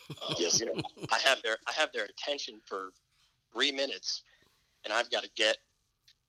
Um, 0.10 0.36
Yes. 0.40 0.60
you 0.60 0.68
know, 0.68 0.82
I 1.12 1.20
have 1.20 1.42
their 1.42 1.58
I 1.68 1.72
have 1.74 1.92
their 1.92 2.06
attention 2.06 2.62
for 2.66 2.92
three 3.54 3.72
minutes, 3.72 4.24
and 4.84 4.94
I've 4.94 5.10
got 5.12 5.24
to 5.24 5.30
get 5.36 5.58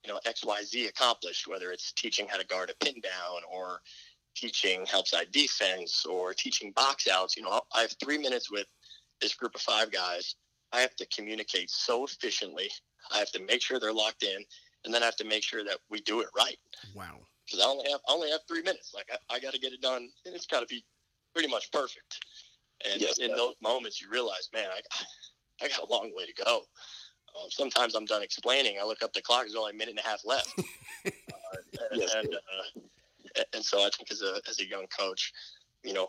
you 0.04 0.12
know 0.12 0.20
X 0.26 0.44
Y 0.44 0.62
Z 0.62 0.86
accomplished. 0.86 1.46
Whether 1.46 1.70
it's 1.70 1.92
teaching 1.92 2.26
how 2.28 2.36
to 2.36 2.46
guard 2.46 2.70
a 2.70 2.84
pin 2.84 3.00
down, 3.00 3.42
or 3.52 3.80
teaching 4.34 4.86
help 4.86 5.06
side 5.06 5.30
defense, 5.32 6.04
or 6.04 6.34
teaching 6.34 6.72
box 6.72 7.08
outs. 7.08 7.36
You 7.36 7.44
know, 7.44 7.60
I 7.74 7.82
have 7.82 7.94
three 8.02 8.18
minutes 8.18 8.50
with 8.50 8.66
this 9.20 9.34
group 9.34 9.54
of 9.54 9.60
five 9.60 9.90
guys. 9.90 10.34
I 10.76 10.80
have 10.80 10.94
to 10.96 11.06
communicate 11.06 11.70
so 11.70 12.04
efficiently. 12.04 12.70
I 13.10 13.18
have 13.18 13.30
to 13.32 13.42
make 13.42 13.62
sure 13.62 13.80
they're 13.80 13.92
locked 13.92 14.22
in, 14.22 14.44
and 14.84 14.92
then 14.92 15.02
I 15.02 15.06
have 15.06 15.16
to 15.16 15.24
make 15.24 15.42
sure 15.42 15.64
that 15.64 15.78
we 15.90 16.00
do 16.02 16.20
it 16.20 16.28
right 16.36 16.58
Wow. 16.94 17.20
because 17.46 17.64
I 17.64 17.68
only 17.68 17.90
have 17.90 18.00
I 18.08 18.12
only 18.12 18.30
have 18.30 18.40
three 18.46 18.62
minutes. 18.62 18.92
Like 18.94 19.08
I, 19.10 19.36
I 19.36 19.40
got 19.40 19.54
to 19.54 19.60
get 19.60 19.72
it 19.72 19.80
done, 19.80 20.08
and 20.26 20.34
it's 20.34 20.46
got 20.46 20.60
to 20.60 20.66
be 20.66 20.84
pretty 21.32 21.48
much 21.48 21.72
perfect. 21.72 22.24
And 22.90 23.00
Yes, 23.00 23.18
in 23.18 23.30
those 23.30 23.54
moments, 23.62 24.02
you 24.02 24.10
realize, 24.10 24.50
man, 24.52 24.68
I, 24.70 25.64
I 25.64 25.68
got 25.68 25.88
a 25.88 25.90
long 25.90 26.12
way 26.14 26.26
to 26.26 26.44
go. 26.44 26.56
Um, 27.36 27.48
sometimes 27.48 27.94
I'm 27.94 28.04
done 28.04 28.22
explaining. 28.22 28.76
I 28.80 28.84
look 28.84 29.02
up 29.02 29.14
the 29.14 29.22
clock; 29.22 29.42
there's 29.42 29.54
only 29.54 29.72
a 29.72 29.76
minute 29.76 29.96
and 29.96 30.04
a 30.04 30.08
half 30.08 30.20
left. 30.26 30.52
uh, 31.06 31.10
and, 31.90 32.00
Yes, 32.02 32.14
and, 32.14 32.34
uh, 32.34 33.42
and 33.54 33.64
so 33.64 33.78
I 33.78 33.90
think 33.96 34.10
as 34.10 34.20
a 34.20 34.40
as 34.48 34.60
a 34.60 34.68
young 34.68 34.86
coach, 34.88 35.32
you 35.84 35.94
know, 35.94 36.08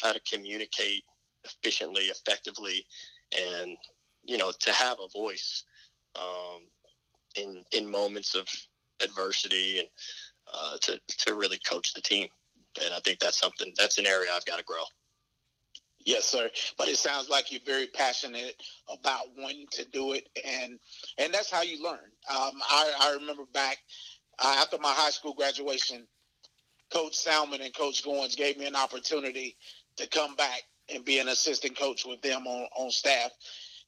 how 0.00 0.12
to 0.12 0.20
communicate 0.20 1.04
efficiently, 1.44 2.04
effectively, 2.04 2.84
and 3.38 3.76
you 4.26 4.38
know, 4.38 4.52
to 4.60 4.72
have 4.72 4.98
a 5.02 5.08
voice 5.08 5.64
um, 6.16 6.62
in 7.36 7.64
in 7.72 7.90
moments 7.90 8.34
of 8.34 8.46
adversity 9.02 9.80
and 9.80 9.88
uh, 10.52 10.76
to 10.82 11.00
to 11.18 11.34
really 11.34 11.58
coach 11.68 11.94
the 11.94 12.00
team. 12.00 12.28
And 12.84 12.92
I 12.92 13.00
think 13.00 13.20
that's 13.20 13.38
something 13.38 13.72
that's 13.78 13.98
an 13.98 14.06
area 14.06 14.30
I've 14.34 14.44
got 14.44 14.58
to 14.58 14.64
grow. 14.64 14.82
Yes, 16.04 16.24
sir. 16.24 16.48
But 16.78 16.88
it 16.88 16.98
sounds 16.98 17.28
like 17.28 17.50
you're 17.50 17.60
very 17.66 17.88
passionate 17.88 18.62
about 18.88 19.26
wanting 19.36 19.66
to 19.72 19.84
do 19.86 20.12
it, 20.12 20.28
and 20.44 20.78
and 21.18 21.34
that's 21.34 21.50
how 21.50 21.62
you 21.62 21.82
learn. 21.82 21.98
Um, 22.30 22.52
I, 22.70 22.92
I 23.00 23.16
remember 23.18 23.44
back 23.52 23.78
uh, 24.38 24.56
after 24.58 24.78
my 24.78 24.92
high 24.92 25.10
school 25.10 25.34
graduation, 25.34 26.06
Coach 26.92 27.16
Salmon 27.16 27.60
and 27.60 27.74
Coach 27.74 28.04
Goins 28.04 28.36
gave 28.36 28.56
me 28.56 28.66
an 28.66 28.76
opportunity 28.76 29.56
to 29.96 30.06
come 30.06 30.36
back 30.36 30.62
and 30.94 31.04
be 31.04 31.18
an 31.18 31.28
assistant 31.28 31.76
coach 31.76 32.04
with 32.06 32.22
them 32.22 32.46
on, 32.46 32.68
on 32.76 32.90
staff, 32.90 33.30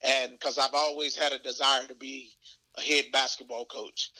and 0.02 0.32
because 0.32 0.58
I've 0.58 0.74
always 0.74 1.16
had 1.16 1.32
a 1.32 1.38
desire 1.38 1.86
to 1.86 1.94
be 1.94 2.30
a 2.76 2.80
head 2.80 3.06
basketball 3.12 3.64
coach, 3.66 4.10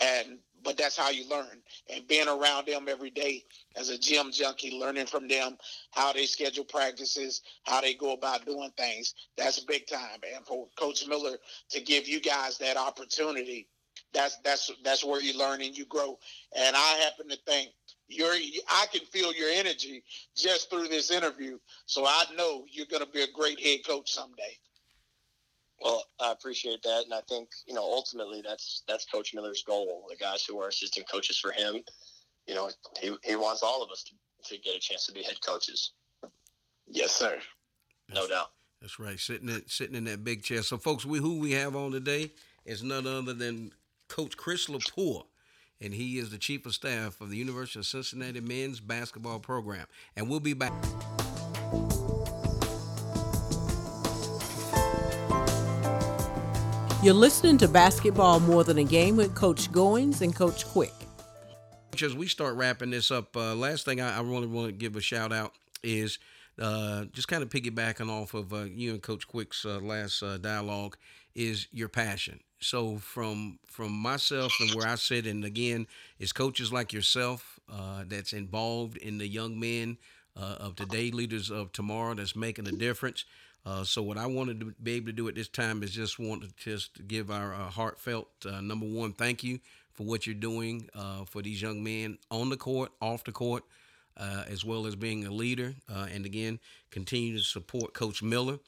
and 0.00 0.38
but 0.64 0.76
that's 0.76 0.96
how 0.96 1.10
you 1.10 1.28
learn, 1.28 1.62
and 1.92 2.06
being 2.08 2.28
around 2.28 2.66
them 2.66 2.86
every 2.88 3.10
day 3.10 3.44
as 3.76 3.88
a 3.90 3.98
gym 3.98 4.32
junkie, 4.32 4.78
learning 4.78 5.06
from 5.06 5.28
them 5.28 5.56
how 5.92 6.12
they 6.12 6.26
schedule 6.26 6.64
practices, 6.64 7.42
how 7.64 7.80
they 7.80 7.94
go 7.94 8.12
about 8.12 8.44
doing 8.44 8.70
things. 8.76 9.14
That's 9.36 9.60
big 9.60 9.86
time. 9.86 10.20
And 10.34 10.44
for 10.44 10.66
Coach 10.76 11.06
Miller 11.06 11.38
to 11.70 11.80
give 11.80 12.08
you 12.08 12.20
guys 12.20 12.58
that 12.58 12.76
opportunity, 12.76 13.68
that's 14.12 14.38
that's 14.38 14.70
that's 14.84 15.04
where 15.04 15.22
you 15.22 15.38
learn 15.38 15.62
and 15.62 15.76
you 15.76 15.86
grow. 15.86 16.18
And 16.56 16.76
I 16.76 17.00
happen 17.04 17.28
to 17.28 17.38
think 17.46 17.70
you're 18.08 18.34
I 18.68 18.86
can 18.92 19.02
feel 19.06 19.32
your 19.34 19.50
energy 19.50 20.02
just 20.36 20.70
through 20.70 20.88
this 20.88 21.10
interview. 21.10 21.58
So 21.86 22.04
I 22.06 22.24
know 22.36 22.64
you're 22.70 22.86
going 22.86 23.04
to 23.04 23.10
be 23.10 23.22
a 23.22 23.32
great 23.32 23.60
head 23.60 23.80
coach 23.86 24.10
someday. 24.12 24.56
Well, 25.80 26.02
I 26.20 26.32
appreciate 26.32 26.82
that, 26.82 27.04
and 27.04 27.14
I 27.14 27.20
think 27.28 27.48
you 27.66 27.74
know 27.74 27.82
ultimately 27.84 28.42
that's 28.44 28.82
that's 28.88 29.04
Coach 29.04 29.32
Miller's 29.34 29.62
goal. 29.66 30.06
The 30.10 30.16
guys 30.16 30.44
who 30.44 30.60
are 30.60 30.68
assistant 30.68 31.08
coaches 31.08 31.38
for 31.38 31.52
him, 31.52 31.76
you 32.46 32.54
know, 32.54 32.70
he, 33.00 33.14
he 33.24 33.36
wants 33.36 33.62
all 33.62 33.82
of 33.82 33.90
us 33.90 34.04
to, 34.04 34.54
to 34.54 34.60
get 34.60 34.74
a 34.74 34.80
chance 34.80 35.06
to 35.06 35.12
be 35.12 35.22
head 35.22 35.40
coaches, 35.46 35.92
Yes, 36.88 37.12
sir. 37.14 37.38
no 38.12 38.26
doubt. 38.26 38.50
That's 38.80 38.98
right. 38.98 39.18
Sitting 39.18 39.48
in, 39.48 39.62
sitting 39.68 39.94
in 39.96 40.04
that 40.04 40.24
big 40.24 40.42
chair. 40.42 40.62
So, 40.62 40.78
folks, 40.78 41.04
we 41.04 41.18
who 41.18 41.38
we 41.38 41.52
have 41.52 41.76
on 41.76 41.92
today 41.92 42.30
is 42.64 42.82
none 42.82 43.06
other 43.06 43.32
than 43.34 43.72
Coach 44.08 44.36
Chris 44.36 44.66
Lepore, 44.66 45.24
and 45.80 45.92
he 45.94 46.18
is 46.18 46.30
the 46.30 46.38
chief 46.38 46.64
of 46.66 46.74
staff 46.74 47.20
of 47.20 47.30
the 47.30 47.36
University 47.36 47.78
of 47.78 47.86
Cincinnati 47.86 48.40
men's 48.40 48.80
basketball 48.80 49.38
program. 49.38 49.86
And 50.16 50.28
we'll 50.28 50.40
be 50.40 50.54
back. 50.54 50.72
You're 57.08 57.14
listening 57.14 57.56
to 57.58 57.68
Basketball 57.68 58.38
More 58.38 58.64
Than 58.64 58.76
a 58.76 58.84
Game 58.84 59.16
with 59.16 59.34
Coach 59.34 59.72
Goins 59.72 60.20
and 60.20 60.36
Coach 60.36 60.66
Quick. 60.66 60.92
As 62.02 62.14
we 62.14 62.28
start 62.28 62.54
wrapping 62.56 62.90
this 62.90 63.10
up, 63.10 63.34
uh, 63.34 63.54
last 63.54 63.86
thing 63.86 63.98
I, 63.98 64.18
I, 64.18 64.20
really 64.20 64.46
want 64.46 64.66
to 64.66 64.72
give 64.72 64.94
a 64.94 65.00
shout 65.00 65.32
out 65.32 65.54
is 65.82 66.18
uh, 66.60 67.06
just 67.14 67.26
kind 67.26 67.42
of 67.42 67.48
piggybacking 67.48 68.10
off 68.10 68.34
of 68.34 68.52
uh, 68.52 68.64
you 68.64 68.92
and 68.92 69.02
Coach 69.02 69.26
Quick's 69.26 69.64
uh, 69.64 69.78
last 69.78 70.22
uh, 70.22 70.36
dialogue 70.36 70.98
is 71.34 71.66
your 71.72 71.88
passion. 71.88 72.40
So 72.60 72.98
from 72.98 73.58
from 73.66 73.90
myself 73.90 74.52
and 74.60 74.74
where 74.74 74.86
I 74.86 74.96
sit, 74.96 75.24
and 75.24 75.46
again, 75.46 75.86
it's 76.18 76.32
coaches 76.32 76.74
like 76.74 76.92
yourself 76.92 77.58
uh, 77.72 78.04
that's 78.06 78.34
involved 78.34 78.98
in 78.98 79.16
the 79.16 79.26
young 79.26 79.58
men 79.58 79.96
of 80.36 80.76
today, 80.76 81.10
leaders 81.10 81.50
of 81.50 81.72
tomorrow, 81.72 82.14
that's 82.14 82.36
making 82.36 82.68
a 82.68 82.72
difference. 82.72 83.24
Uh, 83.68 83.84
so 83.84 84.00
what 84.00 84.16
I 84.16 84.24
wanted 84.24 84.60
to 84.60 84.74
be 84.82 84.92
able 84.92 85.08
to 85.08 85.12
do 85.12 85.28
at 85.28 85.34
this 85.34 85.48
time 85.48 85.82
is 85.82 85.90
just 85.90 86.18
want 86.18 86.42
to 86.42 86.48
just 86.56 87.06
give 87.06 87.30
our 87.30 87.52
uh, 87.52 87.68
heartfelt 87.68 88.28
uh, 88.46 88.62
number 88.62 88.86
one 88.86 89.12
thank 89.12 89.44
you 89.44 89.58
for 89.92 90.04
what 90.04 90.26
you're 90.26 90.34
doing 90.34 90.88
uh, 90.94 91.24
for 91.26 91.42
these 91.42 91.60
young 91.60 91.84
men 91.84 92.16
on 92.30 92.48
the 92.48 92.56
court, 92.56 92.92
off 93.02 93.24
the 93.24 93.32
court, 93.32 93.64
uh, 94.16 94.44
as 94.48 94.64
well 94.64 94.86
as 94.86 94.96
being 94.96 95.26
a 95.26 95.30
leader. 95.30 95.74
Uh, 95.86 96.06
and 96.10 96.24
again, 96.24 96.58
continue 96.90 97.36
to 97.36 97.44
support 97.44 97.92
Coach 97.92 98.22
Miller 98.22 98.58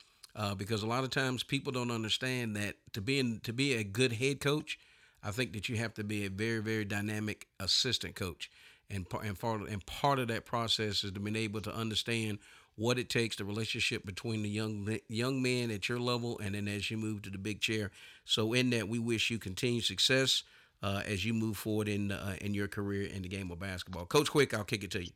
because 0.59 0.82
a 0.82 0.86
lot 0.86 1.03
of 1.03 1.09
times 1.09 1.42
people 1.42 1.72
don't 1.72 1.90
understand 1.90 2.55
that 2.57 2.74
to 2.92 3.01
be 3.01 3.18
in, 3.18 3.40
to 3.40 3.55
be 3.55 3.74
a 3.74 3.84
good 3.84 4.12
head 4.12 4.40
coach, 4.40 4.78
I 5.22 5.30
think 5.30 5.55
that 5.55 5.68
you 5.70 5.76
have 5.76 5.94
to 5.94 6.05
be 6.05 6.26
a 6.26 6.30
very 6.30 6.61
very 6.61 6.84
dynamic 6.84 7.46
assistant 7.59 8.16
coach. 8.16 8.51
And, 8.90 9.07
and, 9.22 9.38
part, 9.38 9.62
and 9.62 9.86
part 9.86 10.18
of 10.18 10.28
that 10.28 10.44
process 10.44 11.05
is 11.05 11.12
to 11.12 11.20
be 11.20 11.38
able 11.38 11.61
to 11.61 11.74
understand 11.74 12.38
what 12.81 12.99
it 12.99 13.11
takes, 13.11 13.37
the 13.37 13.45
relationship 13.45 14.07
between 14.07 14.43
the 14.43 14.49
young 14.49 14.99
young 15.09 15.43
men 15.43 15.70
at 15.70 15.87
your 15.87 16.01
level, 16.01 16.39
and 16.39 16.55
then 16.55 16.66
as 16.66 16.91
you 16.91 16.97
move 16.97 17.20
to 17.20 17.28
the 17.28 17.37
big 17.37 17.61
chair. 17.61 17.91
So 18.24 18.55
in 18.55 18.70
that, 18.70 18.89
we 18.89 18.99
wish 18.99 19.31
you 19.31 19.39
continued 19.39 19.85
success 19.85 20.45
uh, 20.83 21.03
as 21.07 21.22
you 21.22 21.35
move 21.35 21.59
forward 21.59 21.89
in 21.89 22.11
uh, 22.11 22.37
in 22.41 22.55
your 22.55 22.68
career 22.68 23.07
in 23.07 23.20
the 23.20 23.28
game 23.28 23.51
of 23.51 23.61
basketball. 23.61 24.07
Coach 24.07 24.31
Quick, 24.31 24.55
I'll 24.55 24.64
kick 24.64 24.83
it 24.83 24.91
to 24.93 25.05
you. 25.05 25.12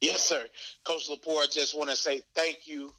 Yes, 0.00 0.24
sir. 0.24 0.44
Coach 0.82 1.08
Lepore, 1.08 1.48
just 1.52 1.78
want 1.78 1.90
to 1.90 1.96
say 1.96 2.22
thank 2.34 2.66
you 2.66 2.92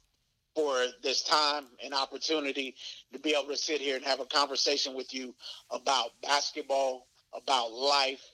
for 0.54 0.86
this 1.02 1.22
time 1.22 1.64
and 1.84 1.92
opportunity 1.92 2.74
to 3.12 3.18
be 3.18 3.34
able 3.34 3.48
to 3.48 3.56
sit 3.56 3.80
here 3.80 3.96
and 3.96 4.04
have 4.06 4.20
a 4.20 4.26
conversation 4.26 4.94
with 4.94 5.12
you 5.12 5.34
about 5.70 6.12
basketball, 6.22 7.08
about 7.34 7.72
life, 7.72 8.24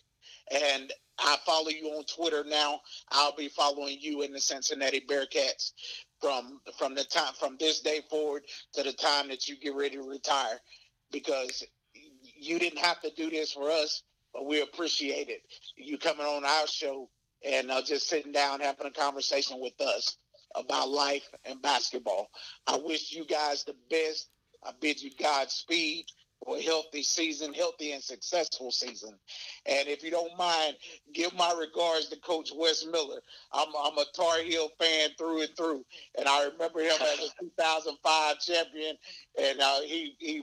and 0.53 0.93
I 1.19 1.37
follow 1.45 1.69
you 1.69 1.89
on 1.89 2.05
Twitter 2.05 2.45
now. 2.47 2.81
I'll 3.11 3.35
be 3.35 3.49
following 3.49 3.99
you 4.01 4.23
in 4.23 4.33
the 4.33 4.41
Cincinnati 4.41 5.01
Bearcats 5.01 5.73
from 6.21 6.61
from 6.79 6.95
the 6.95 7.05
time 7.05 7.33
from 7.39 7.57
this 7.59 7.81
day 7.81 8.01
forward 8.11 8.45
to 8.75 8.83
the 8.83 8.93
time 8.93 9.29
that 9.29 9.49
you 9.49 9.57
get 9.57 9.75
ready 9.75 9.97
to 9.97 10.03
retire, 10.03 10.59
because 11.13 11.65
you 12.37 12.59
didn't 12.59 12.79
have 12.79 13.01
to 13.03 13.11
do 13.17 13.31
this 13.31 13.53
for 13.53 13.71
us, 13.71 14.03
but 14.33 14.47
we 14.47 14.63
appreciate 14.63 15.29
it. 15.29 15.43
You 15.77 15.99
coming 15.99 16.27
on 16.27 16.45
our 16.45 16.67
show 16.67 17.09
and 17.45 17.71
uh, 17.71 17.83
just 17.83 18.09
sitting 18.09 18.33
down 18.33 18.61
having 18.61 18.87
a 18.87 18.91
conversation 18.91 19.61
with 19.61 19.81
us 19.81 20.17
about 20.55 20.89
life 20.89 21.29
and 21.45 21.61
basketball. 21.63 22.29
I 22.67 22.79
wish 22.79 23.13
you 23.13 23.25
guys 23.25 23.65
the 23.65 23.75
best. 23.91 24.29
I 24.65 24.73
bid 24.81 25.01
you 25.01 25.11
Godspeed 25.21 26.07
healthy 26.65 27.03
season, 27.03 27.53
healthy 27.53 27.93
and 27.93 28.03
successful 28.03 28.71
season. 28.71 29.15
And 29.67 29.89
if 29.89 30.03
you 30.03 30.11
don't 30.11 30.37
mind, 30.39 30.77
give 31.13 31.35
my 31.35 31.55
regards 31.59 32.09
to 32.09 32.17
Coach 32.21 32.51
Wes 32.55 32.87
Miller. 32.87 33.21
I'm, 33.53 33.69
I'm 33.79 33.99
a 33.99 34.05
Tar 34.15 34.39
Heel 34.43 34.69
fan 34.81 35.11
through 35.19 35.43
and 35.43 35.57
through, 35.57 35.85
and 36.17 36.29
I 36.29 36.47
remember 36.47 36.81
him 36.81 36.97
as 37.01 37.33
a 37.41 37.45
2005 37.45 38.39
champion, 38.41 38.97
and 39.41 39.61
uh, 39.61 39.81
he 39.81 40.17
he 40.19 40.43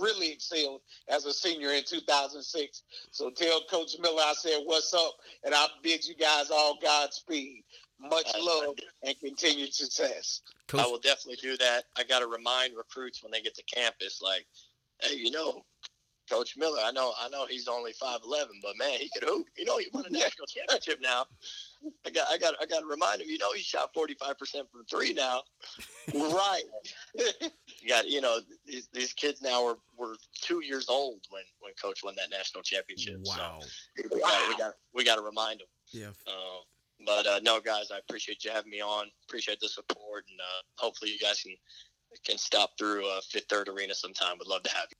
really 0.00 0.32
excelled 0.32 0.80
as 1.08 1.24
a 1.26 1.32
senior 1.32 1.70
in 1.70 1.84
2006. 1.84 2.82
So 3.10 3.30
tell 3.30 3.62
Coach 3.70 3.96
Miller 4.00 4.22
I 4.22 4.34
said 4.34 4.60
what's 4.64 4.92
up, 4.94 5.14
and 5.44 5.54
I 5.54 5.66
bid 5.82 6.06
you 6.06 6.14
guys 6.14 6.50
all 6.50 6.78
Godspeed. 6.82 7.64
Much 8.00 8.26
love 8.38 8.74
and 9.04 9.18
continued 9.20 9.72
success. 9.72 10.42
Coach. 10.66 10.80
I 10.80 10.86
will 10.86 10.98
definitely 10.98 11.38
do 11.40 11.56
that. 11.58 11.84
I 11.96 12.02
got 12.02 12.18
to 12.18 12.26
remind 12.26 12.76
recruits 12.76 13.22
when 13.22 13.30
they 13.30 13.40
get 13.40 13.54
to 13.54 13.62
campus, 13.62 14.20
like 14.20 14.46
hey, 15.02 15.16
you 15.16 15.30
know, 15.30 15.62
Coach 16.30 16.56
Miller, 16.56 16.78
I 16.82 16.90
know, 16.90 17.12
I 17.20 17.28
know 17.28 17.46
he's 17.46 17.68
only 17.68 17.92
five 17.92 18.20
eleven, 18.24 18.58
but 18.62 18.76
man, 18.78 18.98
he 18.98 19.10
could 19.12 19.28
hoop. 19.28 19.46
You 19.58 19.66
know, 19.66 19.78
he 19.78 19.86
won 19.92 20.04
a 20.06 20.10
national 20.10 20.46
championship 20.46 21.00
now. 21.02 21.26
I 22.06 22.10
got, 22.10 22.28
I 22.30 22.38
got, 22.38 22.54
I 22.60 22.66
got 22.66 22.80
to 22.80 22.86
remind 22.86 23.20
him. 23.20 23.28
You 23.28 23.38
know, 23.38 23.52
he 23.52 23.62
shot 23.62 23.90
forty 23.92 24.14
five 24.14 24.38
percent 24.38 24.66
from 24.70 24.84
three 24.86 25.12
now. 25.12 25.42
right. 26.14 26.62
you 27.14 27.88
got, 27.88 28.08
you 28.08 28.20
know, 28.20 28.38
these, 28.66 28.88
these 28.92 29.12
kids 29.12 29.42
now 29.42 29.62
were, 29.64 29.76
were 29.98 30.16
two 30.40 30.64
years 30.64 30.88
old 30.88 31.20
when 31.28 31.42
when 31.60 31.72
Coach 31.80 32.00
won 32.02 32.14
that 32.16 32.30
national 32.30 32.62
championship. 32.62 33.16
Wow. 33.24 33.58
So 33.60 33.68
we 34.10 34.20
got, 34.20 34.48
we 34.48 34.56
got, 34.56 34.72
we 34.94 35.04
got 35.04 35.16
to 35.16 35.22
remind 35.22 35.60
him. 35.60 35.66
Yeah. 35.92 36.10
Uh, 36.26 36.60
but 37.06 37.26
uh, 37.26 37.40
no, 37.42 37.60
guys, 37.60 37.90
I 37.92 37.98
appreciate 37.98 38.44
you 38.44 38.50
having 38.50 38.70
me 38.70 38.80
on. 38.80 39.06
Appreciate 39.28 39.60
the 39.60 39.68
support, 39.68 40.24
and 40.30 40.40
uh, 40.40 40.62
hopefully 40.76 41.10
you 41.10 41.18
guys 41.18 41.42
can 41.42 41.54
can 42.24 42.38
stop 42.38 42.70
through 42.78 43.08
uh, 43.08 43.20
Fifth 43.30 43.46
Third 43.48 43.68
Arena 43.68 43.94
sometime. 43.94 44.38
Would 44.38 44.48
love 44.48 44.62
to 44.64 44.70
have 44.70 44.86
you. 44.90 44.96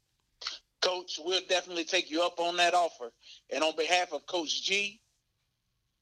Coach, 0.83 1.19
we'll 1.25 1.41
definitely 1.49 1.85
take 1.85 2.11
you 2.11 2.23
up 2.23 2.39
on 2.39 2.57
that 2.59 2.75
offer. 2.75 3.11
And 3.51 3.65
on 3.65 3.75
behalf 3.77 4.12
of 4.12 4.27
Coach 4.27 4.62
G, 4.62 5.01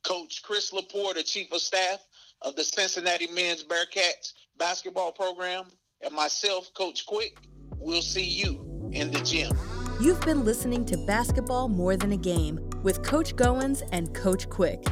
Coach 0.05 0.43
Chris 0.43 0.73
Lepore, 0.73 1.15
the 1.15 1.23
Chief 1.23 1.53
of 1.53 1.61
Staff 1.61 2.01
of 2.43 2.57
the 2.57 2.65
Cincinnati 2.65 3.29
Men's 3.29 3.63
Bearcats 3.63 4.33
basketball 4.59 5.13
program, 5.13 5.65
and 6.03 6.15
myself, 6.15 6.73
Coach 6.75 7.07
Quick, 7.07 7.37
we'll 7.79 8.03
see 8.03 8.25
you 8.25 8.91
in 8.93 9.11
the 9.11 9.21
gym. 9.21 9.57
You've 10.01 10.21
been 10.23 10.45
listening 10.45 10.85
to 10.87 10.97
Basketball 11.07 11.69
More 11.69 11.97
Than 11.97 12.13
a 12.13 12.17
Game 12.17 12.69
with 12.83 13.05
Coach 13.05 13.37
Goins 13.37 13.89
and 13.93 14.13
Coach 14.15 14.49
Quick. 14.49 14.85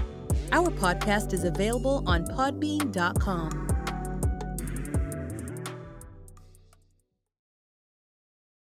Our 0.53 0.69
podcast 0.69 1.33
is 1.33 1.45
available 1.45 2.05
on 2.07 2.25
podbean.com. 2.27 3.80